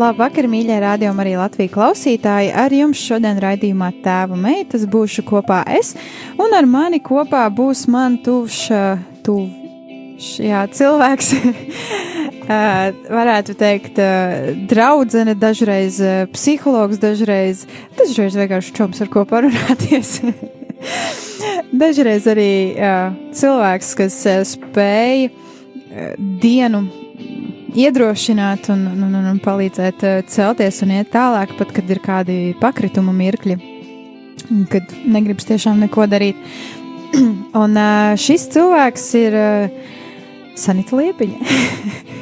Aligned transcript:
Labvakar, 0.00 0.46
mīļie 0.48 0.78
rādījumi, 0.80 1.20
arī 1.20 1.32
Latvijas 1.36 1.72
klausītāji. 1.74 2.52
Ar 2.56 2.72
jums 2.72 3.00
šodien 3.04 3.36
raidījumā 3.42 3.90
tēva 4.04 4.36
meitas 4.38 4.86
būšu 4.88 5.24
kopā 5.28 5.60
es, 5.76 5.92
un 6.40 6.54
ar 6.56 6.68
mani 6.68 7.02
kopā 7.04 7.42
būs 7.52 7.82
man 7.92 8.16
tuvs, 8.24 8.62
tuvs, 9.26 10.30
jā, 10.40 10.62
cilvēks. 10.72 11.34
varētu 13.18 13.54
teikt, 13.60 14.00
draudzene, 14.70 15.36
dažreiz 15.38 16.00
psihologs, 16.32 16.98
dažreiz, 17.02 17.66
dažreiz 17.98 18.38
vienkārši 18.40 18.74
čoms, 18.80 19.02
ar 19.04 19.12
ko 19.12 19.26
parunāties. 19.28 20.16
dažreiz 21.84 22.30
arī 22.30 22.50
cilvēks, 23.36 23.92
kas 24.00 24.18
spēja 24.54 25.28
dienu 26.40 26.86
iedrošināt 27.74 28.70
un, 28.72 28.86
un, 28.92 29.14
un, 29.14 29.28
un 29.32 29.40
palīdzēt 29.42 30.04
uh, 30.06 30.18
celties 30.30 30.80
un 30.84 30.94
iet 30.96 31.10
tālāk, 31.14 31.54
pat 31.58 31.72
kad 31.76 31.90
ir 31.90 32.00
kādi 32.04 32.38
pakritumu 32.60 33.14
mirkļi, 33.16 33.56
kad 34.72 34.94
negribas 35.06 35.48
tiešām 35.50 35.80
neko 35.84 36.06
darīt. 36.10 36.38
un 37.62 37.76
uh, 37.76 38.14
šis 38.20 38.48
cilvēks 38.54 39.06
ir 39.20 39.38
uh, 39.38 39.98
Sanita 40.58 40.98
Liepiņa. 40.98 41.58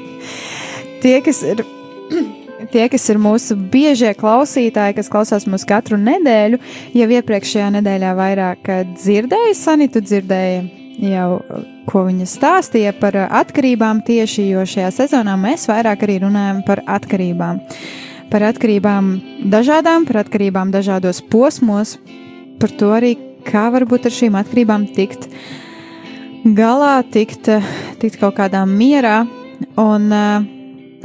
tie, 1.05 1.19
kas 1.25 1.45
ir. 1.47 1.65
Tie, 2.69 2.83
kas 2.91 3.05
ir 3.09 3.21
mūsu 3.23 3.55
biežie 3.71 4.11
klausītāji, 4.19 4.97
kas 4.99 5.09
klausās 5.09 5.47
mūsu 5.49 5.65
katru 5.71 5.97
nedēļu, 6.03 6.59
jau 6.99 7.07
iepriekšējā 7.17 7.69
nedēļā 7.79 8.11
vairāk 8.19 8.73
dzirdēja, 8.99 9.55
Sanitu 9.57 10.03
dzirdēja 10.05 10.78
jau 10.99 11.39
ko 11.89 12.05
viņa 12.09 12.27
stāstīja 12.29 12.93
par 12.99 13.17
atkarībām 13.27 14.03
tieši, 14.07 14.49
jo 14.53 14.65
šajā 14.69 14.91
sezonā 14.95 15.37
mēs 15.41 15.69
vairāk 15.71 16.05
arī 16.05 16.19
runājam 16.27 16.61
par 16.67 16.83
atkarībām. 16.99 17.63
Par 18.29 18.45
atkarībām 18.51 19.15
dažādām, 19.49 20.05
par 20.09 20.21
atkarībām 20.25 20.73
dažādos 20.75 21.23
posmos, 21.33 21.97
par 22.61 22.75
to 22.77 22.93
arī, 22.93 23.15
kā 23.47 23.69
varbūt 23.73 24.11
ar 24.11 24.15
šīm 24.19 24.37
atkarībām 24.37 24.85
tikt 24.97 25.31
galā, 26.45 27.01
tikt, 27.09 27.49
tikt 28.03 28.21
kaut 28.21 28.37
kādā 28.37 28.67
mierā. 28.69 29.23
Un, 29.81 30.11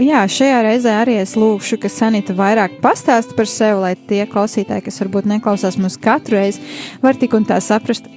jā, 0.04 0.26
šajā 0.36 0.60
reizē 0.66 0.98
arī 1.00 1.16
es 1.22 1.38
lūgšu, 1.40 1.80
ka 1.80 1.92
Sanita 1.92 2.36
vairāk 2.36 2.82
pastāsta 2.84 3.38
par 3.38 3.48
sevi, 3.50 3.80
lai 3.86 3.94
tie 3.96 4.26
klausītāji, 4.30 4.84
kas 4.90 5.00
varbūt 5.06 5.32
neklausās 5.32 5.80
mūs 5.80 5.96
katru 6.02 6.42
reizi, 6.42 6.62
var 7.06 7.16
tik 7.16 7.38
un 7.40 7.48
tā 7.48 7.62
saprast, 7.64 8.10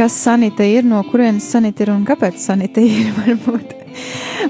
kas 0.00 0.14
sanita 0.16 0.64
ir, 0.64 0.86
no 0.88 1.02
kurienes 1.04 1.44
sanita 1.52 1.84
ir 1.84 1.90
un 1.92 2.06
kāpēc 2.08 2.38
sanita 2.40 2.80
ir. 2.80 3.10
Varbūt. 3.18 3.74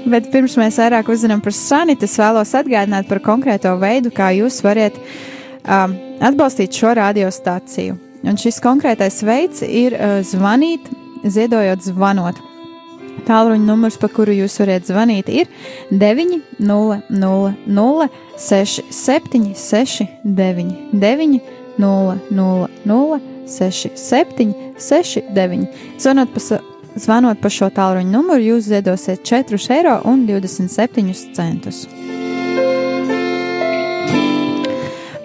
Bet 0.07 0.29
pirms 0.31 0.55
mēs 0.59 0.77
vairāk 0.79 1.09
uzzinām 1.11 1.41
par 1.43 1.53
sanitu, 1.55 2.05
es 2.07 2.19
vēlos 2.21 2.53
atgādināt 2.55 3.09
par 3.09 3.19
konkrēto 3.25 3.73
veidu, 3.81 4.11
kā 4.15 4.29
jūs 4.37 4.61
varat 4.63 4.95
um, 5.01 5.95
atbalstīt 6.23 6.71
šo 6.77 6.93
radiostaciju. 7.01 7.97
Un 8.21 8.35
šis 8.39 8.61
konkrētais 8.63 9.17
veids 9.27 9.59
ir 9.65 9.97
uh, 9.97 10.21
zvanīt, 10.23 10.87
ziedojot, 11.25 11.83
zvanot. 11.89 12.39
Tālruņa 13.27 13.65
numurs, 13.65 13.97
pa 13.99 14.07
kuru 14.13 14.31
jūs 14.37 14.55
varat 14.61 14.87
zvanīt, 14.87 15.27
ir 15.27 15.47
900 15.91 18.07
67 18.39 19.51
69 19.57 20.93
900 20.95 23.30
67 23.51 24.53
69. 24.79 25.67
Zvanot 26.01 26.29
pa, 26.35 26.39
zvanot 26.95 27.37
pa 27.41 27.49
šo 27.51 27.69
tālruņa 27.75 28.11
numuru, 28.11 28.41
jūs 28.53 28.63
ziedosiet 28.71 29.19
4,27 29.27 31.11
eiro. 31.47 31.75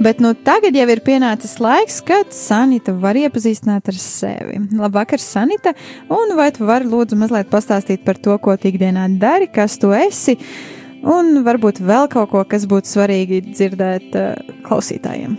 Bet 0.06 0.20
nu, 0.20 0.34
tagad 0.44 0.76
jau 0.76 0.84
ir 0.92 1.00
pienācis 1.02 1.56
laiks, 1.58 1.96
kad 2.04 2.28
Sanita 2.30 2.92
var 3.00 3.16
iepazīstināt 3.18 3.88
ar 3.90 3.96
sevi. 3.98 4.60
Labvakar, 4.78 5.18
Sanita! 5.18 5.72
Un 6.12 6.36
vai 6.38 6.50
tu 6.54 6.66
vari 6.68 6.86
lūdzu 6.86 7.16
mazliet 7.18 7.48
pastāstīt 7.50 8.04
par 8.04 8.20
to, 8.22 8.36
ko 8.38 8.54
tu 8.60 8.68
ikdienā 8.70 9.08
dari, 9.18 9.48
kas 9.50 9.78
tu 9.82 9.90
esi, 9.96 10.36
un 11.00 11.40
varbūt 11.46 11.80
vēl 11.80 12.10
kaut 12.12 12.30
ko, 12.34 12.44
kas 12.46 12.68
būtu 12.68 12.92
svarīgi 12.92 13.40
dzirdēt 13.48 14.14
uh, 14.20 14.54
klausītājiem? 14.68 15.34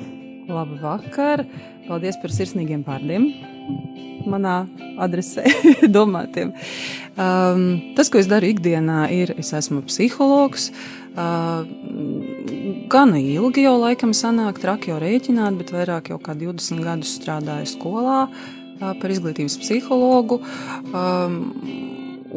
Labvakar! 0.52 1.46
Paldies 1.88 2.20
par 2.22 2.34
sirsnīgiem 2.36 2.84
vārdiem! 2.88 3.32
manā 4.28 4.62
adresē 5.00 5.46
domātiem. 5.98 6.54
Um, 7.18 7.94
tas, 7.98 8.12
ko 8.12 8.22
es 8.22 8.30
daru 8.30 8.52
ikdienā, 8.52 9.08
ir, 9.14 9.34
es 9.40 9.54
esmu 9.58 9.84
psihologs. 9.88 10.70
Uh, 11.18 11.66
gana 12.92 13.18
ilgi 13.18 13.66
jau 13.66 13.78
laikam 13.82 14.14
sanāk, 14.14 14.62
traki 14.62 14.92
jau 14.92 15.00
rēķināt, 15.02 15.58
bet 15.58 15.74
vairāk 15.74 16.12
jau 16.14 16.20
kā 16.22 16.38
20 16.38 16.84
gadus 16.86 17.16
strādāju 17.18 17.72
skolā 17.74 18.20
uh, 18.28 18.94
par 19.02 19.14
izglītības 19.14 19.60
psihologu. 19.64 20.42
Um, 20.94 21.42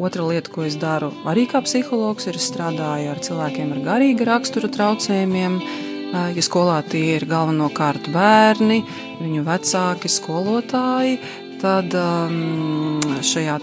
Otra 0.01 0.23
lieta, 0.23 0.53
ko 0.55 0.63
es 0.63 0.77
daru 0.79 1.09
arī 1.29 1.49
kā 1.51 1.59
psihologs, 1.67 2.29
ir 2.31 2.39
strādāju 2.41 3.11
ar 3.11 3.19
cilvēkiem 3.27 3.73
ar 3.75 3.81
garīga 3.89 4.29
rakstura 4.29 4.71
traucējumiem. 4.73 5.59
Uh, 5.59 5.90
ja 6.11 6.43
skolā 6.43 6.81
tie 6.91 7.17
ir 7.17 7.29
galvenokārt 7.31 8.11
bērni, 8.15 8.83
viņu 9.21 9.45
vecāki, 9.47 10.11
skolotāji, 10.11 11.21
Tad 11.61 11.93
um, 11.93 13.01
šajā 13.21 13.59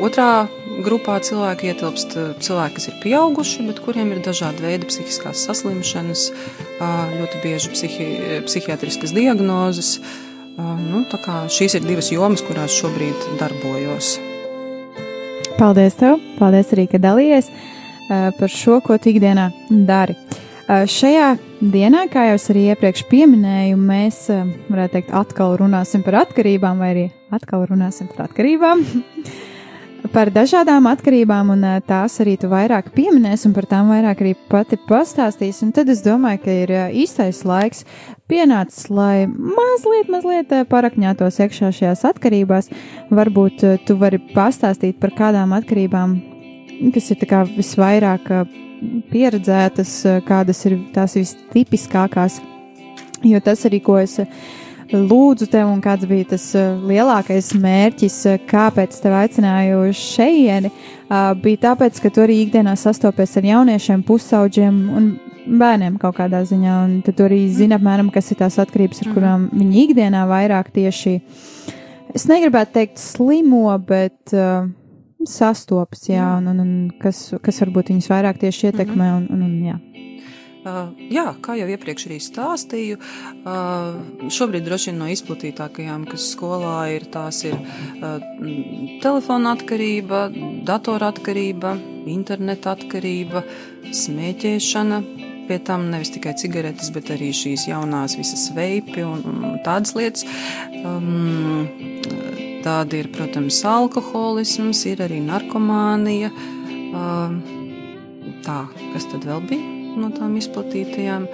otrā 0.00 0.46
grupā 0.80 1.18
cilvēki 1.20 1.68
ietilpst 1.68 2.14
uh, 2.16 2.30
cilvēki, 2.40 2.76
kas 2.78 2.88
ir 2.88 2.94
pieauguši, 3.02 3.66
bet 3.68 3.82
kuriem 3.84 4.14
ir 4.14 4.22
dažādi 4.24 4.64
veidi 4.64 4.88
psihiskās 4.88 5.42
saslimšanas, 5.44 6.22
uh, 6.30 7.12
ļoti 7.18 7.42
bieži 7.42 7.74
psihi, 7.74 8.08
psihiatriskas 8.48 9.12
diagnozes. 9.12 9.98
Uh, 10.56 10.72
nu, 10.80 11.04
šīs 11.52 11.76
ir 11.76 11.84
divas 11.84 12.08
jomas, 12.14 12.40
kurās 12.48 12.72
šobrīd 12.80 13.28
darbojos. 13.42 14.14
Paldies 15.60 16.00
tev! 16.00 16.16
Paldies 16.40 16.72
arī, 16.72 16.88
ka 16.88 17.02
dalījies 17.02 17.52
par 18.08 18.48
šo, 18.48 18.80
ko 18.80 18.96
tu 18.96 19.12
ikdienā 19.12 19.50
dari. 19.68 20.16
Šajā 20.68 21.28
dienā, 21.64 22.02
kā 22.12 22.26
jau 22.26 22.34
es 22.36 22.50
arī 22.52 22.66
iepriekš 22.74 23.06
minēju, 23.08 23.76
mēs, 23.80 24.26
varētu 24.68 24.98
teikt, 24.98 25.14
atkal 25.16 25.56
runāsim 25.56 26.02
par 26.04 26.26
atkarībām, 26.26 26.76
vai 26.76 26.90
arī 26.92 27.04
atkal 27.32 27.64
runāsim 27.70 28.10
par 28.12 28.26
atkarībām. 28.28 28.84
par 30.14 30.28
dažādām 30.28 30.84
atkarībām, 30.90 31.54
un 31.56 31.64
tās 31.88 32.20
arī 32.20 32.36
tu 32.36 32.52
vairāk 32.52 32.92
pieminēsi, 32.92 33.48
un 33.48 33.56
par 33.56 33.64
tām 33.70 33.88
vairāk 33.94 34.20
arī 34.20 34.34
pati 34.52 34.76
pastāstīsi. 34.76 35.64
Un 35.64 35.72
tad 35.72 35.88
es 35.88 36.04
domāju, 36.04 36.44
ka 36.44 36.52
ir 36.52 36.76
īstais 37.00 37.46
laiks 37.48 37.86
pienācis, 38.28 38.90
lai 38.92 39.24
mazliet, 39.24 40.12
mazliet 40.12 40.52
parakņātos 40.68 41.40
iekšā 41.46 41.72
šajās 41.80 42.04
atkarībās. 42.12 42.68
Varbūt 43.08 43.64
tu 43.88 43.96
vari 43.96 44.20
pastāstīt 44.34 45.00
par 45.00 45.16
kādām 45.16 45.56
atkarībām, 45.56 46.18
kas 46.94 47.10
ir 47.14 47.26
visvairāk 47.56 48.30
pieredzētas, 49.10 49.92
kādas 50.28 50.64
ir 50.68 50.78
tās 50.94 51.16
vistipiskākās. 51.18 52.40
Jo 53.26 53.40
tas 53.42 53.64
arī, 53.66 53.80
ko 53.82 53.98
es 53.98 54.20
lūdzu 54.92 55.48
tev, 55.52 55.68
un 55.68 55.80
kāds 55.84 56.06
bija 56.08 56.30
tas 56.32 56.44
lielākais 56.56 57.50
mērķis, 57.60 58.18
kāpēc 58.48 58.94
tev 59.02 59.16
aicināju 59.18 59.88
šejieni, 59.96 60.70
bija 61.42 61.64
tāpēc, 61.68 61.98
ka 62.04 62.12
tu 62.14 62.24
arī 62.24 62.42
ikdienā 62.44 62.76
sastopies 62.78 63.36
ar 63.36 63.48
jauniešiem, 63.50 64.04
pusauģiem 64.06 64.78
un 64.96 65.10
bērniem 65.58 65.98
kaut 66.00 66.18
kādā 66.18 66.42
ziņā, 66.46 66.78
un 66.86 66.96
tu 67.04 67.24
arī 67.24 67.42
zini 67.52 67.76
apmēram, 67.76 68.10
kas 68.12 68.30
ir 68.32 68.40
tās 68.42 68.58
atkarības, 68.60 69.02
ar 69.02 69.10
mhm. 69.10 69.16
kurām 69.16 69.46
viņi 69.52 69.84
ikdienā 69.86 70.24
vairāk 70.28 70.70
tieši, 70.74 71.18
es 72.14 72.28
negribētu 72.30 72.76
teikt 72.78 73.02
slimo, 73.02 73.66
bet 73.88 74.36
uh, 74.36 74.68
sastopas, 75.26 76.08
jā, 76.08 76.24
un, 76.38 76.46
un, 76.52 76.60
un 76.62 76.72
kas, 77.02 77.34
kas 77.42 77.62
varbūt 77.64 77.90
viņus 77.92 78.10
vairāk 78.12 78.38
tieši 78.38 78.70
ietekmē, 78.70 79.06
Mhm. 79.08 79.16
un, 79.16 79.28
un, 79.34 79.42
un 79.42 79.62
jā. 79.66 79.78
Uh, 80.68 80.90
jā, 81.08 81.22
kā 81.40 81.54
jau 81.56 81.68
iepriekš 81.70 82.08
arī 82.08 82.16
stāstīju, 82.20 82.98
uh, 83.46 84.28
šobrīd 84.28 84.66
droši 84.66 84.90
vien 84.90 84.98
no 85.00 85.06
izplatītākajām, 85.08 86.04
kas 86.10 86.26
skolā 86.34 86.90
ir, 86.92 87.06
tās 87.14 87.44
ir 87.46 87.54
uh, 87.54 88.18
mm, 88.42 88.98
telefona 89.00 89.54
atkarība, 89.56 90.26
datora 90.66 91.12
atkarība, 91.14 91.76
interneta 92.10 92.74
atkarība, 92.74 93.44
smēķēšana. 93.94 95.00
Pie 95.48 95.56
tam 95.64 95.86
nevis 95.88 96.10
tikai 96.12 96.34
cigaretes, 96.36 96.90
bet 96.92 97.08
arī 97.14 97.30
šīs 97.32 97.68
jaunās 97.70 98.18
visas 98.18 98.50
veipi 98.52 99.06
un, 99.06 99.22
un 99.24 99.56
tādas 99.64 99.94
lietas. 99.96 100.26
Um, 100.84 101.64
tāda 102.68 103.00
ir, 103.00 103.08
protams, 103.16 103.62
alkoholisms, 103.64 104.84
ir 104.92 105.02
arī 105.08 105.22
narkomānija. 105.24 106.30
Tā, 108.44 108.60
kas 108.92 109.10
tad 109.10 109.24
vēl 109.28 109.42
bija? 109.48 109.74
no 110.00 110.10
tām 110.14 110.36
izplatītajām. 110.38 111.26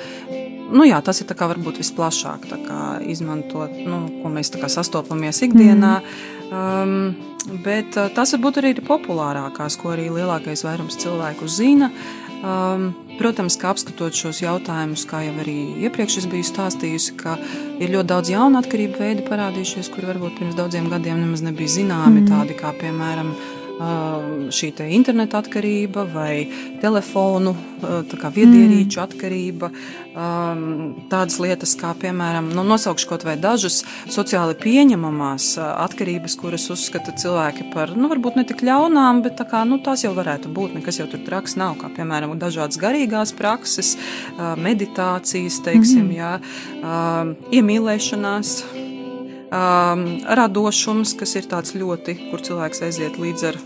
Nu, 0.75 0.87
jā, 0.89 0.99
tas 1.05 1.21
ir 1.21 1.29
kā, 1.29 1.49
varbūt 1.51 1.79
visplašāk 1.83 2.49
kā, 2.65 2.81
izmantot, 3.11 3.73
nu, 3.85 4.07
ko 4.23 4.33
mēs 4.33 4.53
kā, 4.55 4.71
sastopamies 4.73 5.43
ikdienā. 5.47 5.99
Mm. 6.01 6.55
Um, 6.55 7.59
bet 7.65 7.99
uh, 8.01 8.09
tas 8.15 8.33
varbūt 8.37 8.61
arī 8.61 8.75
ir 8.75 8.85
populārākās, 8.87 9.77
ko 9.81 9.93
arī 9.95 10.09
lielākais 10.13 10.65
vairums 10.65 10.97
cilvēku 11.03 11.49
zina. 11.51 11.91
Um, 12.45 12.91
protams, 13.17 13.57
ka 13.57 13.71
apskatot 13.73 14.13
šos 14.13 14.43
jautājumus, 14.43 15.07
kā 15.09 15.23
jau 15.25 15.35
arī 15.41 15.57
iepriekš 15.87 16.19
es 16.21 16.27
biju 16.29 16.45
stāstījusi, 16.45 17.15
ka 17.17 17.39
ir 17.81 17.95
ļoti 17.95 18.11
daudz 18.11 18.33
jaunu 18.35 18.61
atkarību 18.61 19.01
veidu 19.01 19.25
parādījušies, 19.31 19.89
kuri 19.95 20.11
varbūt 20.11 20.37
pirms 20.41 20.59
daudziem 20.59 20.91
gadiem 20.93 21.23
nemaz 21.23 21.45
nebija 21.47 21.73
zināmi, 21.79 22.21
mm. 22.21 22.29
tādi 22.29 22.59
kā 22.59 22.75
piemēram 22.83 23.33
šī 23.75 24.71
interneta 24.95 25.41
atkarība 25.43 26.05
vai 26.13 26.47
telefonu, 26.83 27.55
viedierīču 27.83 29.01
mm. 29.01 29.03
atkarība. 29.03 29.71
Tādas 31.11 31.41
lietas 31.43 31.75
kā, 31.79 31.91
piemēram, 31.99 32.53
nu, 32.55 32.63
nosaukšu 32.67 33.09
kaut 33.11 33.25
vai 33.27 33.35
dažas 33.41 33.81
sociāli 34.13 34.55
pieņemamās 34.61 35.57
atkarības, 35.59 36.37
kuras 36.39 36.69
uzskata 36.71 37.17
cilvēki 37.19 37.67
par, 37.75 37.97
nu, 37.99 38.09
varbūt 38.13 38.39
ne 38.39 38.47
tik 38.47 38.63
ļaunām, 38.67 39.25
bet 39.27 39.39
tā 39.41 39.49
kā, 39.51 39.65
nu, 39.67 39.81
tās 39.83 40.07
jau 40.07 40.15
varētu 40.15 40.53
būt, 40.55 40.79
nekas 40.79 41.03
jau 41.03 41.09
tur 41.11 41.25
traks 41.27 41.59
nav, 41.59 41.75
kā, 41.83 41.91
piemēram, 41.97 42.39
dažādas 42.39 42.79
garīgās 42.79 43.35
prakses, 43.35 43.97
meditācijas, 44.39 45.59
teiksim, 45.67 46.13
mm. 46.13 46.17
jā, 46.21 46.33
iemīlēšanās 47.59 48.59
um, 49.55 50.05
radošums, 50.41 51.15
kas 51.19 51.37
ir 51.39 51.49
tāds 51.51 51.75
ļoti, 51.79 52.17
kur 52.31 52.43
cilvēks 52.45 52.85
aiziet 52.89 53.19
līdz 53.21 53.49
ar 53.53 53.59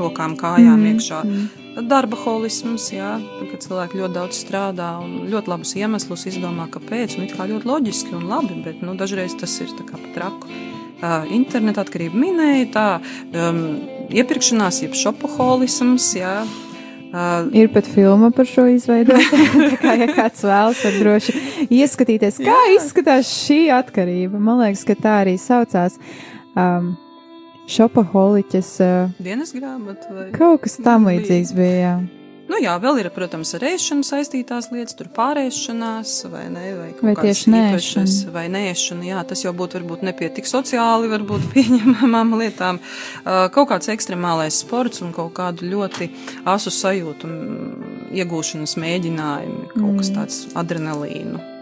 rokām, 0.00 0.36
kājām 0.38 0.76
mm, 0.76 0.86
iekšā. 0.92 1.22
Mm. 1.24 1.48
Darba 1.88 2.18
holisms, 2.18 2.88
jā, 2.90 3.12
kad 3.52 3.62
cilvēki 3.62 4.00
ļoti 4.00 4.16
daudz 4.16 4.40
strādā 4.42 4.88
un 5.02 5.28
ļoti 5.30 5.52
labus 5.52 5.74
iemeslus 5.78 6.26
izdomā, 6.32 6.66
kāpēc. 6.72 7.16
Un 7.16 7.28
it 7.28 7.36
kā 7.38 7.46
ļoti 7.48 7.68
loģiski 7.68 8.16
un 8.18 8.26
labi, 8.30 8.58
bet 8.64 8.82
nu, 8.84 8.96
dažreiz 8.98 9.36
tas 9.38 9.54
ir 9.62 9.70
tā 9.78 9.86
kā 9.86 10.00
pat 10.00 10.10
traku. 10.16 10.50
Uh, 10.98 11.28
interneta 11.30 11.84
atkarība 11.84 12.18
minēja, 12.18 12.70
tā 12.74 12.86
um, 12.98 13.60
iepirkšanās, 14.10 14.82
jeb 14.82 14.96
šopoholisms, 14.98 16.08
jā, 16.18 16.40
Uh, 17.08 17.48
ir 17.56 17.70
pat 17.72 17.86
filma 17.88 18.28
par 18.36 18.44
šo 18.48 18.66
izveidota. 18.68 19.38
kā, 19.82 19.94
ja 19.96 20.08
kāds 20.12 20.44
vēlas, 20.44 20.82
tad 20.84 20.98
droši 21.00 21.34
ieskatīties, 21.72 22.40
kā 22.44 22.52
jā. 22.52 22.74
izskatās 22.76 23.30
šī 23.46 23.62
atkarība. 23.72 24.36
Man 24.36 24.60
liekas, 24.60 24.84
ka 24.88 24.96
tā 24.98 25.14
arī 25.22 25.38
saucās. 25.40 25.96
Um, 26.52 26.96
Šopaholiķis. 27.68 28.70
Uh, 28.80 29.16
Dienas 29.20 29.52
grāmata 29.56 30.12
vai? 30.12 30.28
Kaut 30.36 30.64
kas 30.64 30.78
tam 30.84 31.08
līdzīgs 31.08 31.52
bija. 31.56 31.80
Jā. 31.80 31.96
Nu, 32.48 32.56
jā, 32.62 32.72
vēl 32.80 33.02
ir, 33.02 33.10
protams, 33.12 33.50
ar 33.58 33.66
ēšanu 33.68 34.06
saistītās 34.08 34.70
lietas, 34.72 34.96
tur 34.96 35.10
pārēšanās, 35.12 36.14
vai 36.32 36.46
ne, 36.52 36.64
vai 36.78 36.88
kaut 36.96 37.10
vai 37.10 37.14
kādas 37.18 37.42
īpašas, 37.44 38.14
vai 38.32 38.46
nēšana, 38.52 39.04
jā, 39.10 39.24
tas 39.28 39.44
jau 39.44 39.52
būtu 39.56 39.80
varbūt 39.80 40.06
nepie 40.08 40.30
tik 40.32 40.48
sociāli, 40.48 41.10
varbūt 41.12 41.44
pieņemamām 41.54 42.32
lietām. 42.40 42.80
Kaut 43.54 43.68
kāds 43.74 43.92
ekstremālais 43.92 44.62
sports 44.64 45.04
un 45.04 45.12
kaut 45.16 45.34
kādu 45.36 45.68
ļoti 45.68 46.08
asu 46.48 46.72
sajūtu 46.72 47.30
iegūšanas 48.16 48.78
mēģinājumi, 48.80 49.70
kaut 49.76 49.92
mm. 49.92 50.00
kas 50.00 50.12
tāds 50.16 50.42
adrenalīnu 50.56 51.57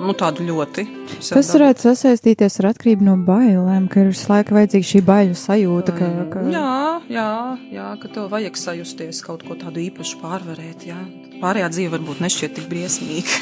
nu, 0.00 0.14
tādu 0.18 0.46
ļoti. 0.46 0.84
Tas 1.18 1.50
varētu 1.54 1.86
sasaistīties 1.88 2.58
ar 2.62 2.70
atkarību 2.72 3.06
no 3.06 3.16
bailēm, 3.26 3.88
ka 3.90 4.02
ir 4.02 4.10
visu 4.12 4.30
laiku 4.30 4.56
vajadzīga 4.56 4.88
šī 4.90 5.02
baiļu 5.08 5.38
sajūta. 5.38 5.94
Ka, 5.98 6.10
ka... 6.32 6.44
Jā, 6.52 6.72
jā, 7.12 7.30
jā, 7.74 7.88
ka 8.02 8.10
tev 8.14 8.28
vajag 8.32 8.58
sajusties 8.60 9.22
kaut 9.26 9.46
ko 9.46 9.58
tādu 9.58 9.82
īpašu 9.84 10.20
pārvarēt. 10.22 10.86
Jā. 10.88 10.98
Pārējā 11.42 11.70
dzīve 11.74 11.96
varbūt 11.96 12.22
nešķiet 12.24 12.58
tik 12.58 12.68
briesmīga. 12.70 13.40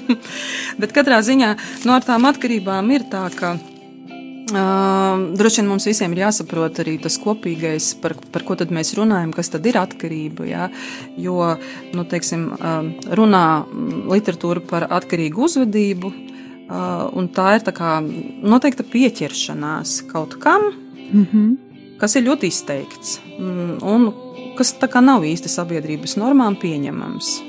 Bet 0.80 0.94
katrā 0.96 1.20
ziņā 1.24 1.52
no 1.86 1.96
nu, 1.96 2.00
tām 2.06 2.28
atkarībām 2.30 2.90
ir 2.94 3.06
tā, 3.12 3.26
ka 3.36 3.56
Uh, 4.52 5.32
droši 5.32 5.62
vien 5.62 5.68
mums 5.70 5.86
visiem 5.88 6.12
ir 6.12 6.26
jāsaprot 6.26 6.76
arī 6.82 6.98
tas 7.00 7.14
kopīgais, 7.20 7.86
par, 8.02 8.12
par 8.34 8.42
ko 8.44 8.56
mēs 8.68 8.90
runājam, 8.98 9.30
kas 9.32 9.48
tad 9.48 9.64
ir 9.64 9.78
atkarība. 9.80 10.44
Ja? 10.44 10.66
Jo, 11.16 11.54
nu, 11.96 12.04
teiksim, 12.04 12.50
uh, 12.52 12.90
runā 13.16 13.44
literatūra 14.12 14.60
par 14.68 14.84
atkarīgu 14.92 15.46
uzvedību, 15.46 16.12
uh, 16.12 17.06
un 17.16 17.30
tā 17.32 17.54
ir 17.56 17.64
tā 17.64 17.72
kā 17.76 17.94
noteikta 18.04 18.84
pieķeršanās 18.84 20.02
kaut 20.12 20.36
kam, 20.42 20.68
mm 21.08 21.26
-hmm. 21.32 21.96
kas 22.00 22.16
ir 22.16 22.28
ļoti 22.28 22.52
izteikts 22.52 23.20
un 23.80 24.12
kas 24.58 24.74
tā 24.76 24.88
kā 24.88 25.00
nav 25.00 25.24
īsti 25.24 25.48
sabiedrības 25.48 26.16
normām 26.16 26.60
pieņemams. 26.60 27.40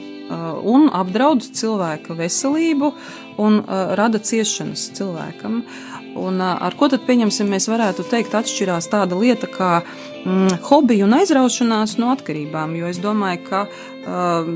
Un 0.64 0.90
apdraud 0.94 1.44
cilvēka 1.44 2.16
veselību 2.16 2.94
un 3.38 3.64
rada 3.68 4.20
ciešanas 4.20 4.92
cilvēkam. 4.96 5.58
Uh, 5.58 5.93
Un 6.20 6.42
ar 6.42 6.76
ko 6.78 6.90
tad, 6.92 7.06
pieņemsim, 7.08 7.50
mēs 7.50 7.66
varētu 7.72 8.06
teikt, 8.10 8.36
atšķirās 8.38 8.90
tāda 8.92 9.18
lieta 9.18 9.50
kā 9.50 9.72
mm, 9.82 10.60
hobija 10.68 11.08
un 11.08 11.18
aizraušanās 11.18 11.98
no 12.02 12.12
atkarībām? 12.14 12.76
Jo 12.78 12.92
es 12.92 13.02
domāju, 13.02 13.42
ka 13.48 13.64
uh, 13.66 14.50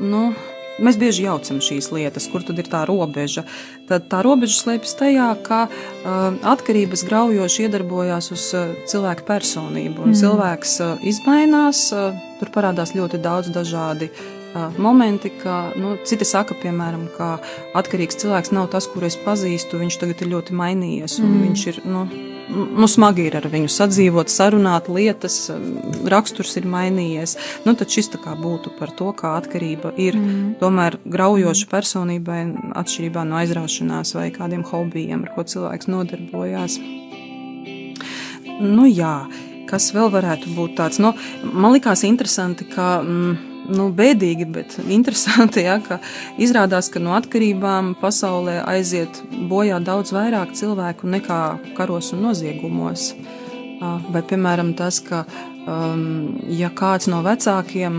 nu, 0.00 0.24
mēs 0.84 0.98
bieži 1.00 1.26
jaucam 1.26 1.60
šīs 1.64 1.90
lietas, 1.94 2.28
kur 2.32 2.44
tad 2.46 2.58
ir 2.60 2.68
tā 2.70 2.82
robeža. 2.88 3.44
Tad 3.90 4.08
tā 4.10 4.22
robeža 4.26 4.58
slēpjas 4.58 4.96
tajā, 4.98 5.28
ka 5.46 5.62
uh, 5.68 6.40
atkarības 6.52 7.04
graujoši 7.08 7.66
iedarbojās 7.66 8.30
uz 8.34 8.48
uh, 8.56 8.74
cilvēka 8.90 9.26
personību. 9.28 10.04
Un 10.04 10.12
mm. 10.12 10.18
cilvēks 10.22 10.76
uh, 10.84 11.06
izmainās, 11.12 11.86
uh, 11.94 12.16
tur 12.40 12.52
parādās 12.54 12.94
ļoti 12.96 13.20
daudz 13.22 13.52
dažādi 13.54 14.10
uh, 14.10 14.68
momenti, 14.78 15.32
ka 15.42 15.70
nu, 15.78 15.96
citi 16.08 16.28
saka, 16.28 16.56
piemēram, 16.62 17.08
ka 17.16 17.36
atkarīgs 17.78 18.20
cilvēks 18.22 18.54
nav 18.56 18.70
tas, 18.74 18.88
kuru 18.90 19.10
es 19.10 19.18
pazīstu. 19.20 19.80
Viņš 19.82 20.02
tagad 20.02 20.24
ir 20.24 20.34
ļoti 20.36 20.56
mainījies, 20.56 21.20
un 21.22 21.32
mm. 21.34 21.46
viņš 21.48 21.66
ir 21.72 21.82
nu, 21.88 22.06
nu, 22.50 22.88
smagi 22.90 23.26
ir 23.28 23.36
ar 23.38 23.46
viņu 23.50 23.70
sadzīvot, 23.72 24.30
sarunāt 24.32 24.88
lietas, 24.92 25.36
raksturs 26.10 26.56
ir 26.60 26.68
mainījies. 26.70 27.36
Nu, 27.66 27.74
tad 27.78 27.92
šis 27.92 28.10
būtu 28.10 28.74
par 28.78 28.92
to, 28.96 29.10
kā 29.16 29.34
atkarība 29.38 29.92
ir 29.96 30.18
mm. 30.18 30.56
tomēr 30.62 30.98
graujoša 31.04 31.68
personībai, 31.70 32.40
atšķirībā 32.80 33.26
no 33.28 33.40
aizraušanās 33.40 34.14
vai 34.16 34.30
kādiem 34.34 34.64
hobijiem, 34.66 35.26
ar 35.26 35.34
ko 35.34 35.44
cilvēks 35.44 35.90
nodarbojās. 35.90 36.80
Nu, 38.60 38.86
jā, 38.86 39.14
kas 39.70 39.92
vēl 39.96 40.10
varētu 40.12 40.54
būt 40.56 40.76
tāds? 40.80 41.00
Nu, 41.02 41.14
man 41.44 41.76
likās 41.76 42.04
interesanti, 42.08 42.68
ka. 42.68 42.98
Mm, 43.04 43.49
nu, 43.70 43.88
bēdīgi, 43.96 44.46
bet 44.52 44.76
interesanti, 44.82 45.64
ja, 45.66 45.78
ka 45.84 46.00
izrādās, 46.40 46.90
ka 46.92 47.02
no 47.02 47.14
atkarībām 47.18 47.94
pasaulē 48.00 48.60
aiziet 48.70 49.22
bojā 49.50 49.80
daudz 49.84 50.14
vairāk 50.16 50.54
cilvēku 50.58 51.10
nekā 51.10 51.40
karos 51.78 52.12
un 52.16 52.26
noziegumos. 52.28 53.12
Vai, 53.80 54.20
piemēram, 54.28 54.74
tas, 54.76 55.00
ka 55.00 55.24
um, 55.64 56.36
ja 56.52 56.68
kāds 56.76 57.08
no 57.08 57.22
vecākiem, 57.24 57.96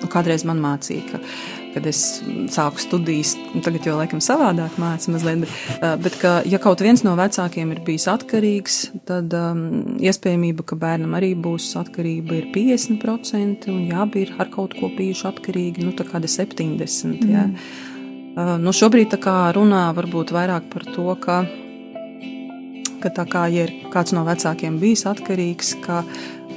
nu, 0.00 0.10
kādreiz 0.12 0.44
man 0.46 0.60
mācīja, 0.62 1.08
ka 1.10 1.22
kad 1.76 1.86
es 1.90 2.00
sāku 2.52 2.80
studijas, 2.80 3.34
tagad 3.64 3.84
jau 3.84 3.98
laikam 3.98 4.20
savādāk 4.24 4.78
mācīju 4.80 5.12
mazliet, 5.12 5.42
bet, 5.44 5.82
bet 6.06 6.14
ka, 6.22 6.30
ja 6.48 6.60
kaut 6.62 6.80
viens 6.80 7.02
no 7.04 7.12
vecākiem 7.18 7.74
ir 7.74 7.82
bijis 7.84 8.06
atkarīgs, 8.08 8.78
tad 9.08 9.34
um, 9.36 9.60
iespējamība, 10.00 10.64
ka 10.64 10.78
bērnam 10.80 11.18
arī 11.18 11.34
būs 11.36 11.68
atkarība, 11.76 12.38
ir 12.38 12.48
50%, 12.54 13.68
un 13.74 13.82
ja 13.90 14.06
abi 14.06 14.24
ir 14.24 14.32
ar 14.40 14.48
kaut 14.54 14.78
ko 14.78 14.88
bijuši 14.96 15.28
atkarīgi, 15.34 15.84
nu 15.84 15.92
tā 15.98 16.08
kāda 16.08 16.30
70%. 16.32 17.26
Mm. 17.26 17.34
Ja. 17.34 17.44
Uh, 18.36 18.56
nu 18.60 18.72
šobrīd 18.72 19.12
tā 19.12 19.20
kā 19.20 19.36
runā 19.56 19.90
varbūt 19.96 20.32
vairāk 20.32 20.70
par 20.72 20.88
to, 20.88 21.10
ka, 21.20 21.42
ka 23.04 23.12
tā 23.20 23.28
kā, 23.28 23.44
ja 23.52 23.68
ir 23.68 23.76
kāds 23.92 24.16
no 24.16 24.24
vecākiem 24.24 24.80
bijis 24.80 25.04
atkarīgs, 25.12 25.76
ka, 25.84 26.00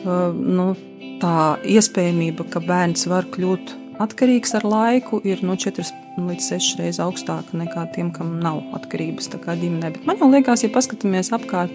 nu, 0.06 0.72
tā 1.20 1.36
iespējamība, 1.68 2.48
ka 2.48 2.64
bērns 2.64 3.04
var 3.12 3.28
kļūt 3.36 3.76
atkarīgs 4.00 4.56
ar 4.56 4.64
laiku, 4.64 5.22
ir 5.24 5.44
no 5.44 5.56
4 5.60 5.86
līdz 6.20 6.46
6 6.52 6.78
reizes 6.80 7.00
augstāka 7.04 7.58
nekā 7.60 7.86
tiem, 7.96 8.12
kam 8.16 8.40
nav 8.44 8.62
atkarības 8.76 9.30
ģimenē. 9.30 9.94
Bet 10.06 10.20
man 10.20 10.32
liekas, 10.32 10.64
ja 10.64 10.70
paskatāmies 10.70 11.32
apkārt, 11.36 11.72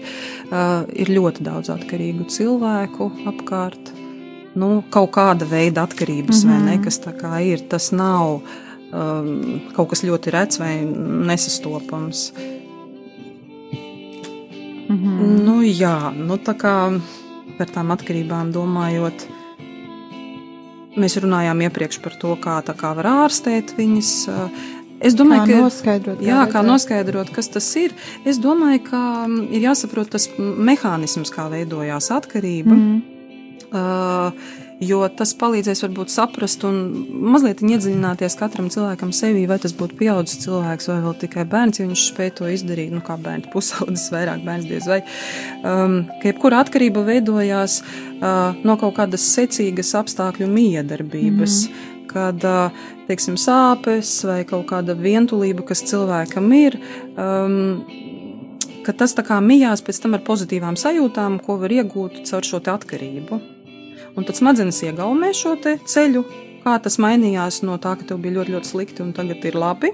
uh, 0.51 0.83
ir 0.93 1.13
ļoti 1.13 1.45
daudz 1.45 1.69
atkarīgu 1.73 2.27
cilvēku 2.29 3.11
apkārt. 3.25 3.93
nu, 4.55 4.83
kaut 4.89 5.11
kāda 5.11 5.43
veida 5.45 5.83
atkarības, 5.83 6.43
mm 6.43 6.49
-hmm. 6.49 6.53
vai 6.53 6.65
ne, 6.65 6.75
Mhm. 6.75 6.83
kas 6.83 6.99
tā 6.99 7.11
kā 7.11 7.41
ir. 7.43 7.59
Tas 7.69 7.91
nav 7.91 8.41
um, 8.93 9.61
kaut 9.75 9.89
kas 9.89 10.03
ļoti 10.03 10.31
rets 10.31 10.59
vai 10.59 10.85
nesastopams. 11.27 12.31
Mhm. 14.89 15.45
Nu, 15.45 15.61
jā, 15.61 16.13
nu, 16.15 16.37
tā 16.37 16.53
kā 16.53 17.01
par 17.57 17.67
tām 17.67 17.91
atkarībām 17.91 18.51
domājot. 18.51 19.27
Mēs 20.95 21.17
runājām 21.19 21.61
iepriekš 21.67 21.99
par 22.03 22.15
to, 22.21 22.35
kā, 22.39 22.59
tā 22.65 22.75
kā 22.77 22.93
var 22.95 23.09
ārstēt 23.25 23.75
viņas. 23.77 24.11
Es 25.05 25.15
domāju, 25.17 25.43
Kā 25.43 25.51
ka 25.51 25.63
noskaidrot, 25.65 26.21
Jā, 26.23 26.37
kā 26.47 26.61
redzēt? 26.61 26.69
noskaidrot, 26.71 27.31
kas 27.35 27.49
tas 27.51 27.67
ir. 27.75 27.91
Es 28.23 28.39
domāju, 28.39 28.79
ka 28.87 29.01
mm, 29.27 29.49
ir 29.51 29.65
jāsaprot 29.67 30.13
tas 30.15 30.29
mehānisms, 30.39 31.33
kā 31.35 31.49
veidojās 31.51 32.07
atkarība. 32.15 32.77
Mm. 32.77 33.01
Uh, 33.75 34.63
jo 34.83 34.99
tas 35.15 35.31
palīdzēs 35.39 35.83
varbūt 35.85 36.11
saprast 36.11 36.65
un 36.67 36.79
mazliet 37.31 37.63
iedziļināties 37.63 38.35
katram 38.39 38.67
cilvēkam 38.73 39.13
sevī, 39.15 39.45
vai 39.47 39.57
tas 39.63 39.75
būtu 39.77 39.97
pieaugušs 39.99 40.41
cilvēks 40.43 40.89
vai 40.91 40.99
vēl 41.05 41.15
tikai 41.23 41.45
bērns, 41.51 41.79
ja 41.79 41.87
viņš 41.87 42.05
spēj 42.09 42.31
to 42.39 42.51
izdarīt, 42.51 42.91
nu 42.95 43.03
kā 43.05 43.17
bērns 43.21 43.49
pusaudzis, 43.53 44.11
vairāk 44.15 44.43
bērns 44.45 44.69
diez 44.69 44.87
vai. 44.91 45.01
Um, 45.63 46.03
ka 46.21 46.31
jebkura 46.31 46.61
atkarība 46.65 47.05
veidojās 47.07 47.81
uh, 47.81 48.55
no 48.67 48.77
kaut 48.81 48.97
kādas 48.99 49.27
secīgas 49.35 49.95
apstākļu 50.03 50.49
miedarbības. 50.51 51.65
Mm 51.69 51.91
kad 52.15 52.45
uh, 52.47 52.83
teiksim, 53.09 53.35
sāpes 53.35 54.21
vai 54.23 54.37
kaut 54.47 54.69
kāda 54.69 54.93
vientulība, 54.95 55.65
kas 55.67 55.81
cilvēkam 55.89 56.47
ir, 56.55 56.77
um, 57.19 57.81
ka 58.85 58.95
tas 58.95 59.17
tā 59.17 59.25
kā 59.27 59.41
mijās 59.43 59.83
pēc 59.83 59.99
tam 60.05 60.15
ar 60.15 60.23
pozitīvām 60.23 60.79
sajūtām, 60.79 61.41
ko 61.43 61.59
var 61.65 61.75
iegūt 61.75 62.23
caur 62.29 62.47
šo 62.47 62.63
atkarību. 62.77 63.54
Un 64.15 64.23
tad 64.23 64.37
smadzenes 64.39 64.81
iegaumē 64.87 65.31
šo 65.35 65.57
ceļu, 65.61 66.23
kā 66.63 66.77
tas 66.81 66.99
mainījās 67.03 67.61
no 67.67 67.77
tā, 67.81 67.97
ka 67.99 68.07
tev 68.07 68.21
bija 68.23 68.39
ļoti, 68.39 68.55
ļoti 68.55 68.71
slikti 68.71 69.03
un 69.03 69.13
tagad 69.15 69.43
ir 69.45 69.57
labi. 69.59 69.91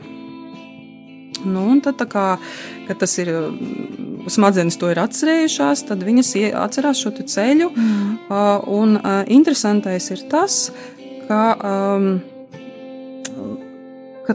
Nu, 1.41 1.63
un 1.73 1.79
tad, 1.81 2.01
kā 2.11 2.35
kad 2.85 2.99
tas 3.01 3.15
ir 3.21 3.31
mm, 3.33 4.27
smadzenes 4.29 4.77
to 4.77 4.91
ir 4.93 5.01
atcerējušās, 5.01 5.85
tad 5.89 6.03
viņas 6.05 6.33
atcerās 6.59 7.01
šo 7.01 7.15
ceļu. 7.17 7.71
Mhm. 7.71 8.17
Uh, 8.31 8.67
un 8.81 8.99
uh, 8.99 9.23
interesantais 9.27 10.11
ir 10.13 10.21
tas, 10.31 10.67
ka, 11.27 11.41
um, 11.57 12.11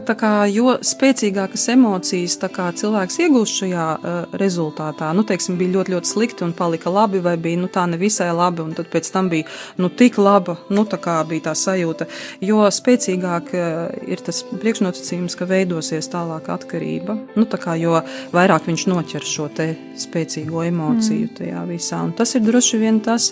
ka 0.05 0.15
kā, 0.17 0.31
jo 0.51 0.75
spēcīgākas 0.85 1.67
emocijas 1.73 2.37
kā, 2.53 2.69
cilvēks 2.77 3.19
iegūst 3.23 3.61
šajā 3.61 3.87
uh, 3.97 4.37
rezultātā, 4.39 5.09
nu, 5.17 5.25
teiksim, 5.27 5.57
bija 5.59 5.77
ļoti, 5.77 5.93
ļoti 5.95 6.11
slikti 6.11 6.45
un 6.45 6.53
palika 6.57 6.91
labi, 6.93 7.21
vai 7.23 7.35
bija 7.41 7.61
nu, 7.61 7.69
tā 7.71 7.85
nevisai 7.89 8.29
labi, 8.35 8.63
un 8.65 8.73
tad 8.77 8.89
pēc 8.93 9.11
tam 9.13 9.29
bija 9.31 9.47
nu, 9.81 9.89
tik 9.89 10.19
laba, 10.21 10.57
nu, 10.69 10.85
tā 10.89 10.99
kā 11.01 11.17
bija 11.27 11.49
tā 11.49 11.55
sajūta. 11.57 12.07
Jo 12.45 12.65
spēcīgāk 12.73 13.53
uh, 13.53 13.69
ir 14.07 14.23
tas 14.25 14.43
priekšnosacījums, 14.51 15.37
ka 15.37 15.49
veidosies 15.49 16.11
tālāk 16.13 16.49
atkarība, 16.53 17.17
nu, 17.37 17.45
tā 17.49 17.61
kā, 17.61 17.77
jo 17.79 18.01
vairāk 18.35 18.67
viņš 18.69 18.87
noķer 18.91 19.27
šo 19.27 19.47
te 19.53 19.71
spēcīgo 19.97 20.65
emociju 20.67 21.31
tajā 21.39 21.63
visā. 21.69 22.03
Un 22.05 22.13
tas 22.17 22.35
ir 22.37 22.45
droši 22.45 22.81
vien 22.81 23.01
tas, 23.03 23.31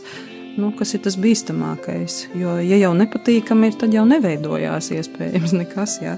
nu, 0.57 0.71
kas 0.77 0.95
ir 0.95 1.03
tas 1.05 1.17
bīstamākais. 1.19 2.17
Jo, 2.39 2.57
ja 2.63 2.79
jau 2.79 2.93
nepatīkami 2.97 3.71
ir, 3.71 3.77
tad 3.81 3.95
jau 3.95 4.05
neveidojās 4.07 4.91
iespējams 4.95 5.55
nekas. 5.59 5.99
Jā. 6.03 6.17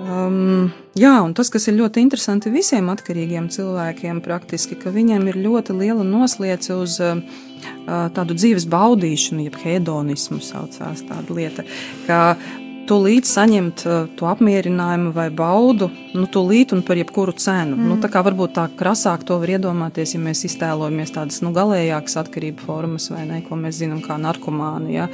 Um, 0.00 0.70
jā, 0.96 1.12
un 1.20 1.34
tas, 1.36 1.50
kas 1.52 1.66
ir 1.68 1.76
ļoti 1.76 2.00
interesanti 2.00 2.52
visiem 2.52 2.88
atkarīgiem 2.88 3.50
cilvēkiem, 3.52 4.22
praktiski, 4.24 4.78
ka 4.80 4.92
viņiem 4.94 5.28
ir 5.28 5.36
ļoti 5.44 5.76
liela 5.76 6.06
noslēdze 6.06 6.78
uz 6.80 6.96
uh, 7.04 7.20
tādu 8.16 8.38
dzīves 8.38 8.64
baudīšanu, 8.72 9.44
jeb 9.50 9.60
hedonismu 9.60 10.40
saucās 10.44 11.04
tāda 11.04 11.36
lieta. 11.36 11.68
Ka, 12.08 12.22
Tūlīt 12.90 13.28
saņemt 13.28 13.82
uh, 13.86 14.06
to 14.18 14.26
apmierinājumu 14.26 15.12
vai 15.14 15.28
baudu, 15.30 15.86
nu, 16.16 16.24
tūlīt 16.26 16.72
un 16.74 16.80
par 16.82 16.98
jebkuru 16.98 17.36
cenu. 17.38 17.76
Mm. 17.76 17.84
Nu, 17.86 17.98
tā 18.02 18.08
kā 18.10 18.24
varbūt 18.26 18.56
tā 18.56 18.64
krasāk 18.80 19.22
to 19.28 19.36
var 19.38 19.52
iedomāties, 19.52 20.16
ja 20.16 20.22
mēs 20.24 20.42
iztēlojamies 20.48 21.14
tādas 21.14 21.38
nu, 21.44 21.52
galējākas 21.54 22.18
atkarību 22.24 22.66
formas, 22.66 23.06
vai 23.12 23.28
ne, 23.28 23.38
ko 23.46 23.60
mēs 23.60 23.78
zinām, 23.78 24.00
kā 24.02 24.16
narkomānija. 24.18 25.06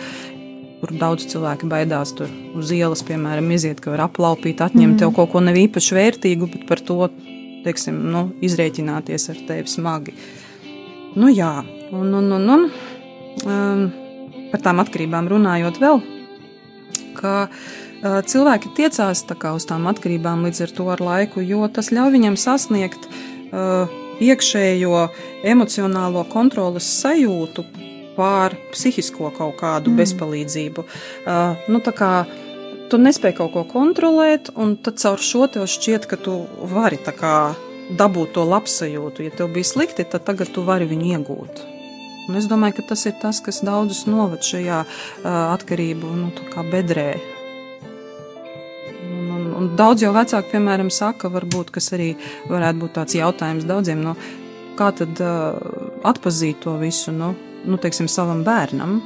Kur 0.76 0.92
daudz 1.00 1.24
cilvēku 1.30 1.68
baidās 1.70 2.12
tur 2.16 2.28
uz 2.58 2.70
ielas, 2.74 3.00
piemēram, 3.06 3.48
iziet, 3.54 3.80
ka 3.80 3.94
var 3.94 4.06
aplaupīt, 4.10 4.60
atņemt 4.60 4.96
mm. 4.96 4.98
tev 5.00 5.14
kaut 5.16 5.30
ko 5.32 5.40
nav 5.40 5.56
īpaši 5.56 5.96
vērtīgu, 5.96 6.50
bet 6.52 6.66
par 6.68 6.82
to 6.84 6.98
teiksim, 7.64 7.98
nu, 8.12 8.26
izrēķināties 8.44 9.30
ar 9.32 9.40
tevi 9.48 9.72
smagi. 9.72 10.14
Nu, 11.16 11.30
jā, 11.32 11.64
un, 11.96 12.12
un, 12.18 12.28
un, 12.36 12.50
un 12.52 12.66
um, 12.68 13.86
par 14.52 14.62
tām 14.66 14.82
atkarībām 14.84 15.30
runājot 15.32 15.80
vēl, 15.82 16.02
ka 17.16 17.34
uh, 17.48 18.20
cilvēki 18.28 18.74
tiecās 18.76 19.24
kā 19.32 19.54
uz 19.56 19.66
tām 19.68 19.88
atkarībām 19.90 20.44
līdz 20.46 20.66
ar 20.66 20.76
to 20.76 20.90
ar 20.92 21.02
laiku, 21.02 21.40
jo 21.40 21.64
tas 21.72 21.88
ļauj 21.94 22.12
viņam 22.18 22.36
sasniegt 22.40 23.08
uh, 23.08 23.88
iekšējo 24.22 25.06
emocionālo 25.44 26.24
kontrolas 26.30 26.88
sajūtu 27.00 27.64
pār 28.16 28.56
psihisko 28.72 29.30
kaut 29.36 29.56
kādu 29.60 29.92
mm. 29.92 30.00
bezpalīdzību. 30.02 30.84
Uh, 31.26 31.68
nu, 31.72 31.82
tu 32.90 33.00
nespēji 33.02 33.38
kaut 33.40 33.54
ko 33.54 33.64
kontrolēt, 33.68 34.52
un 34.54 34.76
tad 34.76 35.00
caur 35.02 35.22
šo 35.22 35.46
tev 35.52 35.66
šķiet, 35.70 36.08
ka 36.10 36.18
tu 36.20 36.40
vari 36.72 36.98
dabūt 37.90 38.34
to 38.34 38.44
labsajūtu. 38.46 39.26
Ja 39.26 39.30
tev 39.30 39.52
bija 39.54 39.66
slikti, 39.68 40.04
tad 40.04 40.26
tagad 40.26 40.50
tu 40.54 40.64
vari 40.66 40.88
viņu 40.88 41.12
iegūt. 41.14 41.64
Un 42.26 42.38
es 42.40 42.48
domāju, 42.50 42.80
ka 42.80 42.88
tas 42.90 43.06
ir 43.06 43.14
tas, 43.22 43.38
kas 43.40 43.62
daudzus 43.66 44.06
noved 44.10 44.42
šajā 44.42 44.82
uh, 44.82 45.26
atkarību 45.54 46.10
nu, 46.18 46.30
bedrē. 46.72 47.12
Un, 49.06 49.70
daudz 49.78 50.02
jau 50.02 50.10
vecāki, 50.14 50.56
piemēram, 50.56 50.90
saka, 50.90 51.30
varbūt, 51.32 51.70
kas 51.76 51.92
arī 51.94 52.16
varētu 52.50 52.82
būt 52.82 52.96
tāds 52.98 53.16
jautājums 53.16 53.68
daudziem, 53.68 54.02
no, 54.02 54.16
kā 54.76 54.90
tad 54.98 55.22
uh, 55.22 55.54
atpazīt 56.04 56.64
to 56.66 56.74
visu, 56.82 57.14
nu, 57.14 57.32
nu, 57.66 57.78
teiksim, 57.80 58.08
savam 58.08 58.42
bērnam. 58.46 59.00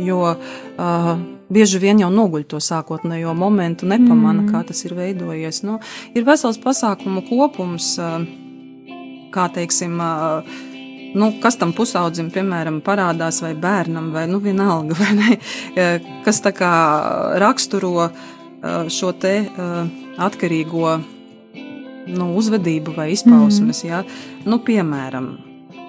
Jo 0.00 0.20
uh, 0.32 1.10
bieži 1.52 1.80
vien 1.82 2.00
jau 2.00 2.08
noguļ 2.12 2.46
to 2.48 2.60
sākotnējo 2.62 3.34
momentu, 3.36 3.88
nepamana, 3.90 4.44
mm. 4.44 4.50
kā 4.52 4.62
tas 4.70 4.80
ir 4.86 4.94
veidojies. 4.96 5.62
Nu, 5.66 5.76
ir 6.16 6.24
vesels 6.24 6.60
pasākumu 6.62 7.26
kopums, 7.28 7.92
uh, 8.00 8.22
kā 9.34 9.46
teiksim, 9.52 10.00
uh, 10.00 10.56
nu, 11.18 11.32
kas 11.42 11.60
tam 11.60 11.74
pusaudzim, 11.76 12.30
piemēram, 12.32 12.80
parādās, 12.86 13.42
vai 13.44 13.52
bērnam, 13.58 14.12
vai 14.16 14.24
nu, 14.30 14.40
vienalga, 14.40 14.96
vai 15.02 15.12
ne, 15.18 15.38
kas 16.24 16.42
tā 16.44 16.54
kā 16.56 16.74
raksturo 17.42 18.10
šo 18.92 19.14
te 19.16 19.34
atkarīgo 20.20 20.98
nu, 22.12 22.26
uzvedību 22.36 22.92
vai 22.96 23.10
izpausmes. 23.14 23.84
Mm. 23.84 23.88
Ja? 23.88 24.02
Nu, 24.44 24.60
piemēram, 24.64 25.30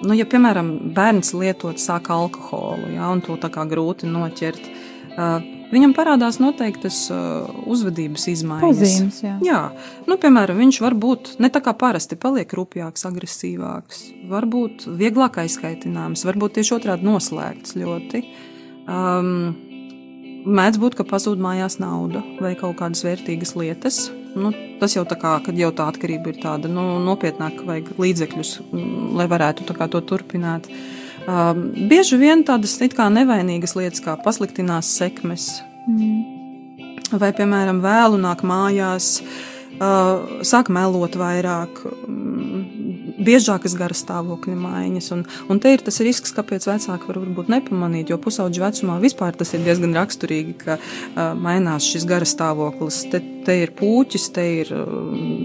nu, 0.02 0.16
ja 0.18 0.26
piemēram 0.28 0.74
bērns 0.94 1.32
lietot 1.38 1.80
sāk 1.82 2.10
alkoholu, 2.12 2.92
ja, 2.96 3.08
un 3.12 3.22
to 3.24 3.38
tā 3.40 3.50
kā 3.52 3.66
grūti 3.68 4.10
noķert. 4.10 4.70
Uh, 5.12 5.40
Viņam 5.72 5.94
parādās 5.96 6.36
noteiktas 6.36 6.96
uh, 7.08 7.46
uzvedības 7.64 8.26
izmaiņas. 8.28 8.64
Pazīmes, 8.76 9.20
jā. 9.24 9.36
jā. 9.40 9.60
Nu, 10.04 10.18
piemēram, 10.20 10.58
viņš 10.60 10.78
var 10.84 10.92
būt 11.00 11.30
ne 11.40 11.48
tā 11.52 11.62
kā 11.64 11.72
parasti, 11.72 12.18
paliek 12.20 12.52
rupjāks, 12.58 13.06
agresīvāks, 13.08 14.02
varbūt 14.28 14.84
vieglāk 15.00 15.40
aizskaitināms, 15.40 16.26
varbūt 16.28 16.58
tieši 16.58 16.76
otrādi 16.76 17.08
noslēgts 17.08 17.78
ļoti. 17.80 18.20
Um, 18.84 19.32
mēdz 20.44 20.82
būt, 20.82 20.98
ka 21.00 21.08
pazūd 21.08 21.40
mājās 21.40 21.80
nauda 21.80 22.20
vai 22.42 22.52
kaut 22.52 22.76
kādas 22.82 23.06
vērtīgas 23.08 23.56
lietas. 23.56 24.04
Nu, 24.32 24.52
tas 24.80 24.94
jau 24.96 25.04
tā 25.08 25.16
kā, 25.20 25.34
kad 25.44 25.58
jau 25.58 25.68
tā 25.76 25.86
atkarība 25.92 26.32
ir 26.32 26.40
tāda 26.40 26.70
nu, 26.72 26.84
nopietnāka, 27.04 27.66
vajag 27.68 27.90
līdzekļus, 28.00 28.52
mm, 28.64 29.08
lai 29.18 29.26
varētu 29.28 29.66
to 29.68 30.00
turpināt. 30.08 30.68
Um, 31.22 31.68
bieži 31.90 32.18
vien 32.18 32.42
tādas 32.42 32.78
it 32.82 32.96
kā 32.98 33.06
nevainīgas 33.12 33.76
lietas, 33.78 34.02
kā 34.02 34.16
pasliktinās 34.24 34.88
sekmes, 34.98 35.60
mm. 35.86 37.12
vai, 37.12 37.30
piemēram, 37.36 37.82
vēlu 37.84 38.18
nāk 38.24 38.42
mājās, 38.42 39.18
uh, 39.76 40.40
sāk 40.48 40.72
melot 40.72 41.14
vairāk, 41.20 41.84
um, 41.92 42.31
biežākas 43.24 43.76
gara 43.78 43.96
stāvokļa 43.96 44.56
maiņas. 44.58 45.10
Un, 45.16 45.24
un 45.50 45.60
te 45.62 45.72
ir 45.74 45.84
tas 45.84 46.00
risks, 46.04 46.34
kāpēc 46.36 46.66
vecāki 46.68 47.10
var 47.10 47.20
varbūt 47.22 47.50
nepamanīt, 47.52 48.12
jo 48.12 48.20
pusauģu 48.22 48.64
vecumā 48.64 48.98
vispār 49.02 49.36
tas 49.38 49.54
ir 49.56 49.64
diezgan 49.66 49.96
raksturīgi, 49.98 50.56
ka 50.62 50.78
uh, 50.78 51.32
mainās 51.38 51.86
šis 51.88 52.06
gara 52.08 52.28
stāvoklis. 52.28 53.04
Te, 53.12 53.22
te 53.46 53.58
ir 53.64 53.74
pūķis, 53.78 54.30
te 54.36 54.46
ir 54.62 54.72
uh, 54.76 54.88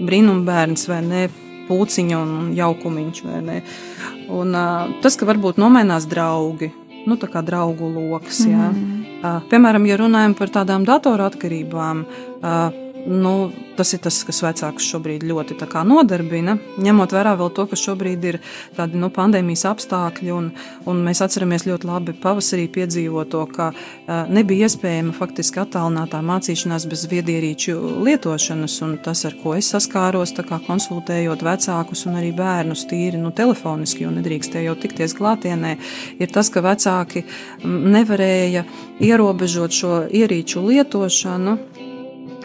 brīnumbērns 0.08 0.88
vai 0.90 1.02
ne, 1.06 1.22
pūciņa 1.68 2.18
un 2.18 2.52
jaukumiņš. 2.56 3.24
Un, 3.28 4.52
uh, 4.52 4.98
tas, 5.04 5.16
ka 5.18 5.28
varbūt 5.28 5.60
nomainās 5.60 6.08
draugi, 6.08 6.70
nu, 7.08 7.16
tā 7.20 7.30
kā 7.32 7.44
draugu 7.44 7.90
lokus. 7.92 8.44
Mm. 8.48 8.98
Uh, 9.18 9.40
piemēram, 9.50 9.86
ja 9.88 9.98
runājam 10.00 10.36
par 10.38 10.52
tādām 10.60 10.84
datoratkarībām, 10.88 12.04
uh, 12.38 12.84
nu, 13.08 13.50
tas 13.78 13.92
ir 13.94 14.02
tas, 14.02 14.20
kas 14.26 14.40
vecākus 14.42 14.86
šobrīd 14.90 15.24
ļoti 15.28 15.56
nodarbina. 15.88 16.56
Ņemot 16.82 17.12
vērā 17.14 17.34
vēl 17.38 17.50
to, 17.54 17.66
ka 17.70 17.76
šobrīd 17.78 18.24
ir 18.24 18.38
tādi 18.76 18.98
nu, 18.98 19.10
pandēmijas 19.14 19.64
apstākļi, 19.70 20.32
un, 20.34 20.50
un 20.86 21.02
mēs 21.06 21.22
atceramies 21.24 21.66
ļoti 21.68 21.88
labi 21.88 22.12
pavasarī 22.12 22.68
piedzīvoto, 22.68 23.44
ka 23.54 23.70
uh, 23.72 24.28
nebija 24.28 24.68
iespējama 24.68 25.14
faktiski 25.16 25.62
attālinātā 25.62 26.20
mācīšanās 26.26 26.88
bez 26.90 27.06
viedierīču 27.10 27.76
lietošanas, 28.04 28.78
tas, 29.04 29.24
ar 29.28 29.38
ko 29.42 29.54
es 29.58 29.70
saskāros, 29.72 30.34
konsultējot 30.66 31.42
vecākus 31.46 32.06
un 32.08 32.18
arī 32.20 32.32
bērnus 32.36 32.86
tīri 32.90 33.20
nu, 33.20 33.32
telefoniski, 33.34 34.04
jo 34.04 34.12
nedrīkstēja 34.14 34.70
jau 34.70 34.76
tikties 34.82 35.16
klātienē, 35.18 35.76
ir 36.18 36.32
tas, 36.34 36.50
ka 36.52 36.62
vecāki 36.64 37.24
nevarēja 37.64 38.64
ierobežot 39.04 39.74
šo 39.74 39.92
ierīču 40.10 40.64
lietošanu 40.66 41.58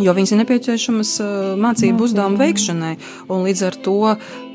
jo 0.01 0.13
viņas 0.15 0.33
ir 0.33 0.39
nepieciešamas 0.41 1.12
uh, 1.21 1.29
mācību 1.59 2.07
uzdevumu 2.07 2.39
veikšanai. 2.39 2.93
Līdz 3.29 3.63
ar 3.67 3.77
to, 3.85 3.97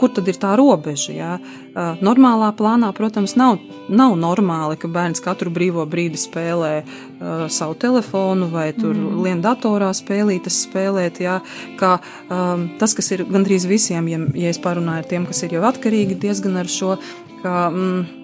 kur 0.01 0.13
tad 0.15 0.31
ir 0.31 0.39
tā 0.41 0.55
robeža? 0.59 1.15
Jā? 1.15 1.31
Uh, 1.39 2.01
normālā 2.03 2.51
plānā, 2.59 2.91
protams, 2.97 3.37
nav, 3.39 3.61
nav 3.89 4.17
normāli, 4.19 4.79
ka 4.81 4.91
bērns 4.91 5.23
katru 5.23 5.53
brīvo 5.55 5.87
brīdi 5.91 6.19
spēlē 6.19 6.73
uh, 6.83 7.47
savu 7.53 7.79
telefonu 7.79 8.51
vai 8.51 8.73
tur 8.75 8.97
mm. 8.97 9.23
lien 9.25 9.45
datorā 9.45 9.93
spēlītas 9.95 10.65
spēlēt. 10.67 11.23
Jā? 11.23 11.39
Kā, 11.79 11.97
um, 12.27 12.69
tas, 12.81 12.97
kas 12.99 13.13
ir 13.15 13.27
gandrīz 13.31 13.69
visiem, 13.71 14.11
ja, 14.11 14.23
ja 14.35 14.53
es 14.55 14.63
parunāju 14.63 15.05
ar 15.05 15.11
tiem, 15.11 15.29
kas 15.29 15.45
ir 15.47 15.59
jau 15.59 15.67
atkarīgi 15.71 16.19
diezgan 16.19 16.59
ar 16.59 16.71
šo. 16.73 16.97
Ka, 17.39 17.69
mm, 17.71 18.18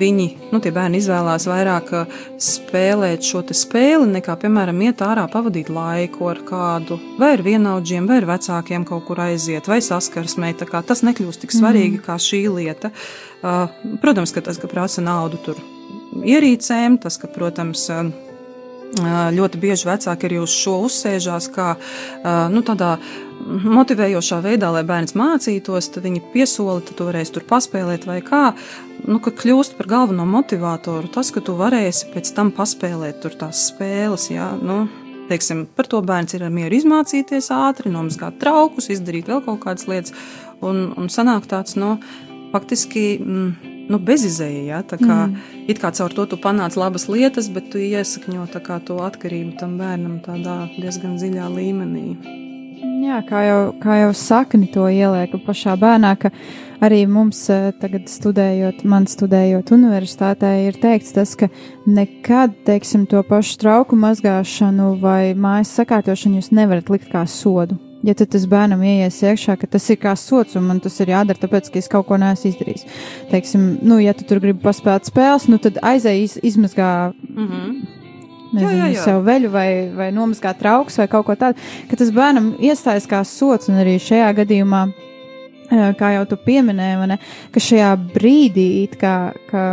viņi, 0.00 0.26
nu, 0.52 0.60
tie 0.62 0.72
bērni 0.74 1.00
izvēlās 1.00 1.46
vairāk 1.50 1.90
uh, 1.96 2.14
spēlēt 2.40 3.26
šo 3.26 3.42
spēli, 3.56 4.06
nekā, 4.14 4.36
piemēram, 4.40 4.80
iet 4.86 5.02
ārā 5.04 5.26
pavadīt 5.30 5.70
laiku 5.72 6.30
ar 6.30 6.42
kādu, 6.46 7.00
vai 7.18 7.32
ar 7.36 7.44
vienaudžiem, 7.46 8.06
vai 8.10 8.20
ar 8.20 8.28
vecākiem 8.34 8.86
kaut 8.88 9.06
kur 9.08 9.22
aiziet, 9.26 9.68
vai 9.70 9.80
saskarsmē. 9.84 10.52
Tas 10.60 11.04
nekļūst 11.06 11.44
tik 11.44 11.54
svarīgi 11.54 11.98
mm. 11.98 12.06
kā 12.06 12.18
šī 12.20 12.44
lieta. 12.52 12.92
Uh, 13.40 13.70
protams, 14.02 14.34
ka 14.36 14.44
tas, 14.44 14.60
ka 14.60 14.70
prasa 14.70 15.04
naudu 15.04 15.40
tur 15.44 15.62
ierīcēm, 16.26 17.00
tas, 17.02 17.18
ka, 17.20 17.30
protams, 17.32 17.86
uh, 17.94 18.10
ļoti 19.34 19.58
bieži 19.62 19.86
vecāki 19.86 20.26
arī 20.26 20.40
uz 20.42 20.50
šo 20.50 20.80
uzsēžās, 20.88 21.46
kā 21.54 21.76
nu, 22.50 22.62
tādā 22.66 22.96
motivējošā 23.48 24.40
veidā, 24.44 24.70
lai 24.74 24.82
bērns 24.86 25.16
mācītos, 25.18 25.90
tad 25.94 26.06
viņi 26.06 26.22
piesoli, 26.34 26.84
tad 26.86 26.98
tu 26.98 27.06
varēsi 27.08 27.34
tur 27.36 27.46
paspēlēt 27.48 28.06
vai 28.08 28.20
kā 28.24 28.50
nu, 29.08 29.18
ka 29.22 29.32
kļūst 29.36 29.76
par 29.78 29.88
galveno 29.90 30.26
motivatoru 30.28 31.10
tas, 31.12 31.32
ka 31.34 31.42
tu 31.44 31.56
varēsi 31.58 32.10
pēc 32.14 32.32
tam 32.36 32.52
paspēlēt 32.56 33.22
tur 33.24 33.36
tās 33.40 33.66
spēles. 33.70 34.28
Jā, 34.32 34.52
nu, 34.60 34.84
teiksim, 35.30 35.64
par 35.76 35.88
to 35.90 36.02
bērns 36.04 36.36
ir 36.36 36.46
mieru 36.52 36.78
izmācīties 36.80 37.50
ātri, 37.54 37.92
nomazgāt 37.92 38.40
traukus, 38.42 38.90
izdarīt 38.92 39.30
vēl 39.30 39.42
kaut 39.46 39.62
kādas 39.64 39.88
lietas, 39.90 40.16
un, 40.60 40.90
un 40.98 41.12
sanāk 41.12 41.50
tāds, 41.50 41.78
nu, 41.80 41.98
faktiski. 42.54 43.10
Mm, 43.24 43.76
Nu, 43.90 43.98
bezizēja, 43.98 44.60
ja? 44.68 44.76
tā 44.86 45.00
kā 45.00 45.16
mm. 45.26 45.64
it 45.72 45.80
kā 45.82 45.90
caur 45.98 46.12
to 46.14 46.28
tu 46.30 46.36
panāc 46.38 46.76
labas 46.78 47.08
lietas, 47.10 47.48
bet 47.50 47.72
tu 47.72 47.80
iesakņo 47.82 48.46
kā, 48.62 48.76
to 48.86 49.00
atkarību 49.02 49.56
tam 49.58 49.74
bērnam 49.80 50.20
tādā 50.22 50.60
diezgan 50.76 51.18
dziļā 51.18 51.48
līmenī. 51.56 52.49
Jā, 53.00 53.20
kā 53.24 53.40
jau, 53.46 53.60
kā 53.80 53.94
jau 54.02 54.10
sakni 54.16 54.66
to 54.68 54.84
ielieku 54.92 55.38
pašā 55.40 55.72
bērnā, 55.80 56.10
ka 56.20 56.28
arī 56.84 57.04
mums 57.08 57.38
eh, 57.52 57.70
tagad 57.80 58.10
studējot, 58.12 58.82
man 58.84 59.06
studējot 59.08 59.70
universitātē, 59.72 60.50
ir 60.66 60.76
teikts 60.82 61.14
tas, 61.16 61.32
ka 61.38 61.48
nekad, 61.88 62.58
teiksim, 62.66 63.06
to 63.08 63.22
pašu 63.24 63.56
trauku 63.62 63.96
mazgāšanu 64.00 64.90
vai 65.00 65.32
mājas 65.32 65.72
sakārtošanu 65.78 66.42
jūs 66.42 66.50
nevarat 66.56 66.92
likt 66.92 67.08
kā 67.12 67.24
sodu. 67.24 67.78
Ja 68.04 68.12
tad 68.16 68.32
tas 68.32 68.44
bērnam 68.48 68.82
ieies 68.84 69.18
iekšā, 69.24 69.56
ka 69.60 69.68
tas 69.76 69.88
ir 69.92 70.00
kā 70.00 70.12
sots 70.16 70.56
un 70.56 70.66
man 70.68 70.80
tas 70.84 70.96
ir 71.00 71.12
jādara, 71.12 71.40
tāpēc, 71.40 71.70
ka 71.72 71.80
es 71.80 71.88
kaut 71.92 72.08
ko 72.08 72.20
neesmu 72.20 72.52
izdarījis. 72.52 72.84
Teiksim, 73.32 73.70
nu, 73.84 74.00
ja 74.00 74.12
tu 74.16 74.28
tur 74.28 74.42
gribi 74.44 74.60
paspēlēt 74.64 75.08
spēles, 75.08 75.48
nu 75.52 75.60
tad 75.60 75.80
aizēj 75.84 76.22
iz, 76.26 76.36
izmazgā. 76.52 76.90
Mm 77.28 77.48
-hmm. 77.48 77.99
Nezinu, 78.50 78.70
jā, 78.72 78.88
jā, 78.88 78.94
jā. 78.96 79.04
sev 79.04 79.20
veļu 79.26 79.52
vai, 79.52 79.68
vai 79.94 80.08
nomazgāt 80.14 80.58
trauks 80.58 80.98
vai 80.98 81.06
kaut 81.10 81.28
ko 81.28 81.36
tādu, 81.38 81.60
ka 81.90 81.98
tas 82.00 82.10
bērnam 82.14 82.56
iestājas 82.58 83.06
kā 83.10 83.22
sots 83.28 83.70
un 83.70 83.78
arī 83.82 83.94
šajā 84.02 84.32
gadījumā 84.40 84.88
kā 85.98 86.14
jau 86.16 86.26
tu 86.26 86.38
pieminēji, 86.40 87.08
ne, 87.12 87.18
ka 87.54 87.62
šajā 87.62 87.90
brīdī 88.14 88.68
kā, 88.98 89.14
ka 89.50 89.64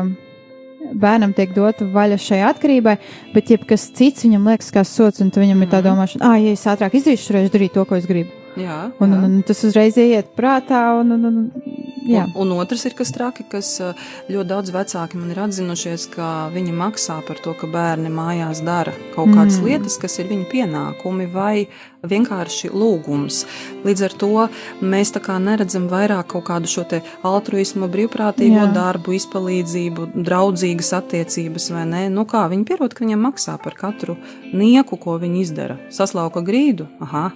bērnam 0.94 1.34
tiek 1.36 1.54
dota 1.56 1.88
vaļa 1.92 2.20
šai 2.22 2.42
atkarībai, 2.52 2.98
bet 3.34 3.52
jebkas 3.52 3.90
cits 3.98 4.26
viņam 4.26 4.48
liekas 4.52 4.72
kā 4.74 4.84
sots, 4.88 5.22
un 5.24 5.32
viņam 5.34 5.58
mm 5.58 5.66
ir 5.66 5.72
tā 5.72 5.82
mhm. 5.82 5.88
domāšana, 5.90 6.30
ah, 6.30 6.38
ja 6.42 6.54
es 6.54 6.68
ātrāk 6.70 6.98
izdarīšu, 6.98 7.34
reiz 7.36 7.52
darīt 7.54 7.74
to, 7.76 7.86
ko 7.86 7.98
es 7.98 8.08
gribu. 8.10 8.32
Jā, 8.58 8.88
un, 9.00 9.12
jā. 9.12 9.18
Un, 9.18 9.24
un 9.26 9.42
tas 9.46 9.60
uzreiz 9.68 9.98
ieiet 10.02 10.34
prātā, 10.38 10.88
un, 11.02 11.14
un, 11.18 11.26
un. 11.30 11.87
Un, 12.08 12.32
un 12.36 12.56
otrs 12.58 12.86
ir 12.88 12.96
kas 12.98 13.12
traki, 13.16 13.46
kas 13.52 13.74
eh, 13.84 14.08
ļoti 14.32 14.50
daudz 14.52 14.74
vecāki 14.76 15.20
man 15.20 15.34
ir 15.34 15.42
atzinušies, 15.48 16.08
ka 16.14 16.30
viņi 16.54 16.76
maksā 16.76 17.20
par 17.28 17.42
to, 17.44 17.54
ka 17.58 17.70
bērni 17.72 18.12
mājās 18.14 18.64
dara 18.66 18.96
kaut 19.16 19.34
kādas 19.34 19.60
mm. 19.60 19.68
lietas, 19.68 20.00
kas 20.02 20.20
ir 20.22 20.32
viņu 20.32 20.48
pienākumi 20.52 21.28
vai 21.34 21.68
vienkārši 22.08 22.72
lūgums. 22.72 23.42
Līdz 23.86 24.04
ar 24.08 24.16
to 24.22 24.32
mēs 24.86 25.12
tā 25.16 25.22
kā 25.24 25.38
neredzam 25.42 25.88
vairāk 25.92 26.30
kaut 26.34 26.48
kādu 26.50 26.70
šo 26.72 26.86
te 26.90 27.02
altruismu, 27.28 27.90
brīvprātīgo 27.92 28.64
Jā. 28.64 28.70
darbu, 28.76 29.16
izpalīdzību, 29.18 30.12
draudzīgas 30.28 30.94
attiecības 31.02 31.72
vai 31.74 31.88
nē. 31.90 32.04
Nu 32.14 32.28
kā 32.30 32.46
viņi 32.52 32.68
pierod, 32.70 32.94
ka 32.94 33.06
viņam 33.06 33.28
maksā 33.28 33.58
par 33.64 33.78
katru 33.80 34.18
nieku, 34.54 35.00
ko 35.02 35.18
viņi 35.22 35.44
izdara. 35.44 35.80
Saslauka 35.94 36.46
grīdu, 36.46 36.88
aha, 37.04 37.30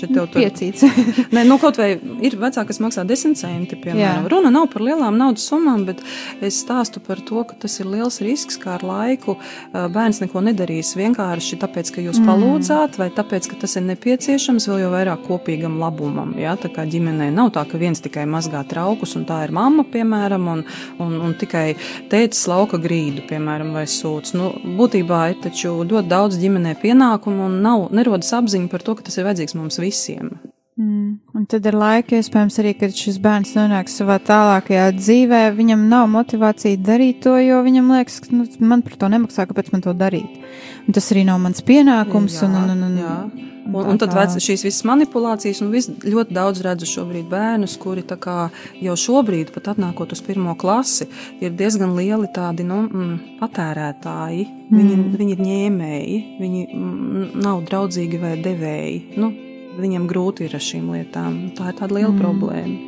Tev 0.00 0.30
tur 0.32 0.40
piecīts. 0.40 0.84
Nē, 1.34 1.44
nu 1.48 1.58
kaut 1.60 1.78
vai 1.80 1.90
ir 2.24 2.36
vecāki, 2.40 2.70
kas 2.70 2.80
maksā 2.82 3.04
10 3.06 3.36
centi, 3.38 3.76
piemēram. 3.76 4.00
Jā. 4.00 4.30
Runa 4.32 4.52
nav 4.54 4.68
par 4.72 4.84
lielām 4.86 5.18
naudas 5.20 5.44
summām, 5.50 5.84
bet 5.88 6.00
es 6.44 6.60
stāstu 6.62 7.02
par 7.04 7.20
to, 7.26 7.42
ka 7.48 7.58
tas 7.64 7.76
ir 7.82 7.88
liels 7.90 8.20
risks, 8.24 8.58
kā 8.60 8.76
ar 8.78 8.84
laiku 8.86 9.36
bērns 9.72 10.22
neko 10.24 10.42
nedarīs 10.46 10.94
vienkārši 10.98 11.58
tāpēc, 11.60 11.92
ka 11.94 12.04
jūs 12.04 12.20
mm. 12.20 12.30
palūdzāt, 12.30 12.98
vai 13.00 13.10
tāpēc, 13.14 13.50
ka 13.52 13.60
tas 13.64 13.76
ir 13.76 13.86
nepieciešams 13.90 14.68
vēl 14.70 14.84
jau 14.84 14.92
vairāk 14.94 15.26
kopīgam 15.28 15.78
labumam. 15.82 16.32
Jā? 16.40 16.56
Tā 16.60 16.72
kā 16.74 16.86
ģimenē 16.88 17.30
nav 17.36 17.52
tā, 17.56 17.66
ka 17.68 17.80
viens 17.80 18.00
tikai 18.02 18.26
mazgā 18.30 18.62
traukus, 18.70 19.16
un 19.20 19.26
tā 19.28 19.42
ir 19.46 19.54
mamma, 19.56 19.84
piemēram, 19.92 20.48
un, 20.54 20.64
un, 21.02 21.16
un 21.28 21.36
tikai 21.40 21.74
tēcis 22.12 22.48
lauka 22.50 22.80
grīdu, 22.80 23.26
piemēram, 23.28 23.74
vai 23.76 23.84
sūds. 23.90 24.34
Nu, 24.38 24.50
būtībā 24.80 25.22
ir 25.34 25.40
taču 25.44 25.76
ļoti 25.84 26.08
daudz 26.10 26.40
ģimenē 26.40 26.76
pienākumu 26.80 27.46
un 27.50 27.60
nav, 27.64 27.88
nerodas 27.94 28.32
apziņa 28.36 28.70
par 28.72 28.84
to, 28.86 28.96
ka 28.98 29.06
tas 29.06 29.20
ir 29.20 29.28
vajadzīgs 29.28 29.58
mums 29.58 29.76
visiem 29.80 29.89
visiem. 29.90 30.32
Mm. 30.80 31.18
Un 31.36 31.44
tad 31.50 31.66
ar 31.68 31.76
laiku, 31.76 32.16
iespējams, 32.16 32.56
arī, 32.62 32.70
kad 32.80 32.94
šis 32.96 33.18
bērns 33.20 33.52
nonāks 33.52 33.98
savā 34.00 34.16
tālākajā 34.24 34.86
dzīvē, 34.96 35.42
viņam 35.58 35.82
nav 35.90 36.06
motivācija 36.08 36.80
darīt 36.80 37.20
to, 37.26 37.34
jo 37.42 37.58
viņam 37.66 37.90
liekas, 37.98 38.16
ka 38.24 38.32
nu, 38.32 38.46
man 38.64 38.80
par 38.86 38.96
to 39.02 39.10
nemaksā, 39.12 39.44
kāpēc 39.50 39.74
man 39.74 39.84
to 39.84 39.92
darīt. 39.92 40.40
Un 40.86 40.96
tas 40.96 41.10
arī 41.12 41.26
nav 41.28 41.42
mans 41.42 41.60
pienākums. 41.66 42.38
Jā, 42.40 42.48
un, 42.48 42.56
un, 42.62 42.72
un, 42.72 42.86
un, 42.86 42.96
jā. 43.02 43.16
Un, 43.70 43.90
un 43.92 44.00
tad 44.00 44.14
vec, 44.16 44.32
šīs 44.40 44.64
visas 44.64 44.86
manipulācijas, 44.88 45.60
un 45.62 45.68
vis, 45.74 45.90
ļoti 46.00 46.34
daudz 46.34 46.62
redzu 46.64 46.88
šobrīd 46.88 47.28
bērnus, 47.30 47.76
kuri 47.82 48.02
jau 48.80 48.96
šobrīd, 49.04 49.52
pat 49.52 49.74
atnākot 49.74 50.16
uz 50.16 50.24
pirmo 50.24 50.56
klasi, 50.58 51.10
ir 51.44 51.52
diezgan 51.60 51.92
lieli 51.98 52.30
tādi 52.34 52.64
nu, 52.64 52.80
mm, 52.88 53.36
patērētāji. 53.42 54.48
Mm. 54.70 54.80
Viņi, 54.80 54.96
viņi 55.20 55.36
ir 55.36 55.44
ņēmēji, 55.44 56.18
viņi 56.40 56.66
mm, 56.72 57.30
nav 57.44 57.62
draudzīgi 57.68 58.24
vai 58.24 58.34
devēji. 58.40 58.98
Nu, 59.20 59.30
viņam 59.78 60.06
grūti 60.10 60.46
ir 60.46 60.56
ar 60.56 60.64
šīm 60.64 60.88
lietām. 60.94 61.42
Tā 61.58 61.70
ir 61.70 61.76
tāda 61.78 61.96
liela 61.98 62.14
mm. 62.14 62.22
problēma. 62.22 62.78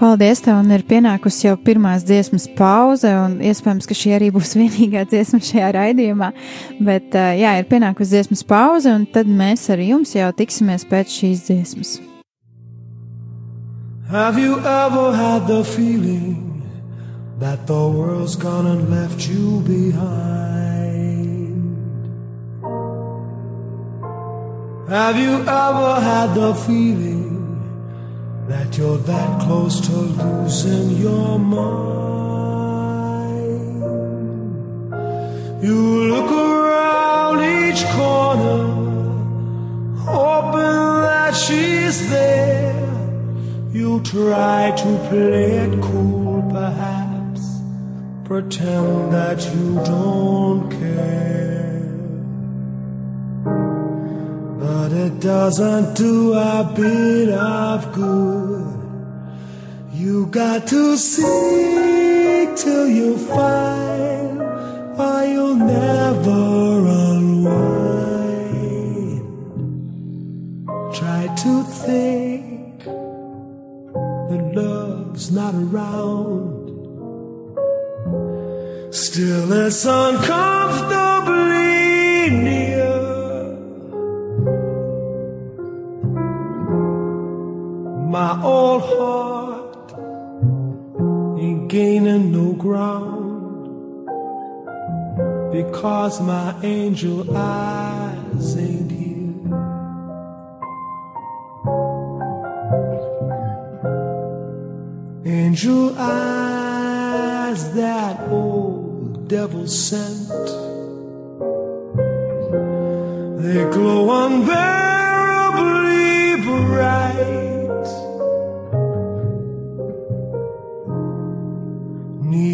Paldies, 0.00 0.40
tev, 0.44 0.60
ir 0.72 0.82
pienākusi 0.88 1.46
jau 1.46 1.56
pirmās 1.60 2.04
dziesmas 2.08 2.46
pauze, 2.56 3.10
un 3.16 3.38
iespējams, 3.44 3.88
ka 3.88 3.96
šī 3.96 4.14
arī 4.16 4.30
būs 4.34 4.54
vienīgā 4.60 5.04
dziesma 5.08 5.40
šajā 5.44 5.72
raidījumā. 5.76 6.30
Bet, 6.80 7.14
jā, 7.14 7.56
ir 7.60 7.68
pienākusi 7.70 8.16
dziesmas 8.16 8.44
pauze, 8.48 8.92
un 8.92 9.06
tad 9.12 9.28
mēs 9.28 9.68
ar 9.72 9.82
jums 9.84 10.14
jau 10.16 10.30
tiksimies 10.36 10.86
pēc 10.88 11.18
šīs 11.20 11.44
dziesmas. 11.48 11.98
Have 14.10 14.38
you 14.38 14.58
ever 14.58 15.12
had 15.14 15.46
the 15.46 15.62
feeling 15.62 16.64
that 17.38 17.68
the 17.68 17.88
world's 17.88 18.34
gone 18.34 18.66
and 18.66 18.90
left 18.90 19.28
you 19.28 19.60
behind? 19.60 20.69
Have 24.90 25.16
you 25.16 25.34
ever 25.42 26.00
had 26.00 26.34
the 26.34 26.52
feeling 26.52 27.38
that 28.48 28.76
you're 28.76 28.98
that 28.98 29.40
close 29.40 29.80
to 29.86 29.92
losing 29.92 30.96
your 30.96 31.38
mind? 31.38 31.70
You 35.62 35.80
look 36.12 36.32
around 36.32 37.38
each 37.40 37.84
corner, 37.90 38.64
hoping 39.96 41.02
that 41.06 41.36
she's 41.36 42.10
there. 42.10 42.74
You 43.70 44.00
try 44.02 44.72
to 44.76 45.08
play 45.08 45.52
it 45.66 45.80
cool, 45.80 46.42
perhaps, 46.50 47.42
pretend 48.24 49.12
that 49.12 49.40
you 49.54 49.74
don't 49.84 50.68
care. 50.68 51.49
But 54.70 54.92
it 54.92 55.18
doesn't 55.18 55.96
do 55.96 56.32
a 56.32 56.62
bit 56.76 57.28
of 57.30 57.92
good. 57.92 58.66
You 59.92 60.26
got 60.26 60.68
to 60.68 60.96
seek 60.96 62.48
till 62.62 62.86
you 62.86 63.18
find, 63.18 64.40
or 65.04 65.24
you'll 65.32 65.56
never 65.56 66.42
unwind. 67.14 67.64
Try 70.94 71.22
to 71.44 71.52
think 71.86 72.84
that 74.30 74.42
love's 74.54 75.32
not 75.32 75.54
around. 75.54 76.68
Still, 78.94 79.52
it's 79.52 79.84
uncomfortably 79.84 80.59
My 88.10 88.42
old 88.42 88.82
heart 88.82 89.92
ain't 91.40 91.68
gaining 91.68 92.32
no 92.32 92.54
ground 92.54 94.08
because 95.52 96.20
my 96.20 96.56
angel 96.64 97.24
eyes 97.36 98.56
ain't 98.56 98.90
here. 98.90 99.54
Angel 105.24 105.94
eyes 105.96 107.72
that 107.74 108.28
old 108.28 109.28
devil 109.28 109.68
sent. 109.68 110.48
They 113.40 113.70
glow 113.70 114.26
unbearably 114.26 114.79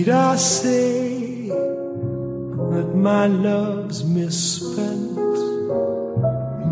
Need 0.07 0.13
I 0.13 0.37
say 0.37 1.49
that 1.49 2.91
my 2.95 3.27
love's 3.27 4.05
misspent, 4.05 5.19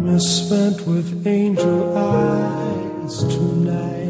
misspent 0.00 0.86
with 0.86 1.26
angel 1.26 1.98
eyes 1.98 3.24
tonight? 3.24 4.03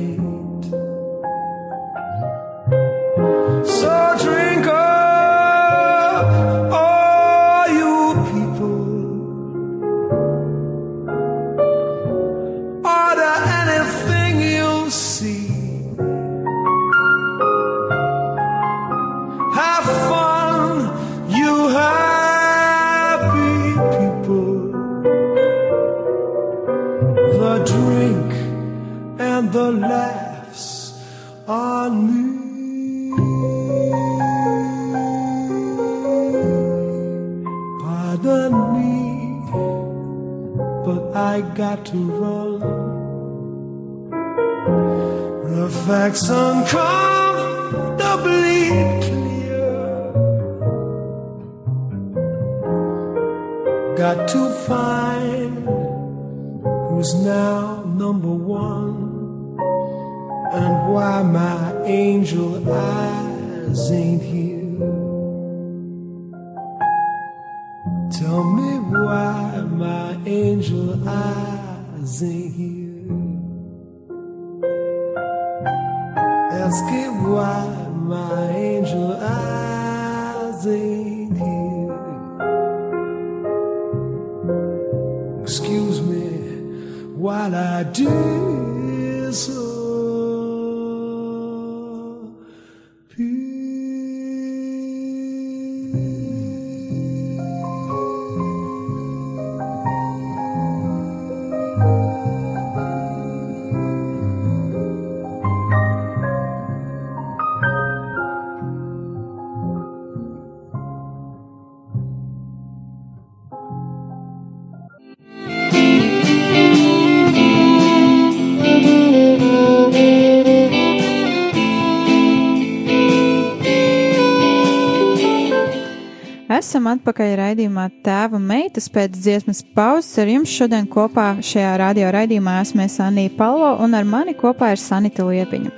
Esam 126.85 126.99
atpakaļ 126.99 127.31
raidījumā 127.39 127.85
Tēva 128.05 128.37
meitas 128.37 128.91
pēc 128.93 129.15
dziesmas 129.17 129.63
pauzes. 129.73 130.19
Ar 130.21 130.29
jums 130.29 130.51
šodien 130.53 130.85
kopā 130.93 131.39
šajā 131.41 131.71
radio 131.81 132.11
raidījumā 132.13 132.59
esmu 132.61 132.83
es 132.85 132.99
Anija 133.01 133.33
Palo 133.39 133.71
un 133.81 133.97
ar 133.97 134.05
mani 134.05 134.35
kopā 134.37 134.75
ir 134.75 134.83
Sanita 134.83 135.25
Liepiņa. 135.25 135.73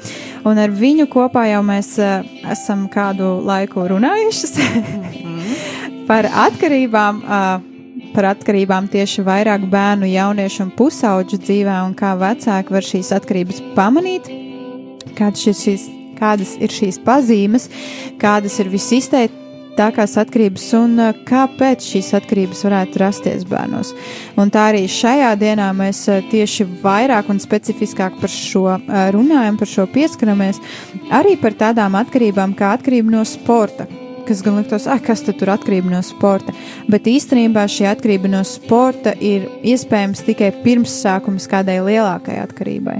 Un 0.51 0.59
ar 0.59 0.75
viņu 0.75 1.07
kopā 1.13 1.45
jau 1.47 1.63
mēs 1.69 1.93
uh, 2.03 2.27
esam 2.51 2.89
kādu 2.91 3.37
laiku 3.47 3.87
runājušas 3.95 4.59
par 6.11 6.27
atkarībām. 6.49 7.23
Uh, 7.23 7.73
Par 8.17 8.31
atkarībām 8.31 8.87
tieši 8.89 9.21
vairāk 9.27 9.67
bērnu, 9.69 10.07
jauniešu 10.09 10.63
un 10.65 10.71
pusauģu 10.77 11.37
dzīvē, 11.43 11.75
un 11.85 11.93
kā 11.97 12.15
vecāki 12.17 12.73
var 12.73 12.85
šīs 12.85 13.11
atkarības 13.13 13.59
pamanīt, 13.77 14.31
kādas, 15.19 15.43
šis, 15.45 15.85
kādas 16.17 16.55
ir 16.57 16.73
šīs 16.73 16.97
pazīmes, 17.05 17.69
kādas 18.21 18.57
ir 18.63 18.73
visizteiktākās 19.77 20.17
atkarības 20.17 20.67
un 20.75 20.99
uh, 20.99 21.15
kāpēc 21.29 21.85
šīs 21.85 22.15
atkarības 22.17 22.65
varētu 22.65 22.99
rasties 22.99 23.45
bērnos. 23.45 23.93
Un 24.37 24.51
tā 24.51 24.71
arī 24.71 24.87
šajā 24.89 25.37
dienā 25.37 25.69
mēs 25.77 26.09
uh, 26.09 26.23
tieši 26.31 26.65
vairāk 26.83 27.29
un 27.29 27.39
specifiskāk 27.39 28.17
par 28.21 28.31
šo 28.31 28.79
uh, 28.79 29.11
runājam, 29.13 29.59
par 29.59 29.69
šo 29.69 29.87
pieskaramies, 29.87 30.61
arī 31.13 31.37
par 31.37 31.53
tādām 31.53 31.95
atkarībām 31.95 32.57
kā 32.57 32.73
atkarība 32.79 33.19
no 33.19 33.25
sporta 33.25 33.87
kas 34.27 34.41
gan 34.43 34.57
liktos, 34.59 34.89
ah, 34.91 34.99
kas 34.99 35.21
tur 35.23 35.53
atkarība 35.53 35.87
no 35.87 36.01
sporta. 36.03 36.51
Bet 36.91 37.07
īstenībā 37.07 37.63
šī 37.71 37.85
atkarība 37.93 38.27
no 38.33 38.41
sporta 38.43 39.13
ir 39.23 39.45
iespējams 39.63 40.25
tikai 40.27 40.49
pirmsākums 40.65 41.47
kādai 41.47 41.77
lielākai 41.79 42.41
atkarībai. 42.43 42.97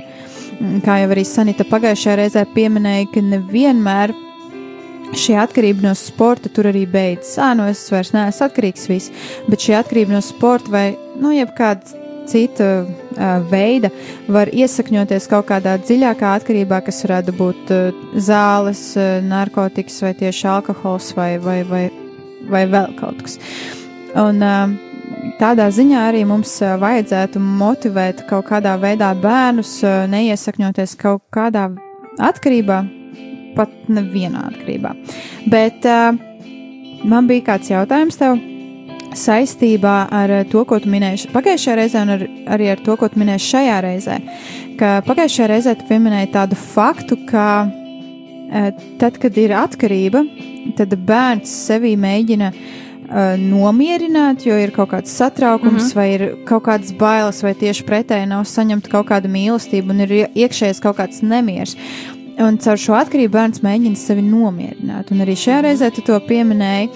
Mm, 0.61 0.85
Kā 0.85 1.01
jau 1.01 1.11
arī 1.11 1.25
Sanita 1.27 1.67
pagājušajā 1.67 2.15
reizē 2.21 2.47
pieminēja, 2.55 3.11
ka 3.11 3.25
nevienmēr 3.27 4.15
šī 5.15 5.37
atkarība 5.39 5.87
no 5.87 5.93
sporta 5.99 6.51
tur 6.53 6.71
arī 6.73 6.87
beidzas. 6.91 7.37
Ah, 7.39 7.55
nu 7.59 7.69
es 7.71 7.85
vairs 7.93 8.13
neesmu 8.15 8.49
atkarīgs 8.49 8.89
viss, 8.91 9.13
bet 9.47 9.63
šī 9.63 9.77
atkarība 9.79 10.17
no 10.17 10.23
sporta 10.25 10.73
vai, 10.73 10.89
nu, 11.21 11.35
jebkāda 11.37 12.05
cita 12.27 12.67
uh, 12.83 12.89
veida 13.51 13.91
var 14.29 14.51
iesakņoties 14.51 15.29
kaut 15.31 15.49
kādā 15.51 15.77
dziļākā 15.83 16.33
atkarībā, 16.41 16.81
kas 16.87 17.05
varētu 17.07 17.35
būt 17.39 17.73
uh, 17.75 18.01
zāles, 18.19 18.83
uh, 18.99 19.21
narkotikas 19.25 20.01
vai 20.03 20.13
tieši 20.19 20.49
alkohols 20.57 21.13
vai, 21.19 21.37
vai, 21.43 21.61
vai, 21.69 21.85
vai 22.51 22.65
vēl 22.71 22.97
kaut 22.99 23.23
kas. 23.23 23.39
Un, 24.17 24.41
tādā 25.37 25.67
ziņā 25.75 26.07
arī 26.09 26.23
mums 26.29 26.55
vajadzētu 26.81 27.43
motivēt 27.43 28.25
kaut 28.31 28.49
kādā 28.49 28.77
veidā 28.81 29.11
bērnus 29.21 29.79
neiesakņoties 30.09 30.97
kaut 31.03 31.27
kādā 31.35 31.69
atkarībā, 32.17 32.81
pat 33.57 33.73
nevienā 33.89 34.49
atkarībā. 34.51 34.93
Bet 35.53 35.89
uh, 35.89 36.13
man 37.05 37.31
bija 37.31 37.53
kāds 37.53 37.73
jautājums 37.73 38.21
tev 38.21 38.39
saistībā 39.17 39.97
ar 40.13 40.33
eh, 40.41 40.45
to, 40.51 40.63
ko 40.69 40.79
tu 40.83 40.91
minēji 40.93 41.31
pagājušajā 41.35 41.77
reizē, 41.81 42.05
un 42.05 42.15
ar, 42.17 42.25
arī 42.57 42.71
ar 42.73 42.83
to, 42.85 42.97
ko 42.99 43.09
tu 43.11 43.21
minēji 43.21 43.45
šajā 43.47 43.77
reizē. 43.85 44.19
Ka 44.81 44.99
pagājušajā 45.07 45.51
reizē 45.53 45.77
tu 45.79 45.87
pieminēji 45.89 46.33
tādu 46.35 46.59
faktu, 46.61 47.19
ka 47.31 47.47
e, 47.67 48.67
tad, 49.01 49.17
kad 49.23 49.39
ir 49.41 49.55
atkarība, 49.57 50.21
tad 50.77 50.93
bērns 51.09 51.55
sevī 51.69 51.95
mēģina 52.01 52.51
e, 52.53 52.59
nomierināt, 53.41 54.45
jo 54.45 54.59
ir 54.61 54.75
kaut 54.77 54.93
kāds 54.93 55.15
satraukums, 55.17 55.81
mm 55.81 55.89
-hmm. 55.89 55.97
vai 55.97 56.09
ir 56.15 56.27
kaut 56.45 56.67
kādas 56.69 56.93
bailes, 56.93 57.43
vai 57.43 57.55
tieši 57.55 57.87
pretēji 57.89 58.29
nav 58.29 58.45
saņemta 58.45 58.93
kaut 58.93 59.09
kāda 59.09 59.33
mīlestība, 59.33 59.91
un 59.91 60.01
ir 60.01 60.29
iekšējais 60.35 60.83
kaut 60.83 61.01
kāds 61.01 61.23
nemieris. 61.23 61.77
Un 62.37 62.59
caur 62.61 62.77
šo 62.77 62.93
atkarību 62.99 63.33
bērns 63.33 63.63
mēģina 63.65 63.97
sevi 63.97 64.21
nomierināt. 64.25 65.09
Un 65.13 65.25
arī 65.25 65.37
šajā 65.41 65.63
reizē 65.65 65.89
tu 65.95 66.03
to 66.05 66.19
pieminēji, 66.29 66.91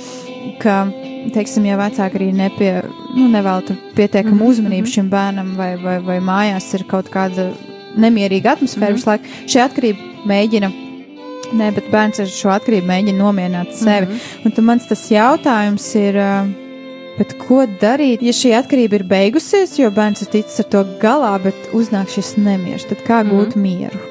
ka 0.60 0.82
teiksim, 1.32 1.64
ja 1.68 1.78
vecāki 1.80 2.18
arī 2.18 2.28
nepie, 2.36 2.74
nu, 3.16 3.28
nevēlta 3.32 3.76
pietiekamu 3.96 4.36
mm 4.36 4.42
-hmm. 4.42 4.50
uzmanību 4.50 4.86
mhm. 4.86 4.92
šim 4.92 5.08
bērnam, 5.10 5.54
vai, 5.56 5.76
vai, 5.80 5.98
vai 6.04 6.18
mājās 6.20 6.74
ir 6.74 6.84
kaut 6.84 7.08
kāda 7.08 7.50
nemierīga 7.96 8.52
atmosfēra, 8.54 8.90
mm 8.90 8.96
-hmm. 8.96 9.00
visu 9.00 9.10
laiku 9.10 9.24
šī 9.46 9.64
atkarība 9.64 9.98
mēģina. 10.26 10.70
Nē, 11.52 11.74
bet 11.74 11.90
bērns 11.90 12.20
ar 12.20 12.26
šo 12.26 12.48
atkarību 12.48 12.86
mēģina 12.86 13.18
nomierināt 13.18 13.74
sevi. 13.74 14.06
Mm 14.06 14.12
-hmm. 14.12 14.44
Un 14.44 14.52
tad 14.52 14.64
mans 14.64 14.86
tas 14.86 15.10
jautājums 15.10 15.94
ir, 15.94 16.14
bet 17.18 17.34
ko 17.48 17.66
darīt, 17.80 18.22
ja 18.22 18.32
šī 18.32 18.54
atkarība 18.60 18.94
ir 18.94 19.04
beigusies, 19.04 19.78
jo 19.78 19.90
bērns 19.90 20.22
ir 20.22 20.28
ticis 20.28 20.60
ar 20.60 20.64
to 20.64 20.84
galā, 21.00 21.42
bet 21.42 21.56
uznāk 21.72 22.08
šis 22.08 22.36
nemieris? 22.36 22.84
Tad 22.84 22.98
kā 23.08 23.24
gūt 23.24 23.56
mm 23.56 23.62
-hmm. 23.62 23.78
mieru? 23.78 24.09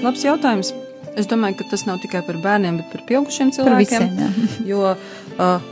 Labs 0.00 0.22
jautājums. 0.24 0.72
Es 1.18 1.26
domāju, 1.28 1.58
ka 1.58 1.66
tas 1.72 1.82
nav 1.88 1.98
tikai 2.00 2.22
par 2.24 2.38
bērniem, 2.40 2.78
bet 2.80 2.92
par 2.92 3.02
pieaugušiem 3.08 3.50
cilvēkiem. 3.52 4.04
Par 4.14 4.28
visiem, 4.30 4.66
jo 4.70 4.84
uh, 4.92 5.08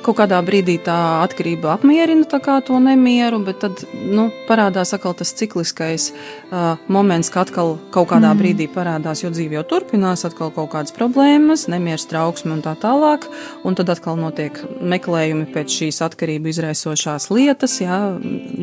kaut 0.04 0.16
kādā 0.20 0.38
brīdī 0.44 0.78
tā 0.81 0.96
atkarība 1.24 1.74
apmierina 1.74 2.24
to 2.64 2.78
nemieru, 2.81 3.40
bet 3.44 3.61
tad 3.64 3.83
nu, 3.92 4.28
parādās 4.48 4.94
atkal 4.96 5.14
tas 5.18 5.35
cikliskais 5.37 6.11
uh, 6.12 6.81
moments, 6.88 7.28
ka 7.33 7.42
atkal 7.44 7.76
kaut 7.94 8.09
kādā 8.12 8.31
mm. 8.33 8.40
brīdī 8.40 8.68
parādās, 8.72 9.22
jo 9.22 9.31
dzīve 9.35 9.59
jau 9.59 9.64
turpinās, 9.74 10.24
atkal 10.24 10.52
kaut 10.54 10.70
kādas 10.72 10.94
problēmas, 10.96 11.66
nemieris, 11.68 12.07
trauksme 12.09 12.54
un 12.57 12.62
tā 12.64 12.74
tālāk. 12.81 13.26
Un 13.66 13.76
tad 13.78 13.90
atkal 13.92 14.16
notiek 14.20 14.57
meklējumi 14.81 15.48
pēc 15.52 15.74
šīs 15.81 16.00
atkarību 16.07 16.52
izraisošās 16.52 17.28
lietas, 17.35 17.78
jā, 17.83 17.98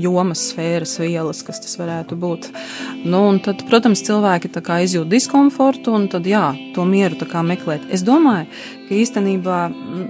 jomas, 0.02 0.48
sfēras, 0.52 0.98
vielas, 1.04 1.44
kas 1.46 1.62
tas 1.64 1.78
varētu 1.80 2.18
būt. 2.20 2.50
Nu, 3.04 3.28
un 3.30 3.42
tad, 3.46 3.62
protams, 3.70 4.04
cilvēki 4.08 4.52
izjūt 4.86 5.12
diskomfortu 5.12 5.94
un 5.96 6.10
tad 6.12 6.26
jā 6.30 6.48
to 6.76 6.86
mieru 6.88 7.20
meklēt. 7.46 7.86
Es 7.94 8.04
domāju, 8.06 8.50
ka 8.88 8.96
īstenībā 8.96 9.60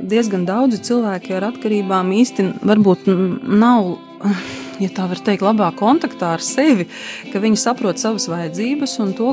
diezgan 0.08 0.46
daudzi 0.48 0.82
cilvēki 0.90 1.36
ar 1.38 1.50
atkarībām 1.52 2.14
īstenībā 2.22 2.74
varbūt 2.74 3.10
nav. 3.44 3.96
Ja 4.76 4.90
tā 4.92 5.06
var 5.08 5.16
teikt, 5.24 5.40
labā 5.40 5.70
kontaktā 5.80 6.34
ar 6.36 6.42
sevi, 6.44 6.84
ka 7.32 7.40
viņi 7.40 7.56
saprot 7.62 7.96
savas 7.96 8.26
vajadzības 8.28 8.98
un 9.06 9.14
to, 9.16 9.30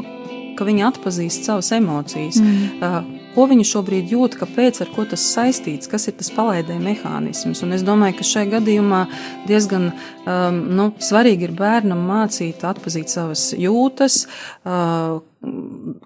ka 0.55 0.63
viņi 0.69 0.85
atpazīst 0.87 1.49
savas 1.49 1.73
emocijas. 1.75 2.39
Mm. 2.39 2.69
Uh, 2.79 3.22
ko 3.35 3.47
viņi 3.51 3.67
šobrīd 3.69 4.13
jūt, 4.13 4.37
kāpēc, 4.41 4.83
ar 4.85 4.93
ko 4.95 5.07
tas 5.09 5.25
saistīts, 5.35 5.91
kas 5.91 6.09
ir 6.11 6.17
tas 6.21 6.31
palaidēja 6.35 6.83
mehānisms. 6.83 7.65
Un 7.67 7.77
es 7.77 7.85
domāju, 7.87 8.19
ka 8.21 8.29
šajā 8.29 8.53
gadījumā 8.59 9.03
diezgan 9.49 9.91
um, 9.93 10.63
nu, 10.79 10.89
svarīgi 11.03 11.49
ir 11.49 11.59
bērnam 11.59 12.03
mācīt 12.09 12.65
atpazīt 12.69 13.13
savas 13.13 13.51
jūtas. 13.59 14.25
Uh, 14.63 15.21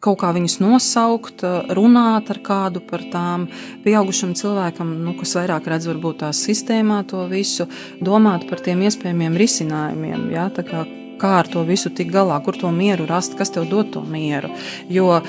kaut 0.01 0.19
kā 0.23 0.31
viņus 0.33 0.59
nosaukt, 0.63 1.45
runāt 1.77 2.31
ar 2.33 2.41
kādu 2.45 2.81
par 2.89 3.05
tām. 3.13 3.49
Pieaugušam 3.85 4.33
cilvēkam, 4.39 4.95
nu, 5.05 5.17
kas 5.19 5.37
vairāk 5.37 5.69
redz, 5.71 5.89
varbūt 5.91 6.23
tās 6.25 6.41
sistēmā 6.47 7.03
to 7.11 7.27
visu, 7.31 7.69
domāt 8.01 8.49
par 8.49 8.65
tiem 8.65 8.87
iespējamiem 8.87 9.37
risinājumiem. 9.43 10.31
Ja? 10.33 10.49
Kā, 10.57 10.87
kā 11.21 11.37
ar 11.43 11.51
to 11.51 11.65
visu 11.69 11.93
tikt 11.93 12.15
galā, 12.15 12.39
kur 12.45 12.59
to 12.59 12.73
mieru 12.75 13.07
rast, 13.09 13.37
kas 13.39 13.53
tev 13.55 13.69
dod 13.71 13.93
to 13.95 14.03
mieru. 14.07 14.53
Jo, 14.93 15.21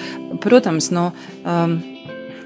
protams, 0.44 0.92
no. 0.96 1.12
Um, 1.44 1.80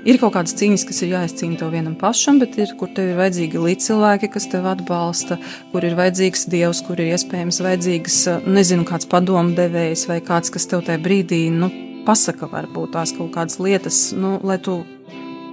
Ir 0.02 0.18
kaut 0.18 0.32
kādas 0.34 0.56
cīņas, 0.58 0.82
kas 0.90 1.04
ir 1.06 1.12
jāizcīna 1.12 1.60
tev 1.60 1.76
vienam 1.76 1.94
pašam, 1.94 2.40
bet 2.42 2.56
ir, 2.58 2.72
kur 2.80 2.90
tev 2.90 3.12
ir 3.12 3.20
vajadzīgi 3.20 3.60
līdzcilvēki, 3.62 4.32
kas 4.34 4.48
tev 4.50 4.66
atbalsta, 4.72 5.38
kur 5.70 5.86
ir 5.86 5.94
vajadzīgs 6.00 6.48
dievs, 6.50 6.80
kur 6.88 6.98
ir 6.98 7.12
iespējams 7.14 7.62
vajadzīgs, 7.62 8.18
nezinu, 8.50 8.88
kāds 8.90 9.06
padomdevējs 9.12 10.08
vai 10.10 10.18
kāds, 10.26 10.50
kas 10.50 10.66
tev 10.72 10.82
tajā 10.88 11.04
brīdī 11.06 11.44
nu, 11.54 11.70
pasaka, 12.08 12.50
varbūt 12.50 12.96
tās 12.96 13.14
kaut 13.14 13.30
kādas 13.36 13.62
lietas, 13.62 14.02
nu, 14.18 14.40
lai 14.42 14.58
tu 14.66 14.80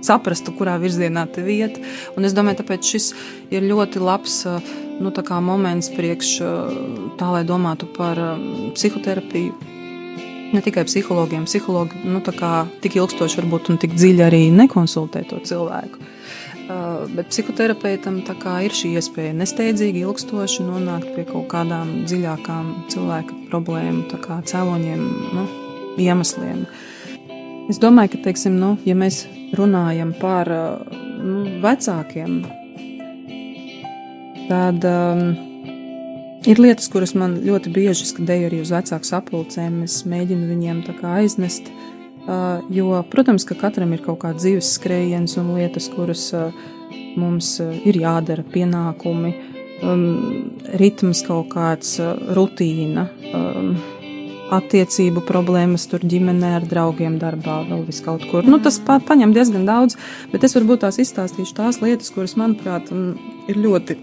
saprastu, 0.01 0.57
kurā 0.57 0.79
virzienā 0.81 1.27
te 1.29 1.45
iet. 1.45 1.77
Un 2.17 2.25
es 2.25 2.33
domāju, 2.33 2.63
tāpēc 2.63 2.93
šis 2.95 3.13
ir 3.53 3.69
ļoti 3.69 4.01
labs 4.01 4.47
nu, 4.99 5.13
moments 5.45 5.91
priekš 5.95 6.31
tā, 7.19 7.33
lai 7.33 7.45
domātu 7.47 7.89
par 7.97 8.19
psihoterapiju 8.75 9.77
ne 10.53 10.61
tikai 10.65 10.85
psihologiem. 10.89 11.45
Psihologi 11.45 12.05
nu, 12.09 12.23
tik 12.83 12.97
ilgstoši 12.97 13.43
varbūt 13.43 13.73
un 13.73 13.81
tik 13.81 13.97
dziļi 13.97 14.25
arī 14.25 14.43
nekonsultē 14.55 15.25
to 15.29 15.41
cilvēku. 15.45 16.01
Uh, 16.69 17.07
bet 17.17 17.31
psihoterapeitam 17.33 18.19
ir 18.61 18.75
šī 18.77 18.91
iespēja 19.01 19.33
nesteidzīgi, 19.39 20.03
ilgstoši 20.05 20.67
nonākt 20.67 21.15
pie 21.15 21.25
kaut 21.29 21.47
kādām 21.49 22.03
dziļākām 22.05 22.67
cilvēka 22.93 23.37
problēmu 23.49 24.05
cēloņiem, 24.45 25.07
nu, 25.33 25.47
iemesliem. 25.97 26.67
Es 27.73 27.81
domāju, 27.81 28.17
ka, 28.17 28.23
teiksim, 28.29 28.61
nu, 28.61 28.75
ja 28.85 28.97
mēs 28.97 29.23
runājam 29.57 30.13
par 30.21 30.49
nu, 30.53 31.47
vecākiem, 31.65 32.43
tad 34.49 34.85
um, 34.89 35.29
Ir 36.47 36.61
lietas, 36.63 36.87
kuras 36.89 37.17
man 37.19 37.35
ļoti 37.43 37.73
bieži 37.75 38.07
skandēju 38.07 38.47
arī 38.49 38.61
uz 38.63 38.71
vecāku 38.71 39.09
sapulcēm. 39.09 39.83
Es 39.85 40.05
mēģinu 40.07 40.47
viņiem 40.47 40.85
tā 40.87 40.95
kā 41.01 41.19
aiznest, 41.19 41.67
jo, 42.73 42.93
protams, 43.11 43.47
ka 43.49 43.57
katram 43.59 43.93
ir 43.97 44.05
kaut 44.05 44.21
kāda 44.23 44.39
dzīves 44.39 44.71
skrējiens 44.79 45.35
un 45.41 45.51
lietas, 45.59 45.91
kuras 45.91 46.29
mums 47.19 47.57
ir 47.59 47.99
jādara, 47.99 48.47
pienākumi, 48.55 49.35
um, 49.83 50.03
ritms 50.79 51.25
kaut 51.27 51.51
kāds, 51.57 51.97
rutīna, 52.39 53.09
um, 53.35 53.73
attiecību 54.55 55.27
problēmas 55.29 55.89
tur 55.91 56.07
ģimenē 56.07 56.55
ar 56.63 56.69
draugiem, 56.71 57.19
darbā, 57.21 57.65
vēl 57.69 57.83
vis 57.91 57.99
kaut 58.05 58.25
kur. 58.31 58.47
Nu, 58.47 58.63
tas 58.63 58.79
pa, 58.81 59.03
paņem 59.03 59.35
diezgan 59.37 59.67
daudz, 59.69 59.99
bet 60.33 60.47
es 60.47 60.55
varbūt 60.57 60.87
tās 60.87 61.03
izstāstīšu 61.03 61.59
tās 61.59 61.83
lietas, 61.85 62.15
kuras, 62.15 62.39
manuprāt, 62.41 62.89
ir 63.51 63.59
ļoti 63.59 63.99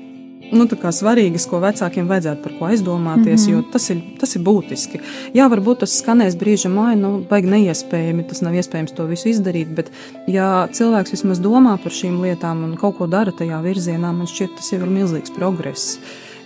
nu, 0.54 0.66
svarīgas, 0.68 1.46
ko 1.50 1.60
vecākiem 1.64 2.08
vajadzētu 2.10 2.44
par 2.44 2.54
ko 2.60 2.68
aizdomāties, 2.70 3.48
mm 3.48 3.54
-hmm. 3.54 3.54
jo 3.54 3.72
tas 3.72 3.90
ir, 3.90 4.02
tas 4.20 4.36
ir 4.36 4.42
būtiski. 4.42 5.02
Jā, 5.34 5.48
varbūt 5.50 5.80
tas 5.84 5.98
skanēs 6.02 6.38
brīža 6.38 6.70
māja, 6.70 6.96
nu, 6.96 7.26
baigi 7.30 7.48
neiespējami, 7.48 8.28
tas 8.28 8.42
nav 8.42 8.54
iespējams 8.54 8.96
to 8.96 9.06
visu 9.06 9.30
izdarīt, 9.30 9.76
bet, 9.76 9.92
ja 10.28 10.68
cilvēks 10.72 11.12
vismaz 11.12 11.40
domā 11.40 11.78
par 11.84 11.92
šīm 11.92 12.22
lietām 12.22 12.64
un 12.64 12.76
kaut 12.78 12.98
ko 12.98 13.08
dara 13.08 13.32
tajā 13.32 13.62
virzienā, 13.62 14.12
man 14.14 14.28
šķiet, 14.28 14.56
tas 14.58 14.72
jau 14.72 14.82
ir 14.82 14.90
milzīgs 14.90 15.36
progress. 15.36 15.98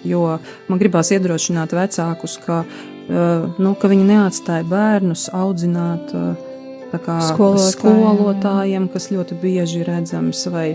Jo 0.03 0.39
man 0.67 0.79
gribās 0.79 1.11
iedrošināt 1.11 1.73
vecākus, 1.73 2.39
ka, 2.45 2.63
uh, 3.09 3.49
nu, 3.57 3.75
ka 3.75 3.87
viņi 3.87 4.03
neatstāja 4.03 4.63
bērnus 4.63 5.29
audzināt. 5.33 6.15
Skolotājiem. 6.97 7.73
skolotājiem, 7.73 8.87
kas 8.93 9.09
ļoti 9.13 9.37
bieži 9.41 9.83
redzams, 9.87 10.45
vai 10.53 10.67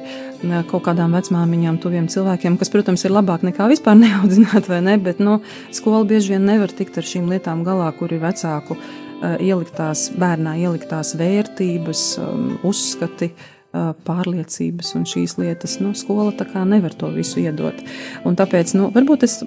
kaut 0.70 0.85
kādām 0.88 1.16
vecmāmiņām, 1.16 1.81
tuviem 1.83 2.07
cilvēkiem, 2.12 2.59
kas, 2.61 2.70
protams, 2.72 3.05
ir 3.07 3.14
labāk 3.14 3.46
nekā 3.46 3.68
vispār 3.72 3.98
neaudzināt, 4.05 4.68
vai 4.70 4.83
ne, 4.85 4.98
bet 5.03 5.22
nu, 5.22 5.40
skola 5.74 6.05
bieži 6.09 6.37
vien 6.37 6.46
nevar 6.46 6.72
tikt 6.72 7.00
ar 7.00 7.09
šīm 7.09 7.27
lietām 7.33 7.64
galā, 7.66 7.90
kur 7.98 8.14
ir 8.14 8.22
vecāku 8.22 8.79
uh, 8.79 9.35
ieliktās, 9.42 10.11
bērnā 10.18 10.59
ieliktās 10.62 11.16
vērtības, 11.18 12.07
uzskati, 12.62 13.33
uh, 13.35 13.50
pārliecības 14.07 14.94
un 14.98 15.07
šīs 15.09 15.37
lietas. 15.40 15.79
Nu, 15.83 15.92
skola 15.98 16.33
tā 16.37 16.46
kā 16.50 16.62
nevar 16.68 16.94
to 16.94 17.11
visu 17.14 17.42
iedot. 17.42 17.83
Un 18.27 18.38
tāpēc, 18.38 18.77
nu, 18.79 18.90
varbūt 18.94 19.27
es 19.27 19.40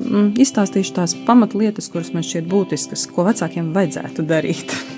izstāstīšu 0.47 0.97
tās 0.99 1.15
pamatlietas, 1.27 1.89
kuras 1.93 2.13
man 2.15 2.27
šķiet 2.27 2.51
būtiskas, 2.51 3.07
ko 3.13 3.27
vecākiem 3.29 3.73
vajadzētu 3.77 4.27
darīt. 4.27 4.77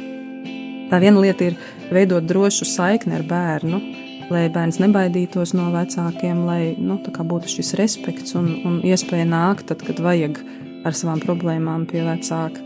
Tā 0.89 0.99
viena 1.01 1.21
lieta 1.21 1.49
ir 1.49 1.57
veidot 1.93 2.25
drošu 2.25 2.65
saikni 2.65 3.17
ar 3.19 3.25
bērnu, 3.29 3.81
lai 4.29 4.47
bērns 4.53 4.79
nebaidītos 4.81 5.53
no 5.57 5.69
vecākiem, 5.73 6.45
lai 6.47 6.73
nu, 6.77 6.99
būtu 7.01 7.53
šis 7.57 7.75
respekts 7.79 8.35
un, 8.37 8.49
un 8.65 8.81
iespēja 8.85 9.27
nākt, 9.29 9.69
tad, 9.69 9.85
kad 9.85 10.01
vajag 10.01 10.41
ar 10.87 10.95
savām 10.95 11.21
problēmām 11.21 11.85
pie 11.89 12.03
vecāka. 12.05 12.65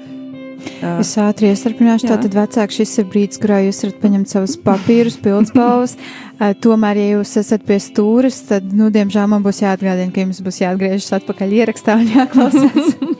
Es 0.83 1.13
ātri 1.19 1.49
iestarpināšu, 1.51 2.07
tātad 2.07 2.35
vecāki 2.35 2.77
šis 2.79 2.93
ir 3.01 3.07
brīdis, 3.11 3.39
kurā 3.41 3.59
jūs 3.65 3.81
varat 3.83 3.97
paņemt 4.03 4.31
savus 4.31 4.55
papīrus, 4.63 5.17
pildspalvas. 5.23 5.97
Tomēr, 6.63 6.99
ja 6.99 7.17
jūs 7.17 7.33
esat 7.39 7.65
pie 7.67 7.79
stūres, 7.83 8.41
tad, 8.49 8.69
nu, 8.75 8.89
diemžēl 8.93 9.27
man 9.31 9.43
būs 9.45 9.63
jāatgādina, 9.63 10.11
ka 10.15 10.23
jums 10.23 10.39
būs 10.43 10.61
jāatgriežas 10.63 11.17
atpakaļ 11.19 11.57
ierakstā 11.59 11.97
un 11.99 12.13
jāklausās. 12.15 12.95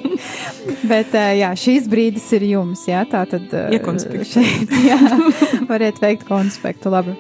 Bet 0.92 1.14
jā, 1.14 1.52
šīs 1.60 1.88
brīdis 1.92 2.26
ir 2.38 2.48
jums, 2.54 2.86
jā, 2.90 3.04
tā 3.10 3.24
tad 3.30 3.54
šeit, 4.28 4.74
jā, 4.90 5.00
variet 5.70 6.02
veikt 6.04 6.28
konspektu, 6.30 6.92
labi. 6.94 7.16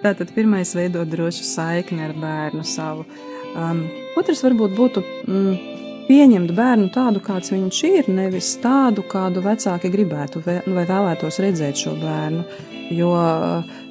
Tātad 0.00 0.30
pirmais 0.32 0.70
veidot 0.72 1.08
drošu 1.10 1.44
saikni 1.44 2.00
ar 2.06 2.14
bērnu 2.16 2.64
savu. 2.64 3.04
Um, 3.50 3.82
otrs 4.16 4.40
varbūt 4.46 4.76
būtu 4.78 5.02
mm, 5.26 5.76
pieņemt 6.08 6.54
bērnu 6.56 6.88
tādu, 6.94 7.20
kāds 7.22 7.52
viņš 7.52 7.80
ir, 7.90 8.08
nevis 8.10 8.54
tādu, 8.62 9.04
kādu 9.06 9.42
vecāki 9.44 9.90
gribētu 9.92 10.42
vai 10.46 10.62
vēlētos 10.66 11.40
redzēt 11.44 11.84
šo 11.84 11.96
bērnu. 12.00 12.44
Jo 12.90 13.12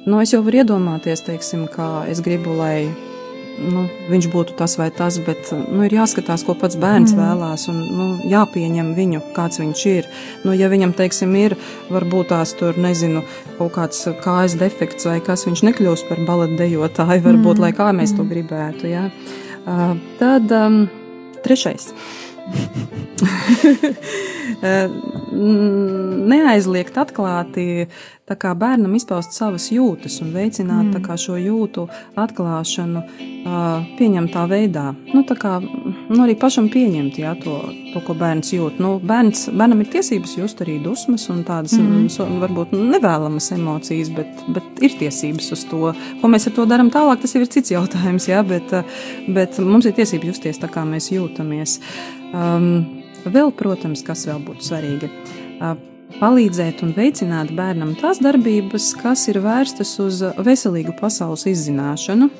nu, 0.04 0.18
es 0.20 0.34
jau 0.34 0.42
varu 0.44 0.60
iedomāties, 0.60 1.22
teiksim, 1.24 1.64
kā 1.72 1.88
es 2.10 2.20
gribu, 2.24 2.52
lai 2.58 2.90
nu, 3.60 3.84
viņš 4.10 4.28
būtu 4.32 4.56
tas 4.58 4.76
vai 4.80 4.88
tas, 4.94 5.18
bet 5.24 5.50
nu, 5.52 5.84
ir 5.86 5.94
jāskatās, 5.94 6.44
ko 6.46 6.54
pats 6.58 6.78
bērns 6.80 7.14
mm. 7.14 7.20
vēlās, 7.20 7.66
un 7.72 7.80
nu, 7.96 8.06
jāpieņem 8.30 8.92
viņu, 8.96 9.22
kāds 9.36 9.60
viņš 9.62 9.84
ir. 9.90 10.08
Nu, 10.44 10.54
ja 10.56 10.70
viņam, 10.72 10.94
teiksim, 10.96 11.34
ir 11.40 11.56
varbūt 11.92 12.32
tās 12.32 12.54
tur, 12.58 12.78
nezinu, 12.80 13.24
kaut 13.58 13.74
kāds 13.76 14.06
kājas 14.24 14.56
defekts 14.60 15.08
vai 15.08 15.18
kas, 15.24 15.46
viņš 15.48 15.64
nekļūst 15.70 16.08
par 16.10 16.24
baleta 16.28 16.62
dejotāju, 16.62 17.26
varbūt, 17.26 17.58
mm. 17.58 17.66
lai 17.66 17.72
kā 17.76 17.90
mēs 17.96 18.14
mm. 18.14 18.18
to 18.20 18.28
gribētu. 18.32 18.90
Ja? 18.90 19.06
Uh, 19.60 19.94
tad 20.22 20.50
um, 20.56 20.82
trešais. 21.44 21.90
Neaizliegt 26.30 26.96
atklāti 26.98 27.86
bērnam 28.30 28.94
izpaust 28.94 29.34
savas 29.34 29.70
jūtas 29.72 30.20
un 30.22 30.30
veicināt 30.34 30.92
mm. 30.94 31.16
šo 31.18 31.34
jūtu 31.40 31.86
atklāšanu 32.20 33.02
pieņemtā 33.98 34.44
veidā. 34.50 34.90
Nu, 35.14 35.24
kā, 35.24 35.56
nu, 35.64 36.18
arī 36.22 36.36
pašam 36.38 36.68
pieņemt 36.70 37.18
jā, 37.18 37.32
to, 37.42 37.56
to, 37.94 38.02
ko 38.06 38.14
bērns 38.14 38.52
jūt. 38.54 38.78
Nu, 38.82 38.98
bērns, 39.02 39.48
bērnam 39.50 39.82
ir 39.82 39.90
tiesības 39.96 40.36
just 40.38 40.62
arī 40.62 40.78
dusmas 40.84 41.26
un 41.32 41.42
tādas 41.48 41.74
mm. 41.78 42.06
so, 42.12 42.28
varbūt 42.44 42.74
nevēlamas 42.76 43.50
emocijas, 43.56 44.12
bet, 44.14 44.44
bet 44.54 44.84
ir 44.84 44.94
tiesības 45.00 45.50
uz 45.56 45.66
to. 45.70 45.90
Ko 46.20 46.30
mēs 46.30 46.46
ar 46.50 46.56
to 46.58 46.68
darām 46.70 46.92
tālāk, 46.92 47.24
tas 47.24 47.34
ir 47.34 47.48
cits 47.50 47.74
jautājums, 47.74 48.28
jā, 48.30 48.44
bet, 48.46 48.76
bet 49.26 49.58
mums 49.64 49.88
ir 49.88 49.96
tiesības 49.98 50.34
justies 50.34 50.62
tā, 50.62 50.70
kā 50.70 50.86
mēs 50.86 51.10
jūtamies. 51.16 51.80
Um, 52.30 53.00
Vēl, 53.28 53.50
protams, 53.52 54.00
kas 54.04 54.22
vēl 54.28 54.38
būtu 54.46 54.64
svarīgi, 54.64 55.08
palīdzēt 56.20 56.80
un 56.86 56.94
veicināt 56.96 57.50
bērnam 57.56 57.92
tās 58.00 58.20
darbības, 58.24 58.94
kas 58.96 59.26
ir 59.28 59.42
vērstas 59.44 59.92
uz 60.00 60.22
veselīgu 60.40 60.94
pasaules 60.96 61.44
izzināšanu. 61.50 62.30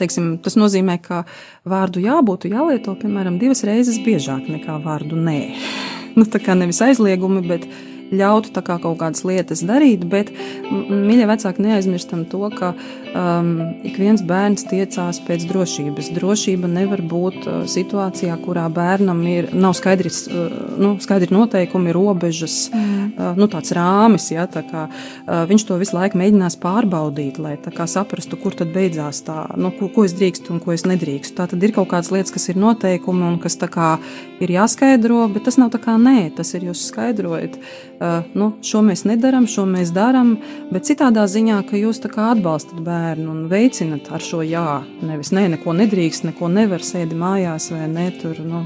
Teiksim, 0.00 0.38
tas 0.40 0.56
nozīmē, 0.56 0.96
ka 1.04 1.26
vārdu 1.68 2.00
jā 2.00 2.16
būtu 2.24 2.48
jālieto 2.48 2.94
piemēram 2.96 3.36
divas 3.42 3.60
reizes 3.68 4.00
biežāk 4.00 4.48
nekā 4.48 4.80
vārdu 4.84 5.20
nē. 5.20 5.40
Nu, 6.18 6.24
tā 6.26 6.40
kā 6.42 6.56
nevis 6.58 6.80
aizliegumi, 6.82 7.44
bet 7.46 7.68
ļautu 8.10 8.50
kā 8.64 8.78
kaut 8.80 8.96
kādas 8.98 9.22
lietas 9.28 9.60
darīt, 9.62 10.02
bet, 10.10 10.32
mīļie 10.72 11.28
vecāki, 11.28 11.62
neaizmirstam 11.62 12.24
to, 12.32 12.40
ka 12.56 12.72
um, 13.16 13.48
ik 13.86 13.96
viens 14.00 14.22
bērns 14.24 14.66
tiecās 14.68 15.20
pēc 15.24 15.46
drošības. 15.48 16.10
Drošība 16.16 16.68
nevar 16.70 17.02
būt 17.06 17.38
uh, 17.46 17.56
situācijā, 17.70 18.36
kurā 18.44 18.66
bērnam 18.72 19.20
ir 19.30 19.50
nav 19.56 19.76
skaidrs, 19.78 20.24
uh, 20.28 20.56
nu, 20.80 20.94
skaidri 21.02 21.30
noteikumi, 21.34 21.94
robežas, 21.94 22.56
mm. 22.72 23.08
uh, 23.16 23.38
nu, 23.38 23.48
tāds 23.50 23.72
rāmis, 23.76 24.28
ja, 24.34 24.46
tā 24.50 24.64
kā 24.68 24.86
uh, 24.88 25.42
viņš 25.48 25.66
to 25.68 25.78
visu 25.80 25.96
laiku 25.96 26.20
mēģinās 26.20 26.58
pārbaudīt, 26.62 27.40
lai 27.42 27.56
kā 27.58 27.88
saprastu, 27.90 28.38
kur 28.40 28.56
tad 28.58 28.72
beidzās 28.74 29.22
tā, 29.26 29.40
nu, 29.56 29.72
ko, 29.78 29.90
ko 29.94 30.06
es 30.08 30.16
drīkstu 30.18 30.54
un 30.54 30.62
ko 30.64 30.74
es 30.76 30.86
nedrīkstu. 30.88 31.36
Tā 31.38 31.48
tad 31.52 31.64
ir 31.64 31.74
kaut 31.76 31.90
kādas 31.92 32.12
lietas, 32.14 32.34
kas 32.34 32.50
ir 32.52 32.60
noteikumi 32.60 33.26
un 33.32 33.40
kas 33.42 33.58
kā 33.58 33.96
ir 34.42 34.52
jāskaidro, 34.54 35.24
bet 35.32 35.48
tas 35.48 35.58
nav 35.60 35.72
tā 35.74 35.80
kā 35.82 35.96
nē, 36.00 36.30
tas 36.36 36.54
ir 36.54 36.68
jūs 36.68 36.86
skaidrojat 36.92 37.58
uh, 37.58 38.22
nu, 38.38 38.52
šo 38.64 38.84
mēs 38.86 39.04
nedaram, 39.08 39.48
šo 39.50 39.66
mēs 39.68 39.90
darām, 39.96 40.36
bet 40.72 40.86
citādā 40.88 41.26
ziņā, 41.28 41.62
ka 41.68 41.80
jūs 41.80 42.00
atbalstat 42.08 42.78
bērnu 42.84 42.97
un 43.28 43.46
veicinat 43.50 44.10
ar 44.14 44.22
šo 44.24 44.42
jā, 44.46 44.80
nevis 45.04 45.32
nē, 45.34 45.46
neko 45.54 45.74
nedrīkst, 45.78 46.26
neko 46.28 46.50
nevar 46.52 46.84
sēdi 46.84 47.18
mājās 47.18 47.70
vai 47.74 47.88
ne 47.90 48.08
tur, 48.20 48.38
nu, 48.44 48.62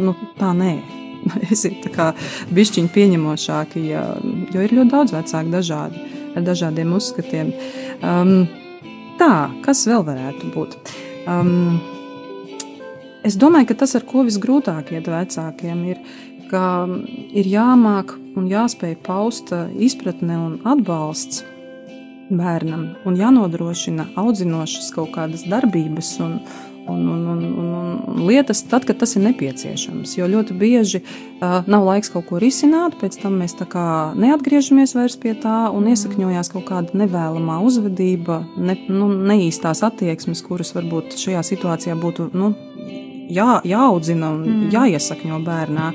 nu 0.00 0.14
tā 0.38 0.52
nē. 0.56 0.74
Esiet 1.52 1.84
bišķiņi 2.56 2.92
pieņemošāki, 2.94 3.84
ja, 3.90 4.06
jo 4.54 4.64
ir 4.64 4.74
ļoti 4.78 4.92
daudz 4.94 5.14
vecāku 5.14 5.52
dažādi, 5.52 6.00
ar 6.36 6.46
dažādiem 6.46 6.94
uzskatiem. 6.96 7.52
Um, 8.00 8.34
tā, 9.20 9.50
kas 9.66 9.84
vēl 9.90 10.06
varētu 10.06 10.52
būt? 10.54 10.78
Um, 11.28 11.76
es 13.26 13.36
domāju, 13.36 13.72
ka 13.72 13.82
tas, 13.84 13.94
ar 13.98 14.08
ko 14.08 14.24
visgrūtāk 14.28 14.94
iet 14.96 15.12
vecākiem, 15.12 15.84
ir 15.92 16.00
ka 16.50 16.64
ir 17.36 17.46
jāmāk 17.46 18.16
un 18.38 18.48
jāspēj 18.50 18.96
paust 19.06 19.52
uh, 19.54 19.68
izpratne 19.78 20.38
un 20.40 20.58
atbalsts 20.66 21.44
bērnam, 22.30 22.90
un 23.06 23.18
jānodrošina 23.18 24.10
audzinošas 24.20 24.90
kaut 24.94 25.12
kādas 25.14 25.42
darbības 25.50 26.12
un, 26.22 26.36
un, 26.90 27.00
un, 27.08 27.26
un, 27.32 27.42
un, 27.62 27.90
un 28.12 28.22
lietas, 28.26 28.62
tad, 28.70 28.86
kad 28.88 29.00
tas 29.02 29.16
ir 29.16 29.24
nepieciešams. 29.26 30.16
Jo 30.18 30.28
ļoti 30.30 30.56
bieži 30.58 31.02
uh, 31.02 31.60
nav 31.70 31.86
laiks 31.88 32.12
kaut 32.14 32.28
ko 32.30 32.40
risināt, 32.42 32.96
pēc 33.00 33.20
tam 33.22 33.40
mēs 33.42 33.56
tā 33.58 33.66
kā 33.70 33.84
neatgriežamies 34.18 34.94
vairs 34.98 35.18
pie 35.20 35.34
tā, 35.38 35.68
un 35.74 35.90
iesakņojās 35.92 36.52
kaut 36.54 36.68
kāda 36.70 37.02
nevēlamā 37.04 37.60
uzvedība, 37.66 38.42
ne, 38.58 38.78
nu, 38.88 39.10
neīstās 39.30 39.84
attieksmes, 39.86 40.44
kuras 40.46 40.74
varbūt 40.76 41.18
šajā 41.20 41.44
situācijā 41.52 41.98
būtu 41.98 42.30
nu, 42.34 42.54
jā, 43.30 43.60
jāaudzina 43.66 44.34
un 44.36 44.46
mm. 44.46 44.70
jāiesakņo 44.74 45.42
bērnā. 45.46 45.90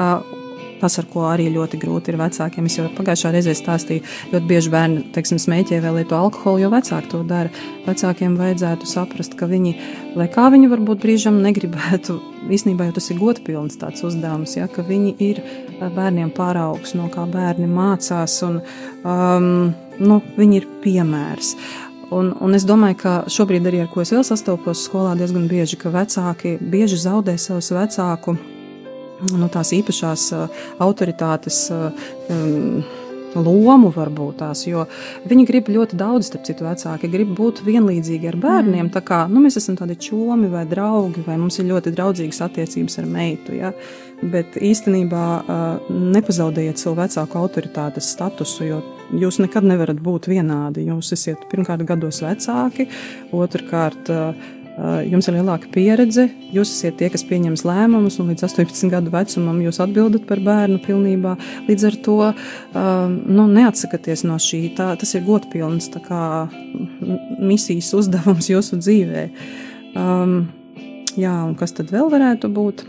Uh, 0.00 0.36
Tas, 0.80 0.96
ar 1.00 1.08
ko 1.12 1.26
arī 1.28 1.50
ļoti 1.52 1.80
grūti 1.80 2.12
ir 2.12 2.18
vecākiem. 2.20 2.68
Es 2.68 2.78
jau 2.78 2.86
pagājušā 2.96 3.32
reizē 3.34 3.54
stāstīju, 3.56 4.04
ļoti 4.32 4.48
bieži 4.48 4.72
bērni, 4.72 5.02
teiksim, 5.14 5.40
smēķē 5.42 5.80
vai 5.84 5.92
lieto 5.98 6.16
alkoholu, 6.16 6.62
jo 6.64 6.70
vecāki 6.72 7.12
to 7.12 7.20
dara. 7.28 7.52
Vecākiem 7.84 8.38
vajadzētu 8.40 8.88
saprast, 8.88 9.36
ka 9.36 9.48
viņi, 9.50 9.74
lai 10.16 10.28
kā 10.32 10.48
viņi 10.52 10.70
varbūt 10.72 11.02
brīžam 11.04 11.42
negribētu, 11.44 12.16
īstenībā 12.48 12.88
jau 12.88 12.96
tas 12.96 13.10
ir 13.12 13.20
godpilns 13.20 13.76
tāds 13.80 14.04
uzdevums, 14.06 14.56
ja, 14.56 14.70
ka 14.72 14.84
viņi 14.86 15.14
ir 15.20 15.42
bērniem 15.80 16.32
pāraugs, 16.36 16.96
no 16.96 17.10
kā 17.12 17.26
bērni 17.28 17.68
mācās, 17.70 18.40
un 18.46 18.60
um, 19.04 19.70
nu, 20.00 20.20
viņi 20.40 20.60
ir 20.60 20.68
piemērs. 20.84 21.54
Un, 22.10 22.32
un 22.42 22.56
es 22.58 22.64
domāju, 22.66 22.96
ka 23.04 23.12
šobrīd 23.30 23.68
arī 23.70 23.84
ar 23.84 23.90
ko 23.92 24.02
es 24.02 24.10
vēl 24.10 24.24
sastopos 24.26 24.82
skolā 24.88 25.12
diezgan 25.18 25.44
bieži, 25.50 25.78
ka 25.78 25.92
vecāki 25.94 26.56
bieži 26.58 26.98
zaudē 27.04 27.36
savus 27.38 27.70
vecāku 27.70 28.34
nu, 29.28 29.50
tās 29.52 29.74
īpašās 29.76 30.30
uh, 30.36 30.64
autoritātes 30.82 31.66
uh, 31.74 32.08
um, 32.32 32.82
lomu, 33.38 33.90
varbūt 33.94 34.40
tās, 34.40 34.64
jo 34.66 34.84
viņi 35.28 35.46
grib 35.46 35.70
ļoti 35.70 35.98
daudz, 35.98 36.30
starp 36.30 36.46
citu, 36.48 36.66
vecāki 36.66 37.10
grib 37.12 37.32
būt 37.38 37.62
vienlīdzīgi 37.66 38.30
ar 38.30 38.38
bērniem. 38.40 38.86
Mm. 38.88 38.92
Tā 38.94 39.02
kā 39.06 39.22
nu, 39.30 39.42
mēs 39.44 39.58
esam 39.60 39.78
tādi 39.78 39.98
čomi 40.00 40.50
vai 40.50 40.64
draugi, 40.68 41.22
vai 41.26 41.38
mums 41.40 41.60
ir 41.60 41.68
ļoti 41.70 41.94
draudzīgas 41.94 42.42
attiecības 42.48 42.98
ar 43.02 43.10
meitu. 43.10 43.56
Ja? 43.58 43.72
Bet 44.20 44.58
īstenībā 44.60 45.26
uh, 45.40 45.90
nepazaudējiet 46.16 46.80
savu 46.80 46.98
vecāku 47.00 47.40
autoritātes 47.40 48.10
statusu, 48.16 48.66
jo 48.68 48.80
jūs 49.22 49.40
nekad 49.40 49.66
nevarat 49.66 50.00
būt 50.02 50.28
vienādi. 50.30 50.88
Jūs 50.90 51.14
esat 51.16 51.46
pirmkārt 51.52 51.86
gados 51.88 52.22
vecāki, 52.24 52.90
otrkārt. 53.36 54.10
Uh, 54.10 54.58
jums 55.10 55.28
ir 55.28 55.36
lielāka 55.36 55.68
pieredze, 55.74 56.26
jūs 56.54 56.70
esat 56.72 56.96
tie, 57.00 57.10
kas 57.12 57.24
pieņems 57.28 57.64
lēmumus, 57.68 58.16
un 58.22 58.30
līdz 58.32 58.46
18 58.46 58.92
gadu 58.92 59.12
vecumam 59.12 59.58
jūs 59.64 59.80
atbildat 59.84 60.24
par 60.28 60.40
bērnu 60.44 60.80
pilnībā. 60.84 61.34
Līdz 61.68 61.86
ar 61.90 61.98
to 62.06 62.16
nu, 62.76 63.44
neatsakieties 63.50 64.24
no 64.28 64.38
šī. 64.40 64.62
Tā, 64.78 64.92
tas 65.00 65.12
ir 65.16 65.26
godpilns 65.26 65.90
kā, 66.06 66.22
misijas 67.42 67.92
uzdevums 67.98 68.48
jūsu 68.54 68.80
dzīvē. 68.80 69.28
Um, 69.98 70.40
jā, 71.18 71.34
un 71.44 71.56
kas 71.58 71.76
tad 71.76 71.92
vēl 71.92 72.08
varētu 72.12 72.52
būt? 72.54 72.84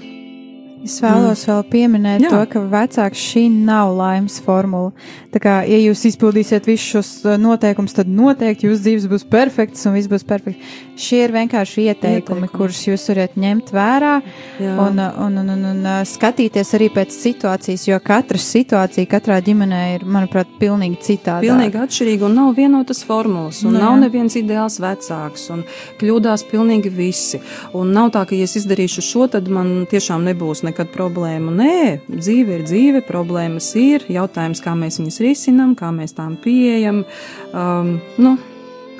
Es 0.82 0.98
vēlos 1.04 1.44
mm. 1.46 1.50
vēl 1.52 1.64
pieminēt 1.70 2.24
Jā. 2.26 2.30
to, 2.34 2.40
ka 2.50 2.62
vecāks 2.72 3.22
šī 3.22 3.44
nav 3.54 3.92
laimes 3.94 4.40
formula. 4.42 4.90
Tā 5.32 5.42
kā, 5.44 5.54
ja 5.70 5.78
jūs 5.78 6.02
izpildīsiet 6.10 6.66
visus 6.66 6.88
šos 6.96 7.12
uh, 7.28 7.36
noteikumus, 7.38 7.94
tad 7.94 8.10
noteikti 8.10 8.66
jūsu 8.66 8.82
dzīves 8.88 9.06
būs 9.12 9.26
perfekts 9.30 9.86
un 9.86 9.94
viss 9.96 10.10
būs 10.10 10.26
perfekts. 10.28 10.72
Šie 11.02 11.24
ir 11.28 11.34
vienkārši 11.36 11.86
ieteikumi, 11.86 12.18
ieteikumi. 12.18 12.50
kurus 12.54 12.82
jūs 12.88 13.06
varat 13.12 13.38
ņemt 13.42 13.70
vērā 13.74 14.14
Jā. 14.62 14.74
un, 14.82 15.02
un, 15.02 15.38
un, 15.44 15.52
un, 15.54 15.68
un 15.70 15.86
uh, 15.86 16.00
skatīties 16.08 16.74
arī 16.78 16.90
pēc 16.94 17.14
situācijas, 17.14 17.86
jo 17.90 18.02
katra 18.02 18.42
situācija 18.42 19.10
katrā 19.12 19.38
ģimenē 19.46 19.84
ir, 19.96 20.08
manuprāt, 20.10 20.50
pilnīgi 20.62 20.98
citāda. 21.12 21.46
Pilnīgi 21.46 21.82
atšķirīga 21.82 22.26
un 22.26 22.38
nav 22.42 22.52
vienotas 22.58 23.04
formulas, 23.06 23.62
un 23.62 23.78
nu 23.78 23.86
nav 23.86 24.00
neviens 24.02 24.38
ideāls 24.40 24.80
vecāks, 24.82 25.46
un 25.54 25.64
kļūdās 26.02 26.48
pilnīgi 26.50 26.90
visi. 26.94 27.42
Un 27.78 27.94
nav 27.94 28.12
tā, 28.18 28.26
ka, 28.26 28.38
ja 28.38 28.50
es 28.50 28.58
izdarīšu 28.58 29.06
šo, 29.06 29.30
tad 29.38 29.50
man 29.54 29.86
tiešām 29.90 30.26
nebūs 30.26 30.66
nekā 30.66 30.71
nekad 30.72 30.92
problēmu. 30.94 31.54
Nē, 31.54 31.82
dzīve 32.10 32.58
ir 32.58 32.64
dzīve, 32.66 33.04
problēmas 33.08 33.70
ir. 33.80 34.08
Jautājums, 34.12 34.64
kā 34.64 34.74
mēs 34.78 34.98
viņus 35.02 35.22
risinām, 35.22 35.76
kā 35.78 35.92
mēs 35.96 36.16
tām 36.18 36.38
pieejam. 36.42 37.04
Um, 37.52 38.00
nu, 38.22 38.38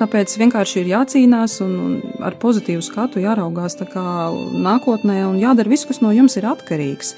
Tāpēc 0.02 0.32
vienkārši 0.34 0.80
ir 0.80 0.88
jācīnās 0.90 1.60
un, 1.62 1.74
un 1.78 2.22
ar 2.26 2.34
pozitīvu 2.40 2.82
skatu 2.82 3.20
jāraugās 3.22 3.76
nākotnē 3.78 5.20
un 5.28 5.36
jādara 5.38 5.70
viss, 5.70 5.86
kas 5.86 6.00
no 6.02 6.10
jums 6.10 6.34
ir 6.40 6.48
atkarīgs. 6.50 7.12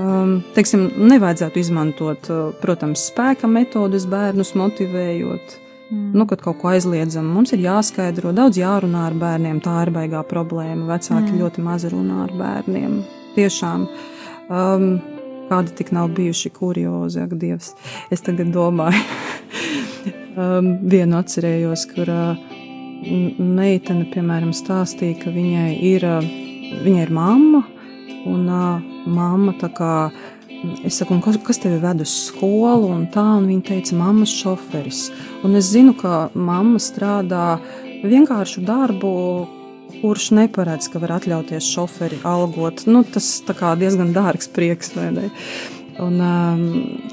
Um, 0.00 0.38
teiksim, 0.56 0.86
nevajadzētu 1.10 1.60
izmantot, 1.60 2.30
uh, 2.32 2.54
protams, 2.62 3.02
spēka 3.10 3.50
metodes 3.50 4.08
bērnus 4.08 4.54
motivējot 4.56 5.58
Mm. 5.90 6.10
Nu, 6.12 6.26
kad 6.26 6.40
kaut 6.40 6.58
ko 6.60 6.68
aizliedzam, 6.72 7.26
mums 7.28 7.52
ir 7.52 7.60
jāskaidro, 7.64 8.32
daudz 8.34 8.58
jārunā 8.58 9.04
ar 9.10 9.18
bērniem. 9.20 9.60
Tā 9.64 9.82
ir 9.84 9.92
baigā 9.94 10.24
problēma. 10.26 10.88
Vecāki 10.94 11.34
mm. 11.34 11.42
ļoti 11.42 11.64
maz 11.64 11.84
runā 11.92 12.24
ar 12.24 12.32
bērniem. 12.38 12.96
Tiešām. 13.34 13.86
Um, 14.52 14.88
kādi 15.48 15.74
tik 15.78 15.92
nav 15.94 16.12
bijuši 16.16 16.52
kuriozi, 16.54 17.22
ak, 17.24 17.34
Dievs. 17.40 17.72
Es 18.14 18.24
tagad 18.24 18.52
domāju, 18.54 19.00
um, 20.40 20.74
vienu 20.90 21.18
atcerējos, 21.20 21.86
kur 21.92 22.12
uh, 22.12 22.44
meitene, 23.38 24.06
piemēram, 24.12 24.54
stāstīja, 24.56 25.18
ka 25.24 25.34
viņai 25.34 25.70
ir, 25.90 26.06
uh, 26.06 26.30
viņai 26.84 27.02
ir 27.06 27.14
mamma, 27.14 27.64
un 28.30 28.46
uh, 28.48 28.94
mamma 29.10 29.56
tā 29.60 29.72
kā 29.74 29.96
Es 30.84 30.96
saku, 30.96 31.18
kas, 31.20 31.36
kas 31.44 31.58
tevi 31.60 31.76
ved 31.76 32.00
uz 32.00 32.08
skolu? 32.08 32.88
Un 32.94 33.02
tā, 33.12 33.24
un 33.36 33.50
viņa 33.50 33.66
teica, 33.68 33.96
mammas 33.98 34.32
šoferis. 34.32 35.10
Un 35.44 35.58
es 35.58 35.68
zinu, 35.74 35.92
ka 35.98 36.30
mamma 36.32 36.80
strādā 36.80 37.58
vienkāršu 38.00 38.64
darbu, 38.64 39.10
kurš 40.00 40.30
neparedz, 40.38 40.90
ka 40.92 41.02
var 41.02 41.16
atļauties 41.20 41.70
šoferi 41.76 42.20
algot. 42.28 42.86
Nu, 42.90 43.04
tas 43.04 43.38
diezgan 43.44 44.12
dārgs 44.16 44.50
prieks, 44.52 44.94
vai 44.96 45.10
ne? 45.14 45.30
Un, 45.94 46.18
um, 46.18 46.62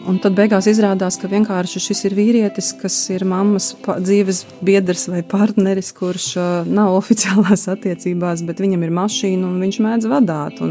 un 0.09 0.17
tad 0.23 0.33
beigās 0.33 0.65
izrādās, 0.65 1.19
ka 1.21 1.29
vienkārši 1.29 1.81
šis 1.83 1.99
ir 2.07 2.15
vīrietis, 2.17 2.71
kas 2.81 2.95
ir 3.13 3.27
mammas 3.29 3.75
dzīves 3.77 4.41
biedrs 4.65 5.05
vai 5.11 5.21
partneris, 5.21 5.91
kurš 5.93 6.29
uh, 6.39 6.47
nav 6.65 6.95
oficiālās 6.97 7.67
attiecībās, 7.69 8.41
bet 8.47 8.63
viņam 8.63 8.87
ir 8.87 8.95
mašīna 8.97 9.45
un 9.45 9.61
viņš 9.61 9.79
mēdz 9.85 10.09
vadāt. 10.09 10.63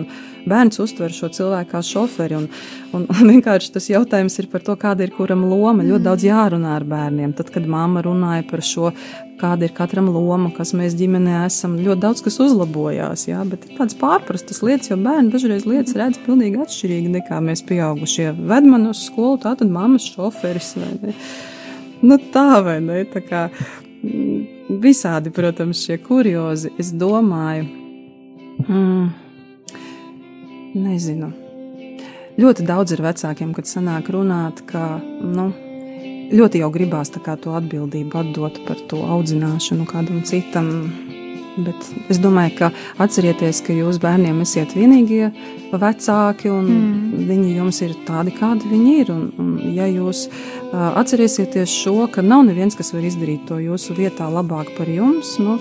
Bērns 0.48 0.80
uztver 0.82 1.12
šo 1.12 1.28
cilvēku 1.34 1.70
kā 1.74 1.82
šoferi. 1.84 2.38
Un, 2.38 2.46
un, 2.96 3.06
un 3.10 3.32
vienkārši 3.32 3.72
tas 3.74 3.88
jautājums 3.90 4.38
ir 4.40 4.48
par 4.52 4.64
to, 4.66 4.76
kāda 4.80 5.04
ir 5.04 5.12
kuram 5.16 5.44
loma. 5.50 5.84
Ļoti 5.86 6.06
daudz 6.06 6.26
jārunā 6.26 6.76
ar 6.78 6.86
bērniem. 6.88 7.34
Tad, 7.36 7.52
kad 7.54 7.68
mamma 7.70 8.02
runāja 8.06 8.46
par 8.48 8.64
šo, 8.64 8.92
kāda 9.40 9.68
ir 9.68 9.74
katram 9.76 10.08
loma, 10.12 10.50
kas 10.56 10.72
mēs 10.76 10.96
ģimenē 10.98 11.42
esam, 11.46 11.78
ļoti 11.80 12.04
daudz 12.04 12.24
kas 12.26 12.40
uzlabojās. 12.44 13.26
Jā? 13.28 13.44
Bet 13.48 13.66
ir 13.68 13.76
tādas 13.78 13.98
pārprastas 14.00 14.62
lietas, 14.66 14.90
jo 14.92 14.98
bērni 15.00 15.32
dažreiz 15.34 15.68
lietas 15.68 15.96
redz 15.98 16.20
pilnīgi 16.24 16.60
atšķirīgi 16.64 17.14
nekā 17.18 17.40
mēs 17.44 17.64
pieaugušie. 17.68 18.30
Ved 18.40 18.68
man 18.68 18.90
uz 18.92 19.04
skolu, 19.06 19.40
tā 19.44 19.54
tad 19.60 19.72
mammas 19.72 20.08
šoferis. 20.12 20.74
Nu, 22.00 22.16
tā 22.32 22.62
vai 22.64 22.78
ne? 22.80 23.02
Tā 23.12 23.20
kā, 23.20 23.46
visādi, 24.80 25.32
protams, 25.34 25.84
šie 25.84 25.98
kuriozi. 26.00 26.72
Es 26.80 26.92
domāju, 26.96 27.66
mm, 28.66 29.08
Nezinu. 30.74 31.32
Ļoti 32.40 32.64
daudz 32.64 32.94
ir 32.94 33.02
vecākiem, 33.02 33.50
kad 33.56 33.66
sanāk 33.66 34.08
runāt, 34.14 34.62
ka 34.68 35.00
nu, 35.02 35.50
ļoti 36.30 36.62
jau 36.62 36.70
gribās 36.72 37.10
to 37.10 37.54
atbildību 37.58 38.20
atdot 38.22 38.60
par 38.66 38.78
to 38.88 39.02
audzināšanu 39.02 39.86
kādam 39.90 40.22
citam. 40.24 40.70
Bet 41.60 41.88
es 42.08 42.20
domāju, 42.22 42.54
ka 42.60 42.68
atcerieties, 43.02 43.58
ka 43.66 43.74
jūs 43.74 43.98
bērniem 44.00 44.38
esat 44.44 44.70
vienīgie 44.78 45.32
vecāki, 45.74 46.48
un 46.48 46.68
mm. 46.70 47.26
viņi 47.28 47.56
jums 47.56 47.82
ir 47.82 47.96
tādi, 48.06 48.32
kādi 48.38 48.70
viņi 48.70 48.94
ir. 49.02 49.10
Un, 49.12 49.26
un 49.42 49.74
ja 49.74 49.88
jūs 49.90 50.28
uh, 50.30 50.94
atcerēsieties 51.02 51.74
šo, 51.82 52.06
ka 52.14 52.22
nav 52.22 52.46
neviens, 52.46 52.78
kas 52.78 52.94
var 52.94 53.04
izdarīt 53.04 53.44
to 53.50 53.58
jūsu 53.60 53.98
vietā 53.98 54.30
labāk 54.30 54.70
par 54.78 54.88
jums, 54.88 55.34
nu, 55.42 55.58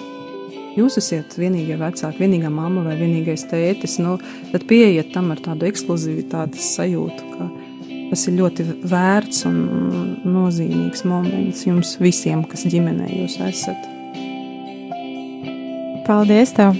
jūs 0.79 0.99
esat 1.01 1.37
vienīgie 1.39 1.77
vecāki, 1.79 2.23
vienīgā 2.23 2.51
mamma 2.53 2.83
vai 2.87 2.97
vienīgais 2.99 3.45
tētis, 3.51 3.99
nu, 4.03 4.17
tad 4.51 4.65
pieiet 4.69 5.13
tam 5.13 5.31
ar 5.33 5.41
tādu 5.45 5.69
ekskluzivitātes 5.69 6.73
sajūtu, 6.77 7.29
ka 7.35 7.49
tas 8.09 8.25
ir 8.29 8.37
ļoti 8.39 8.65
vērts 8.89 9.45
un 9.49 9.57
nozīmīgs 10.25 11.05
moments 11.05 11.65
jums 11.67 11.95
visiem, 12.01 12.43
kas 12.49 12.65
ģimenē 12.69 13.09
jūs 13.13 13.39
esat. 13.49 13.89
Paldies! 16.09 16.55
Tev. 16.57 16.73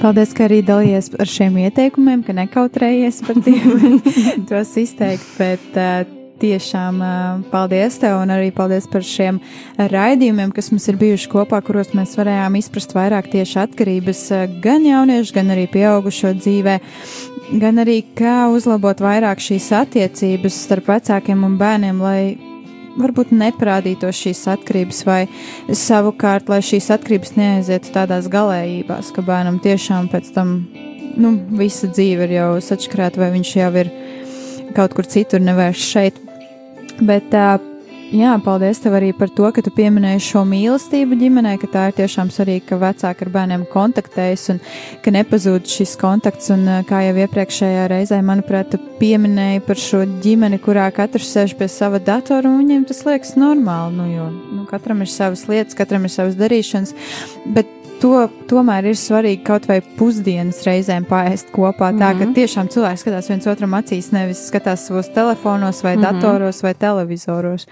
Paldies, 0.00 0.30
ka 0.32 0.46
arī 0.46 0.62
dalījies 0.64 1.10
ar 1.20 1.28
šiem 1.28 1.58
ieteikumiem, 1.60 2.22
ka 2.24 2.32
nekautrējies 2.38 3.20
par 3.26 3.42
tiem 3.44 3.98
tos 4.48 4.72
izteikt. 4.80 5.26
Bet, 5.36 5.66
uh, 5.76 6.19
tiešām 6.40 7.00
paldies 7.52 7.98
tev 8.02 8.18
un 8.22 8.32
arī 8.34 8.50
paldies 8.54 8.88
par 8.90 9.04
šiem 9.06 9.40
raidījumiem, 9.78 10.52
kas 10.56 10.70
mums 10.72 10.88
ir 10.90 10.98
bijuši 11.00 11.30
kopā, 11.32 11.60
kuros 11.64 11.92
mēs 11.96 12.16
varējām 12.18 12.58
izprast 12.60 12.96
vairāk 12.96 13.30
tieši 13.32 13.62
atkarības 13.64 14.26
gan 14.64 14.86
jauniešu, 14.88 15.36
gan 15.36 15.54
arī 15.54 15.66
pieaugušo 15.72 16.34
dzīvē, 16.40 16.76
gan 17.62 17.82
arī 17.82 18.00
kā 18.18 18.44
uzlabot 18.52 19.02
vairāk 19.02 19.42
šīs 19.42 19.70
attiecības 19.80 20.62
starp 20.66 20.92
vecākiem 20.92 21.44
un 21.46 21.58
bērniem, 21.60 22.00
lai 22.04 22.22
varbūt 22.98 23.32
neparādītos 23.34 24.18
šīs 24.24 24.44
atkarības, 24.54 25.02
vai 25.06 25.20
savukārt, 25.76 26.50
lai 26.50 26.60
šīs 26.64 26.90
atkarības 26.96 27.36
neaizietu 27.38 27.92
tādās 27.94 28.30
galējībās, 28.32 29.12
ka 29.14 29.24
bērnam 29.26 29.60
tiešām 29.62 30.10
pēc 30.12 30.32
tam, 30.36 30.56
nu, 31.20 31.34
visa 31.58 31.90
dzīve 31.90 32.28
ir 32.28 32.36
jau 32.40 32.50
sačkrēta, 32.64 33.22
vai 33.22 33.30
viņš 33.36 33.54
jau 33.60 33.70
ir 33.84 33.92
kaut 34.76 34.94
kur 34.96 35.08
citur, 35.08 35.42
nevērš 35.44 35.86
šeit. 35.94 36.20
Bet, 36.98 37.34
jā, 38.10 38.32
paldies 38.44 38.80
tev 38.82 38.96
arī 38.98 39.10
par 39.16 39.30
to, 39.32 39.46
ka 39.54 39.62
tu 39.64 39.72
pieminēji 39.74 40.22
šo 40.26 40.42
mīlestību 40.48 41.18
ģimenē, 41.20 41.54
ka 41.62 41.70
tā 41.70 41.86
ir 41.90 41.96
tiešām 42.00 42.32
svarīga, 42.34 42.66
ka 42.70 42.80
vecāki 42.82 43.26
ar 43.26 43.32
bērniem 43.36 43.66
kontaktējas 43.70 44.48
un 44.54 44.60
ka 45.04 45.14
nepazūd 45.14 45.70
šis 45.70 45.96
kontakts. 46.00 46.50
Un, 46.54 46.66
kā 46.88 47.02
jau 47.06 47.16
iepriekšējā 47.24 47.88
reizē, 47.92 48.20
manuprāt, 48.26 48.74
tu 48.74 48.80
pieminēji 49.00 49.64
par 49.66 49.80
šo 49.80 50.04
ģimeni, 50.24 50.60
kurā 50.62 50.90
katrs 50.96 51.32
sēž 51.34 51.56
pie 51.58 51.70
sava 51.70 52.02
datora 52.02 52.50
un 52.50 52.62
viņiem 52.64 52.86
tas 52.90 53.04
liekas 53.08 53.36
normāli. 53.40 53.96
Nu, 53.96 54.08
jo 54.10 54.30
nu, 54.32 54.64
katram 54.70 55.04
ir 55.04 55.12
savas 55.12 55.46
lietas, 55.50 55.78
katram 55.78 56.08
ir 56.08 56.14
savas 56.14 56.38
darīšanas. 56.40 56.96
Bet 57.56 57.79
to 58.00 58.26
tomēr 58.50 58.90
ir 58.90 58.98
svarīgi 58.98 59.42
kaut 59.46 59.66
vai 59.70 59.80
pusdienas 59.98 60.62
reizēm 60.66 61.06
pāriest 61.08 61.52
kopā. 61.54 61.90
Tā 61.90 61.94
mm 61.94 62.00
-hmm. 62.00 62.18
ka 62.18 62.24
mhm. 62.24 62.34
tiešām 62.34 62.68
cilvēks 62.68 63.00
skatās 63.04 63.28
viens 63.28 63.46
otram 63.46 63.74
acīs, 63.74 64.12
nevis 64.12 64.46
skatās 64.48 64.86
savos 64.86 65.08
telefonos, 65.08 65.82
vai 65.82 65.96
mm 65.96 66.02
-hmm. 66.02 66.20
datoros, 66.20 66.62
vai 66.62 66.74
televizoros. 66.74 67.66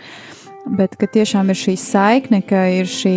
Bet 0.66 0.96
ka 0.96 1.06
tiešām 1.06 1.48
ir 1.50 1.56
šī 1.56 1.76
saikne, 1.76 2.42
ka 2.42 2.66
ir 2.68 2.84
šī 2.84 3.14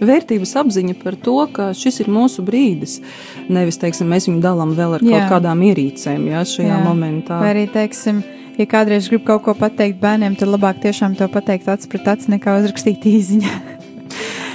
vērtības 0.00 0.56
apziņa 0.56 0.94
par 1.04 1.16
to, 1.16 1.46
ka 1.52 1.70
šis 1.74 2.00
ir 2.00 2.06
mūsu 2.06 2.44
brīdis. 2.44 3.00
Nevis, 3.48 3.78
teiksim, 3.78 4.08
mēs 4.08 4.28
viņu 4.28 4.40
dalām 4.40 4.74
vēl 4.76 4.94
ar 4.94 5.02
jā. 5.02 5.10
kaut 5.10 5.30
kādām 5.30 5.62
ierīcēm, 5.62 6.28
jā, 6.28 6.44
šajā 6.44 6.76
jā. 6.76 6.84
momentā. 6.84 7.40
Vai 7.40 7.50
arī, 7.54 7.66
teiksim, 7.72 8.22
ja 8.58 8.66
kādreiz 8.66 9.08
grib 9.08 9.24
kaut 9.24 9.42
ko 9.42 9.54
pateikt 9.54 10.00
bērniem, 10.00 10.36
tad 10.36 10.48
labāk 10.48 10.80
tiešām 10.80 11.16
to 11.16 11.28
pateikt 11.28 11.68
acis 11.68 11.88
pret 11.88 12.08
aci, 12.08 12.30
nekā 12.30 12.58
uzrakstīt 12.60 13.04
īziņā. 13.04 13.52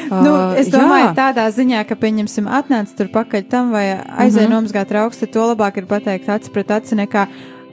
Nu, 0.25 0.33
es 0.59 0.71
domāju, 0.73 1.09
jā. 1.09 1.13
tādā 1.17 1.45
ziņā, 1.51 1.83
ka, 1.89 1.97
pieņemsim, 1.99 2.47
atnāc 2.47 2.91
tur 2.97 3.11
pakaļ 3.13 3.45
tam 3.49 3.71
vai 3.75 3.85
aizēj 3.97 4.45
uh 4.45 4.49
-huh. 4.49 4.55
nomazgāt 4.55 4.95
augstu, 4.95 5.27
to 5.27 5.45
labāk 5.53 5.77
ir 5.77 5.85
pateikt 5.85 6.29
aci 6.29 6.51
pret 6.51 6.71
aci 6.71 6.95
nekā, 6.95 7.27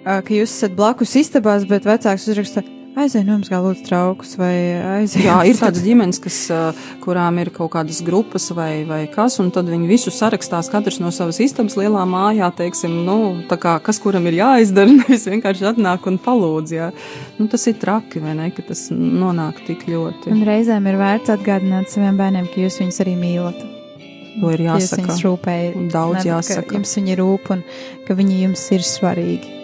ka 0.05 0.30
jūs 0.35 0.51
esat 0.51 0.76
blakus 0.76 1.16
istabās, 1.16 1.68
bet 1.68 1.85
vecāks 1.85 2.28
uzraksta 2.28 2.62
Aizej, 2.93 3.22
nu, 3.24 3.38
kā 3.49 3.57
lūdzu, 3.57 3.86
traukus 3.86 4.34
vai 4.36 4.53
aizej. 4.99 5.22
Jā, 5.24 5.38
ir 5.49 5.57
tādas 5.57 5.80
ģimenes, 5.80 6.18
kas, 6.20 6.36
kurām 7.01 7.38
ir 7.40 7.49
kaut 7.55 7.70
kādas 7.72 8.03
grupas 8.05 8.51
vai, 8.53 8.82
vai 8.84 9.07
kas, 9.09 9.38
un 9.40 9.49
tad 9.55 9.70
viņi 9.72 9.88
visu 9.88 10.12
sarakstās, 10.12 10.68
katrs 10.68 11.01
no 11.01 11.09
savas 11.14 11.40
istabas 11.40 11.78
lielā 11.80 12.03
mājā, 12.09 12.51
teiksim, 12.59 12.99
nu, 13.07 13.16
tā 13.49 13.57
kā 13.62 13.78
kas 13.84 13.97
kuram 14.03 14.28
ir 14.28 14.36
jāizdara, 14.43 14.93
nevis 14.99 15.24
vienkārši 15.30 15.70
atnāk 15.72 16.05
un 16.11 16.20
palūdz, 16.20 16.74
jā. 16.76 16.90
Nu, 17.38 17.49
tas 17.53 17.64
ir 17.72 17.80
traki, 17.80 18.20
vai 18.20 18.36
ne, 18.36 18.51
ka 18.53 18.66
tas 18.68 18.90
nonāk 18.93 19.64
tik 19.70 19.88
ļoti. 19.88 20.34
Un 20.36 20.45
reizēm 20.49 20.93
ir 20.93 21.01
vērts 21.01 21.32
atgādināt 21.38 21.88
saviem 21.95 22.20
bērniem, 22.20 22.53
ka 22.53 22.61
jūs 22.61 22.76
viņus 22.84 23.03
arī 23.07 23.16
mīlat. 23.16 23.64
To 24.36 24.53
ir 24.53 24.66
jāsaka. 24.68 24.84
Jūs 24.84 24.95
viņus 25.01 25.24
rūpējat. 25.30 25.80
Daudz 25.97 26.28
jāsaka. 26.28 26.76
Jums 26.76 26.95
viņi 27.01 27.18
rūp 27.24 27.51
un 27.57 27.66
ka 28.05 28.20
viņi 28.20 28.40
jums 28.45 28.68
ir 28.76 28.84
svarīgi. 28.84 29.62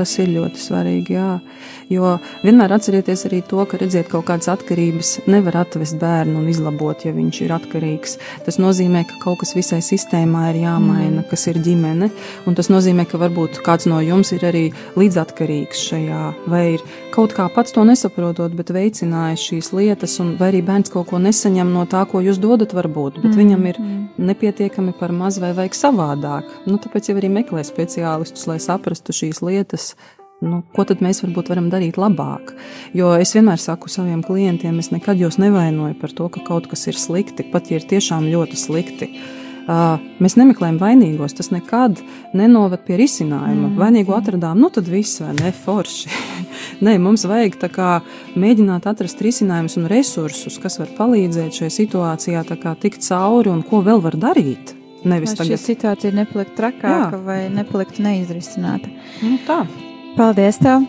Tas 0.00 0.14
ir 0.16 0.30
ļoti 0.32 0.56
svarīgi, 0.56 1.12
jā. 1.12 1.34
Jo 1.92 2.14
vienmēr 2.40 2.72
atcerieties 2.72 3.26
arī 3.28 3.42
to, 3.44 3.60
ka 3.68 3.76
redziet, 3.76 4.06
kaut 4.08 4.24
kādas 4.30 4.48
atkarības 4.48 5.26
nevar 5.28 5.58
atvest 5.60 5.98
bērnu 6.00 6.38
un 6.40 6.46
izlabot, 6.48 7.02
ja 7.04 7.12
viņš 7.12 7.40
ir 7.44 7.52
atkarīgs. 7.52 8.14
Tas 8.46 8.56
nozīmē, 8.62 9.02
ka 9.10 9.18
kaut 9.20 9.42
kas 9.42 9.52
visai 9.58 9.82
sistēmā 9.84 10.46
ir 10.54 10.62
jāmaina, 10.62 11.18
mm. 11.18 11.26
kas 11.28 11.44
ir 11.52 11.58
ģimene, 11.60 12.08
un 12.48 12.56
tas 12.56 12.70
nozīmē, 12.72 13.04
ka 13.10 13.20
varbūt 13.20 13.60
kāds 13.66 13.90
no 13.90 13.98
jums 14.00 14.32
ir 14.32 14.46
arī 14.48 14.62
līdzatkarīgs 14.96 15.82
šajā, 15.90 16.22
vai 16.48 16.62
ir 16.78 16.86
kaut 17.12 17.36
kā 17.36 17.50
pats 17.52 17.76
to 17.76 17.84
nesaprotot, 17.84 18.56
bet 18.56 18.72
veicinājis 18.72 19.44
šīs 19.50 19.70
lietas, 19.76 20.16
un 20.24 20.32
vai 20.40 20.48
arī 20.54 20.64
bērns 20.64 20.94
kaut 20.94 21.10
ko 21.10 21.20
nesaņem 21.20 21.74
no 21.74 21.84
tā, 21.90 22.06
ko 22.08 22.24
jūs 22.24 22.40
dodat, 22.40 22.72
varbūt, 22.72 23.20
bet 23.20 23.34
mm. 23.34 23.40
viņam 23.42 23.68
ir 23.68 23.82
mm. 23.84 24.00
nepietiekami 24.30 24.96
par 24.96 25.12
maz 25.12 25.42
vai 25.42 25.52
vajag 25.58 25.76
savādāk. 25.76 26.56
Nu, 26.70 26.80
tāpēc 26.80 27.12
jau 27.12 27.18
arī 27.20 27.34
meklē 27.36 27.66
speciālistus, 27.68 28.48
lai 28.48 28.56
saprastu 28.62 29.12
šīs 29.20 29.42
lietas 29.44 29.89
nu, 30.44 30.62
ko 30.76 30.86
tad 30.88 31.02
mēs 31.04 31.22
varbūt 31.24 31.50
varam 31.52 31.68
darīt 31.72 31.98
labāk. 32.00 32.54
Jo 32.96 33.12
es 33.20 33.34
vienmēr 33.36 33.60
saku 33.60 33.90
saviem 33.92 34.24
klientiem, 34.26 34.78
es 34.80 34.90
nekad 34.94 35.20
jūs 35.20 35.40
nevainoju 35.42 35.98
par 36.00 36.14
to, 36.16 36.30
ka 36.32 36.44
kaut 36.46 36.70
kas 36.70 36.86
ir 36.90 36.98
slikti, 36.98 37.46
pat 37.52 37.70
ja 37.70 37.80
ir 37.80 37.86
tiešām 37.90 38.30
ļoti 38.32 38.58
slikti. 38.60 39.12
Uh, 39.70 40.00
mēs 40.18 40.34
nemeklējam 40.40 40.80
vainīgos, 40.80 41.34
tas 41.36 41.52
nekad 41.52 42.00
nenoved 42.34 42.80
pie 42.86 42.96
risinājuma. 42.98 43.68
Mm. 43.68 43.76
Vainīgo 43.78 44.16
atradām, 44.16 44.58
nu 44.58 44.70
tad 44.72 44.88
viss 44.90 45.20
vai 45.22 45.34
ne 45.36 45.52
forši. 45.54 46.10
Nē, 46.86 46.96
mums 46.98 47.26
vajag 47.28 47.60
kā 47.70 47.92
mēģināt 48.40 48.88
atrast 48.90 49.20
risinājumus 49.22 49.76
un 49.78 49.86
resursus, 49.92 50.58
kas 50.58 50.80
var 50.80 50.90
palīdzēt 50.96 51.60
šajā 51.60 51.76
situācijā 51.76 52.44
tikt 52.80 53.06
cauri 53.06 53.52
un 53.52 53.62
ko 53.62 53.84
vēl 53.86 54.02
var 54.02 54.18
darīt. 54.18 54.79
Nevis 55.04 55.34
Lai 55.38 55.46
šī 55.46 55.52
tagad. 55.54 55.64
situācija 55.64 56.16
nepalikt 56.16 56.56
trakāka 56.58 57.16
Jā. 57.16 57.20
vai 57.24 57.40
nepalikt 57.52 58.00
neizrisināta. 58.02 58.90
Nu, 59.22 59.38
tā. 59.48 59.62
Paldies 60.16 60.60
tev! 60.60 60.86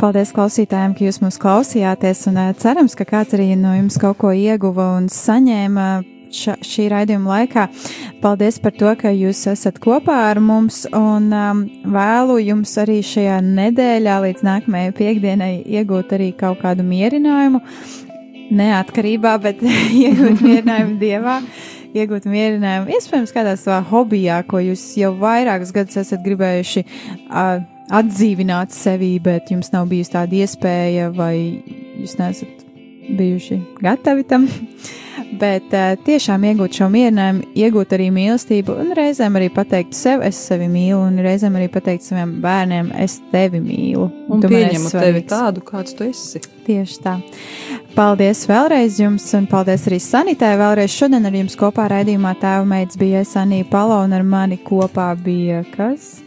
Paldies 0.00 0.30
klausītājiem, 0.32 0.94
ka 0.96 1.04
jūs 1.04 1.20
mūs 1.20 1.36
klausījāties, 1.40 2.22
un 2.30 2.40
uh, 2.40 2.52
cerams, 2.56 2.94
ka 2.96 3.04
kāds 3.04 3.36
arī 3.36 3.50
no 3.60 3.74
jums 3.76 3.98
kaut 4.00 4.16
ko 4.22 4.30
ieguva 4.32 4.94
un 4.96 5.10
saņēma 5.12 5.88
ša, 6.34 6.56
šī 6.64 6.86
raidījuma 6.92 7.30
laikā. 7.30 7.66
Paldies 8.22 8.58
par 8.62 8.74
to, 8.78 8.90
ka 9.00 9.12
jūs 9.14 9.44
esat 9.52 9.78
kopā 9.82 10.16
ar 10.30 10.40
mums, 10.44 10.84
un 10.96 11.28
um, 11.36 11.62
vēlu 11.94 12.38
jums 12.42 12.72
arī 12.80 13.00
šajā 13.04 13.40
nedēļā 13.44 14.16
līdz 14.24 14.46
nākamajai 14.48 14.96
piekdienai 14.98 15.52
iegūt 15.78 16.16
arī 16.16 16.32
kaut 16.38 16.62
kādu 16.64 16.86
mierinājumu. 16.88 17.62
Neatkarībā, 18.54 19.36
bet 19.44 19.62
iegūt 20.04 20.44
mierinājumu 20.44 20.98
dievā. 21.00 21.38
Iegūt 21.94 22.26
mierinājumu, 22.26 22.90
iespējams, 22.96 23.32
kādā 23.34 23.54
savā 23.60 23.78
hobijā, 23.86 24.40
ko 24.50 24.58
jūs 24.62 24.82
jau 24.98 25.12
vairākus 25.20 25.70
gadus 25.76 26.00
esat 26.02 26.24
gribējuši 26.26 26.82
uh, 26.82 27.62
atdzīvināt 27.94 28.74
sevi, 28.74 29.14
bet 29.22 29.54
jums 29.54 29.70
nav 29.74 29.86
bijusi 29.92 30.16
tāda 30.16 30.42
iespēja, 30.42 31.12
vai 31.14 31.36
jūs 32.00 32.18
neesat 32.18 32.63
bijuši 33.08 33.60
gatavi 33.80 34.22
tam. 34.28 34.48
Bet 35.40 35.72
uh, 35.74 35.94
tiešām 36.06 36.44
iegūt 36.46 36.76
šo 36.78 36.86
mierinājumu, 36.92 37.48
iegūt 37.58 37.94
arī 37.96 38.06
mīlestību, 38.14 38.74
un 38.82 38.92
reizēm 38.94 39.34
arī 39.38 39.48
pateikt 39.54 39.96
sev, 39.98 40.22
es 40.26 40.38
sevi 40.46 40.68
mīlu, 40.70 41.00
un 41.08 41.18
reizēm 41.22 41.56
arī 41.58 41.68
pateikt 41.74 42.06
saviem 42.06 42.36
bērniem, 42.42 42.92
es 43.02 43.16
tevi 43.32 43.58
mīlu. 43.62 44.08
Un 44.30 44.42
tu 44.42 44.50
pieņemu 44.52 44.92
tevi 44.94 45.24
tādu, 45.30 45.64
kāds 45.66 45.96
tu 45.98 46.06
esi. 46.06 46.42
Tieši 46.66 47.00
tā. 47.04 47.16
Paldies 47.94 48.44
vēlreiz 48.50 48.98
jums, 49.02 49.26
un 49.38 49.48
paldies 49.50 49.88
arī 49.90 50.00
Sanitē. 50.02 50.54
Vēlreiz 50.60 50.94
šodien 50.94 51.26
ar 51.26 51.40
jums 51.42 51.58
kopā 51.58 51.88
raidījumā 51.92 52.36
tēva 52.42 52.66
meitas 52.68 52.98
bija 53.00 53.24
Sanija 53.28 53.66
Palo, 53.70 54.02
un 54.06 54.14
ar 54.16 54.26
mani 54.26 54.60
kopā 54.62 55.12
bija 55.18 55.64
kas? 55.74 56.23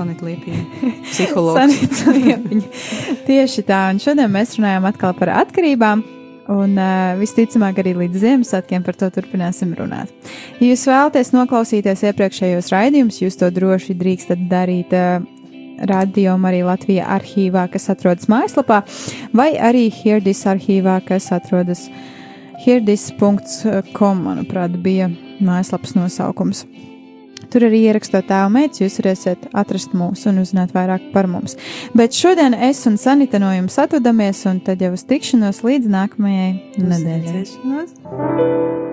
Sanita 0.00 0.24
Liepiņa, 0.24 0.62
psihologs. 1.10 1.58
Sanita 1.60 2.14
Liepiņa. 2.16 2.70
Tieši 3.28 3.66
tā, 3.68 3.82
un 3.92 4.00
šodien 4.02 4.32
mēs 4.32 4.56
runājam 4.56 4.88
atkal 4.88 5.14
par 5.18 5.34
atkarībām. 5.42 6.06
Un 6.50 6.72
uh, 6.80 7.12
visticamāk, 7.20 7.76
arī 7.78 7.92
līdz 7.94 8.24
Ziemassvētkiem 8.24 8.82
par 8.82 8.96
to 8.98 9.06
turpināsim 9.14 9.70
runāt. 9.78 10.10
Ja 10.58 10.72
jūs 10.72 10.82
vēlaties 10.88 11.30
noklausīties 11.36 12.02
iepriekšējos 12.08 12.72
raidījumus, 12.74 13.20
jūs 13.22 13.38
to 13.38 13.52
droši 13.54 13.94
drīkstat 14.00 14.48
darīt 14.50 14.96
uh, 14.96 15.20
radio 15.86 16.34
arī 16.48 16.64
Latvijā 16.66 17.06
arhīvā, 17.14 17.68
kas 17.70 17.86
atrodas 17.92 18.26
mājaslapā, 18.32 18.82
vai 19.36 19.52
arī 19.60 19.86
Hirdis 19.94 20.42
arhīvā, 20.50 20.98
kas 21.06 21.30
atrodas 21.32 21.86
hirdis.com, 22.64 24.24
manuprāt, 24.26 24.76
bija 24.82 25.08
mājaslapas 25.40 25.94
nosaukums. 25.96 26.66
Tur 27.50 27.66
arī 27.66 27.82
ierakstot 27.88 28.28
tēvu 28.30 28.52
meitas, 28.54 28.82
jūs 28.82 29.00
varēsiet 29.00 29.48
atrast 29.58 29.96
mūs 29.96 30.26
un 30.30 30.42
uzzināt 30.44 30.74
vairāk 30.76 31.10
par 31.14 31.28
mums. 31.30 31.56
Bet 31.96 32.16
šodien 32.16 32.54
es 32.54 32.84
un 32.90 33.00
Sanita 33.00 33.42
no 33.42 33.50
jums 33.54 33.78
atvadamies, 33.82 34.44
un 34.50 34.62
tad 34.66 34.84
jau 34.84 34.92
uz 34.94 35.06
tikšanos 35.10 35.64
līdz 35.66 35.90
nākamajai 35.96 36.52
nedēļai. 36.78 38.88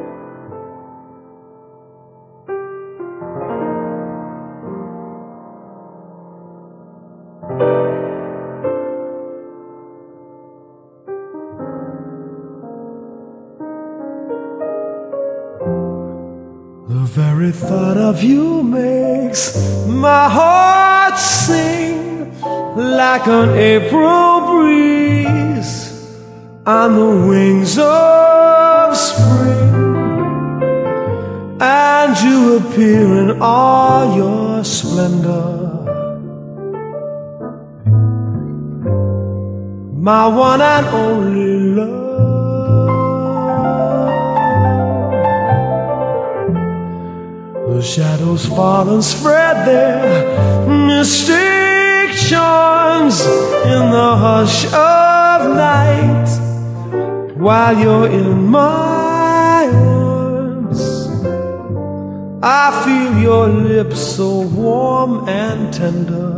Of 18.08 18.24
you 18.24 18.64
makes 18.64 19.44
my 19.86 20.30
heart 20.30 21.20
sing 21.20 22.32
like 22.78 23.28
an 23.28 23.50
April 23.50 24.30
breeze 24.50 25.74
on 26.66 26.96
the 26.96 27.28
wings 27.28 27.78
of 27.78 28.96
spring. 28.96 29.74
And 31.60 32.12
you 32.26 32.58
appear 32.60 33.08
in 33.24 33.42
all 33.42 34.16
your 34.16 34.64
splendor. 34.64 35.46
My 40.10 40.28
one 40.28 40.62
and 40.62 40.86
only 40.88 41.76
love. 41.76 42.07
The 47.78 47.84
shadows 47.84 48.48
fall 48.48 48.90
and 48.90 49.04
spread 49.04 49.68
their 49.68 50.68
mystic 50.68 52.10
charms 52.28 53.22
in 53.22 53.92
the 53.92 54.16
hush 54.18 54.66
of 54.74 55.56
night 55.56 56.28
while 57.38 57.78
you're 57.78 58.08
in 58.10 58.48
my 58.48 59.68
arms. 59.68 60.82
I 62.42 62.82
feel 62.84 63.22
your 63.22 63.48
lips 63.48 64.00
so 64.00 64.42
warm 64.42 65.30
and 65.30 65.72
tender. 65.72 66.34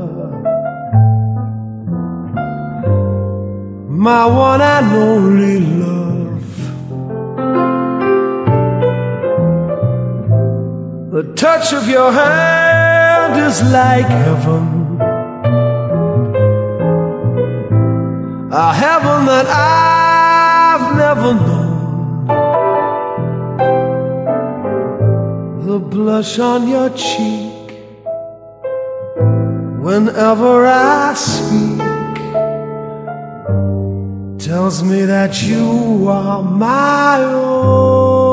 My 3.87 4.25
one 4.25 4.59
and 4.59 4.87
only 4.93 5.59
love. 5.61 5.98
The 11.19 11.33
touch 11.33 11.73
of 11.73 11.89
your 11.89 12.13
hand 12.13 13.33
is 13.45 13.61
like 13.73 14.07
heaven. 14.07 15.01
A 18.53 18.73
heaven 18.73 19.25
that 19.25 19.47
I've 19.49 20.95
never 20.95 21.33
known. 21.45 22.27
The 25.67 25.79
blush 25.79 26.39
on 26.39 26.69
your 26.69 26.89
cheek 26.91 27.67
whenever 29.83 30.65
I 30.67 31.13
speak 31.15 32.15
tells 34.39 34.83
me 34.83 35.03
that 35.03 35.43
you 35.43 36.07
are 36.07 36.41
my 36.43 37.23
own. 37.25 38.28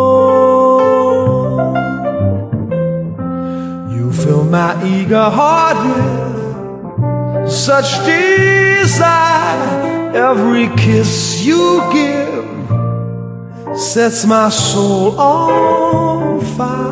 My 4.50 4.72
eager 4.84 5.28
heart 5.30 5.76
with 5.86 7.50
such 7.50 8.04
desire. 8.04 9.76
Every 10.14 10.68
kiss 10.76 11.42
you 11.44 11.82
give 11.92 12.36
sets 13.78 14.24
my 14.24 14.48
soul 14.48 15.18
on 15.20 16.40
fire. 16.56 16.86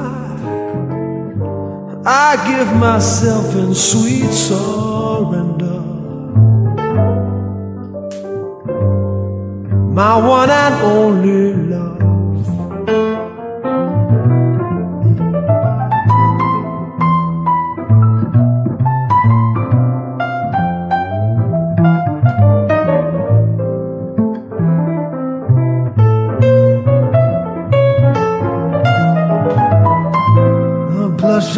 I 2.06 2.36
give 2.48 2.76
myself 2.76 3.54
in 3.54 3.74
sweet 3.74 4.30
surrender. 4.30 5.80
My 9.94 10.16
one 10.18 10.50
and 10.50 10.74
only 10.82 11.54
love. 11.54 12.03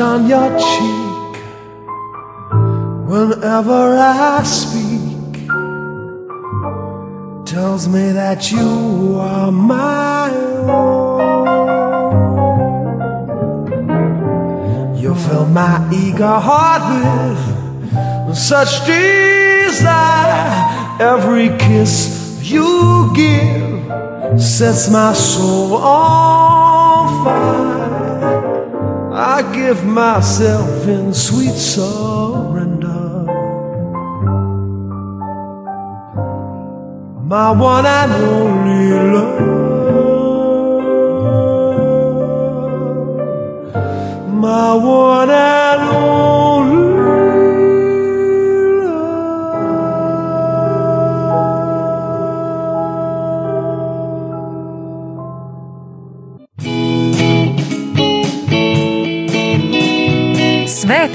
On 0.01 0.26
your 0.26 0.51
cheek 0.59 1.42
whenever 3.09 3.97
I 3.97 4.42
speak 4.42 5.49
tells 7.47 7.88
me 7.88 8.12
that 8.12 8.53
you 8.53 9.18
are 9.20 9.51
my 9.51 10.30
own. 10.68 11.47
You 15.01 15.14
fill 15.14 15.47
my 15.47 15.88
eager 15.92 16.40
heart 16.49 16.82
with 18.26 18.36
such 18.36 18.84
desire. 18.84 20.53
Every 21.01 21.49
kiss 21.59 22.40
you 22.42 23.12
give 23.14 24.42
sets 24.42 24.90
my 24.90 25.14
soul 25.14 25.76
on 25.76 27.24
fire. 27.24 27.75
I 29.18 29.42
give 29.54 29.84
myself 29.84 30.86
in 30.86 31.14
sweet 31.14 31.54
surrender. 31.54 32.96
my 37.26 37.50
one 37.50 37.84
and 37.84 38.12
only 38.12 38.92
love, 39.12 39.40
my 44.32 44.74
one 44.74 45.30
and 45.30 45.55